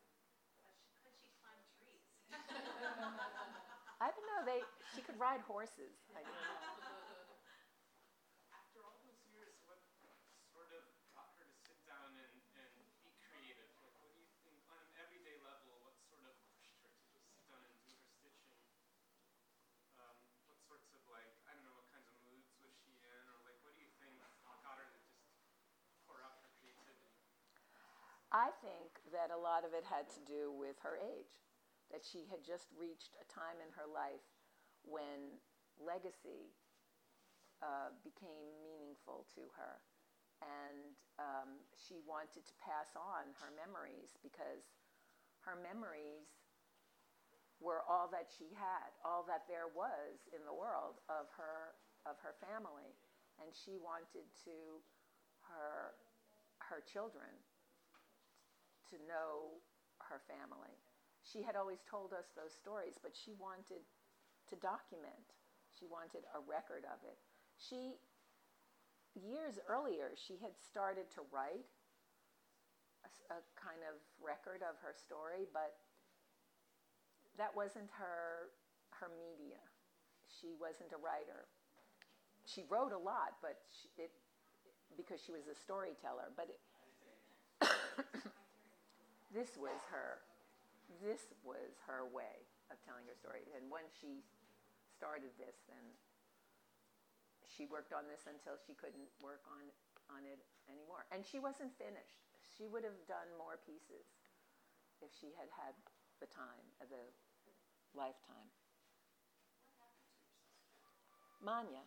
Could 1.03 1.15
she 1.17 1.29
climb 1.41 1.63
trees? 1.77 2.03
I 4.01 4.11
don't 4.13 4.27
know. 4.27 4.45
They 4.45 4.61
she 4.95 5.01
could 5.01 5.19
ride 5.19 5.41
horses. 5.41 5.97
I 6.15 6.23
don't 6.23 6.33
know. 6.33 7.37
After 8.51 8.83
all 8.83 8.97
those 9.03 9.21
years, 9.25 9.57
what 9.65 9.79
sort 10.51 10.71
of 10.71 10.85
got 11.13 11.29
her 11.37 11.45
to 11.45 11.55
sit 11.67 11.85
down 11.85 12.15
and, 12.17 12.43
and 12.53 12.73
be 13.03 13.13
creative? 13.19 13.69
Like, 13.81 13.93
what 13.99 14.13
do 14.13 14.19
you 14.19 14.29
think, 14.41 14.63
on 14.69 14.79
an 14.79 14.89
everyday 14.95 15.37
level, 15.37 15.79
what 15.81 15.95
sort 16.09 16.23
of 16.25 16.35
pushed 16.53 16.77
her 16.81 16.89
to 16.89 17.03
just 17.11 17.31
sit 17.33 17.45
down 17.47 17.65
and 17.65 17.77
do 17.81 17.91
her 17.97 18.05
stitching? 18.07 18.57
Um, 19.97 20.17
what 20.45 20.59
sorts 20.61 20.91
of, 20.93 21.05
like, 21.07 21.33
I 21.47 21.53
don't 21.55 21.65
know, 21.65 21.73
what 21.73 21.87
kinds 21.89 22.07
of 22.07 22.15
moods 22.23 22.53
was 22.59 22.73
she 22.83 22.97
in? 23.01 23.29
Or, 23.29 23.39
like, 23.41 23.57
what 23.61 23.73
do 23.75 23.81
you 23.81 23.89
think 23.99 24.21
got 24.61 24.77
her 24.79 24.87
to 24.87 24.99
just 24.99 25.21
pour 26.05 26.21
out 26.21 26.37
her 26.41 26.49
creativity? 26.59 27.15
I 28.37 28.53
think 28.61 29.01
that 29.17 29.33
a 29.33 29.41
lot 29.41 29.65
of 29.65 29.73
it 29.73 29.81
had 29.89 30.13
to 30.13 30.21
do 30.29 30.53
with 30.53 30.77
her 30.85 31.01
age, 31.01 31.41
that 31.89 32.05
she 32.05 32.29
had 32.29 32.45
just 32.45 32.69
reached 32.77 33.17
a 33.17 33.25
time 33.33 33.57
in 33.65 33.73
her 33.73 33.89
life 33.89 34.29
when 34.85 35.41
legacy 35.81 36.53
uh, 37.65 37.97
became 38.05 38.61
meaningful 38.61 39.25
to 39.41 39.49
her. 39.57 39.81
And 40.45 40.93
um, 41.17 41.65
she 41.81 41.97
wanted 42.05 42.45
to 42.45 42.55
pass 42.61 42.93
on 42.93 43.33
her 43.41 43.49
memories 43.57 44.21
because 44.21 44.69
her 45.49 45.57
memories 45.57 46.29
were 47.57 47.81
all 47.89 48.13
that 48.13 48.29
she 48.29 48.53
had, 48.53 48.93
all 49.01 49.25
that 49.33 49.49
there 49.49 49.73
was 49.73 50.29
in 50.37 50.45
the 50.45 50.53
world 50.53 51.01
of 51.09 51.25
her, 51.41 51.73
of 52.05 52.21
her 52.21 52.37
family. 52.37 52.93
And 53.41 53.49
she 53.49 53.81
wanted 53.81 54.29
to 54.45 54.85
her, 55.49 55.97
her 56.69 56.85
children 56.85 57.33
to 58.93 58.97
know 59.07 59.63
her 60.07 60.23
family. 60.27 60.77
She 61.27 61.43
had 61.43 61.57
always 61.59 61.83
told 61.83 62.15
us 62.15 62.31
those 62.39 62.55
stories, 62.55 62.99
but 63.03 63.17
she 63.17 63.35
wanted 63.35 63.83
to 64.51 64.55
document. 64.63 65.35
She 65.75 65.87
wanted 65.91 66.23
a 66.33 66.41
record 66.47 66.87
of 66.87 67.03
it. 67.03 67.19
She, 67.59 67.99
years 69.19 69.59
earlier, 69.67 70.15
she 70.15 70.39
had 70.39 70.55
started 70.55 71.11
to 71.19 71.27
write 71.35 71.67
a 73.31 73.43
kind 73.59 73.83
of 73.87 73.99
record 74.23 74.63
of 74.63 74.79
her 74.83 74.95
story, 74.95 75.51
but 75.51 75.75
that 77.39 77.51
wasn't 77.55 77.91
her, 77.99 78.55
her 79.03 79.11
media. 79.19 79.61
She 80.31 80.55
wasn't 80.59 80.95
a 80.95 81.01
writer. 81.01 81.51
She 82.47 82.63
wrote 82.71 82.93
a 82.93 82.99
lot, 82.99 83.43
but 83.43 83.59
she, 83.67 83.91
it, 83.99 84.15
because 84.97 85.19
she 85.19 85.33
was 85.33 85.51
a 85.51 85.55
storyteller, 85.55 86.31
but 86.37 86.49
it, 86.51 86.61
this 89.33 89.59
was 89.59 89.81
her 89.91 90.23
this 91.03 91.35
was 91.43 91.75
her 91.87 92.07
way 92.07 92.47
of 92.71 92.79
telling 92.87 93.03
her 93.11 93.17
story 93.19 93.43
and 93.59 93.67
when 93.67 93.85
she 93.91 94.23
started 94.95 95.35
this 95.39 95.59
then 95.67 95.83
she 97.47 97.67
worked 97.67 97.91
on 97.91 98.07
this 98.07 98.27
until 98.31 98.55
she 98.55 98.75
couldn't 98.75 99.11
work 99.19 99.43
on 99.51 99.67
on 100.15 100.23
it 100.23 100.39
anymore 100.71 101.07
and 101.11 101.27
she 101.27 101.43
wasn't 101.43 101.71
finished 101.75 102.23
she 102.55 102.71
would 102.71 102.87
have 102.87 102.99
done 103.11 103.27
more 103.35 103.59
pieces 103.67 104.07
if 105.03 105.11
she 105.11 105.35
had 105.35 105.51
had 105.51 105.75
the 106.23 106.31
time 106.31 106.65
uh, 106.79 106.87
the 106.87 107.03
lifetime 107.93 108.49
Manya. 111.47 111.85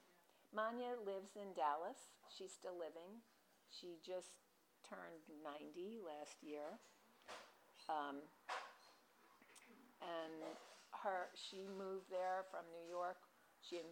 Manya 0.56 0.96
lives 1.04 1.36
in 1.36 1.52
Dallas. 1.52 2.16
She's 2.32 2.54
still 2.54 2.78
living. 2.78 3.20
She 3.68 4.00
just 4.00 4.40
turned 4.88 5.26
90 5.44 6.00
last 6.00 6.40
year. 6.42 6.80
Um, 7.90 8.22
and 10.06 10.38
her, 11.02 11.34
she 11.34 11.66
moved 11.66 12.14
there 12.14 12.46
from 12.54 12.70
New 12.70 12.86
York. 12.86 13.18
She 13.66 13.82
and 13.82 13.90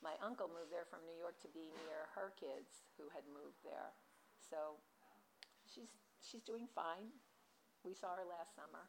my 0.00 0.16
uncle 0.24 0.48
moved 0.48 0.72
there 0.72 0.88
from 0.88 1.04
New 1.04 1.16
York 1.16 1.36
to 1.44 1.50
be 1.52 1.68
near 1.84 2.08
her 2.16 2.32
kids 2.40 2.88
who 2.96 3.12
had 3.12 3.24
moved 3.28 3.60
there. 3.60 3.92
So 4.40 4.80
she's, 5.68 5.92
she's 6.24 6.44
doing 6.44 6.68
fine. 6.72 7.12
We 7.84 7.92
saw 7.92 8.16
her 8.16 8.24
last 8.24 8.56
summer. 8.56 8.88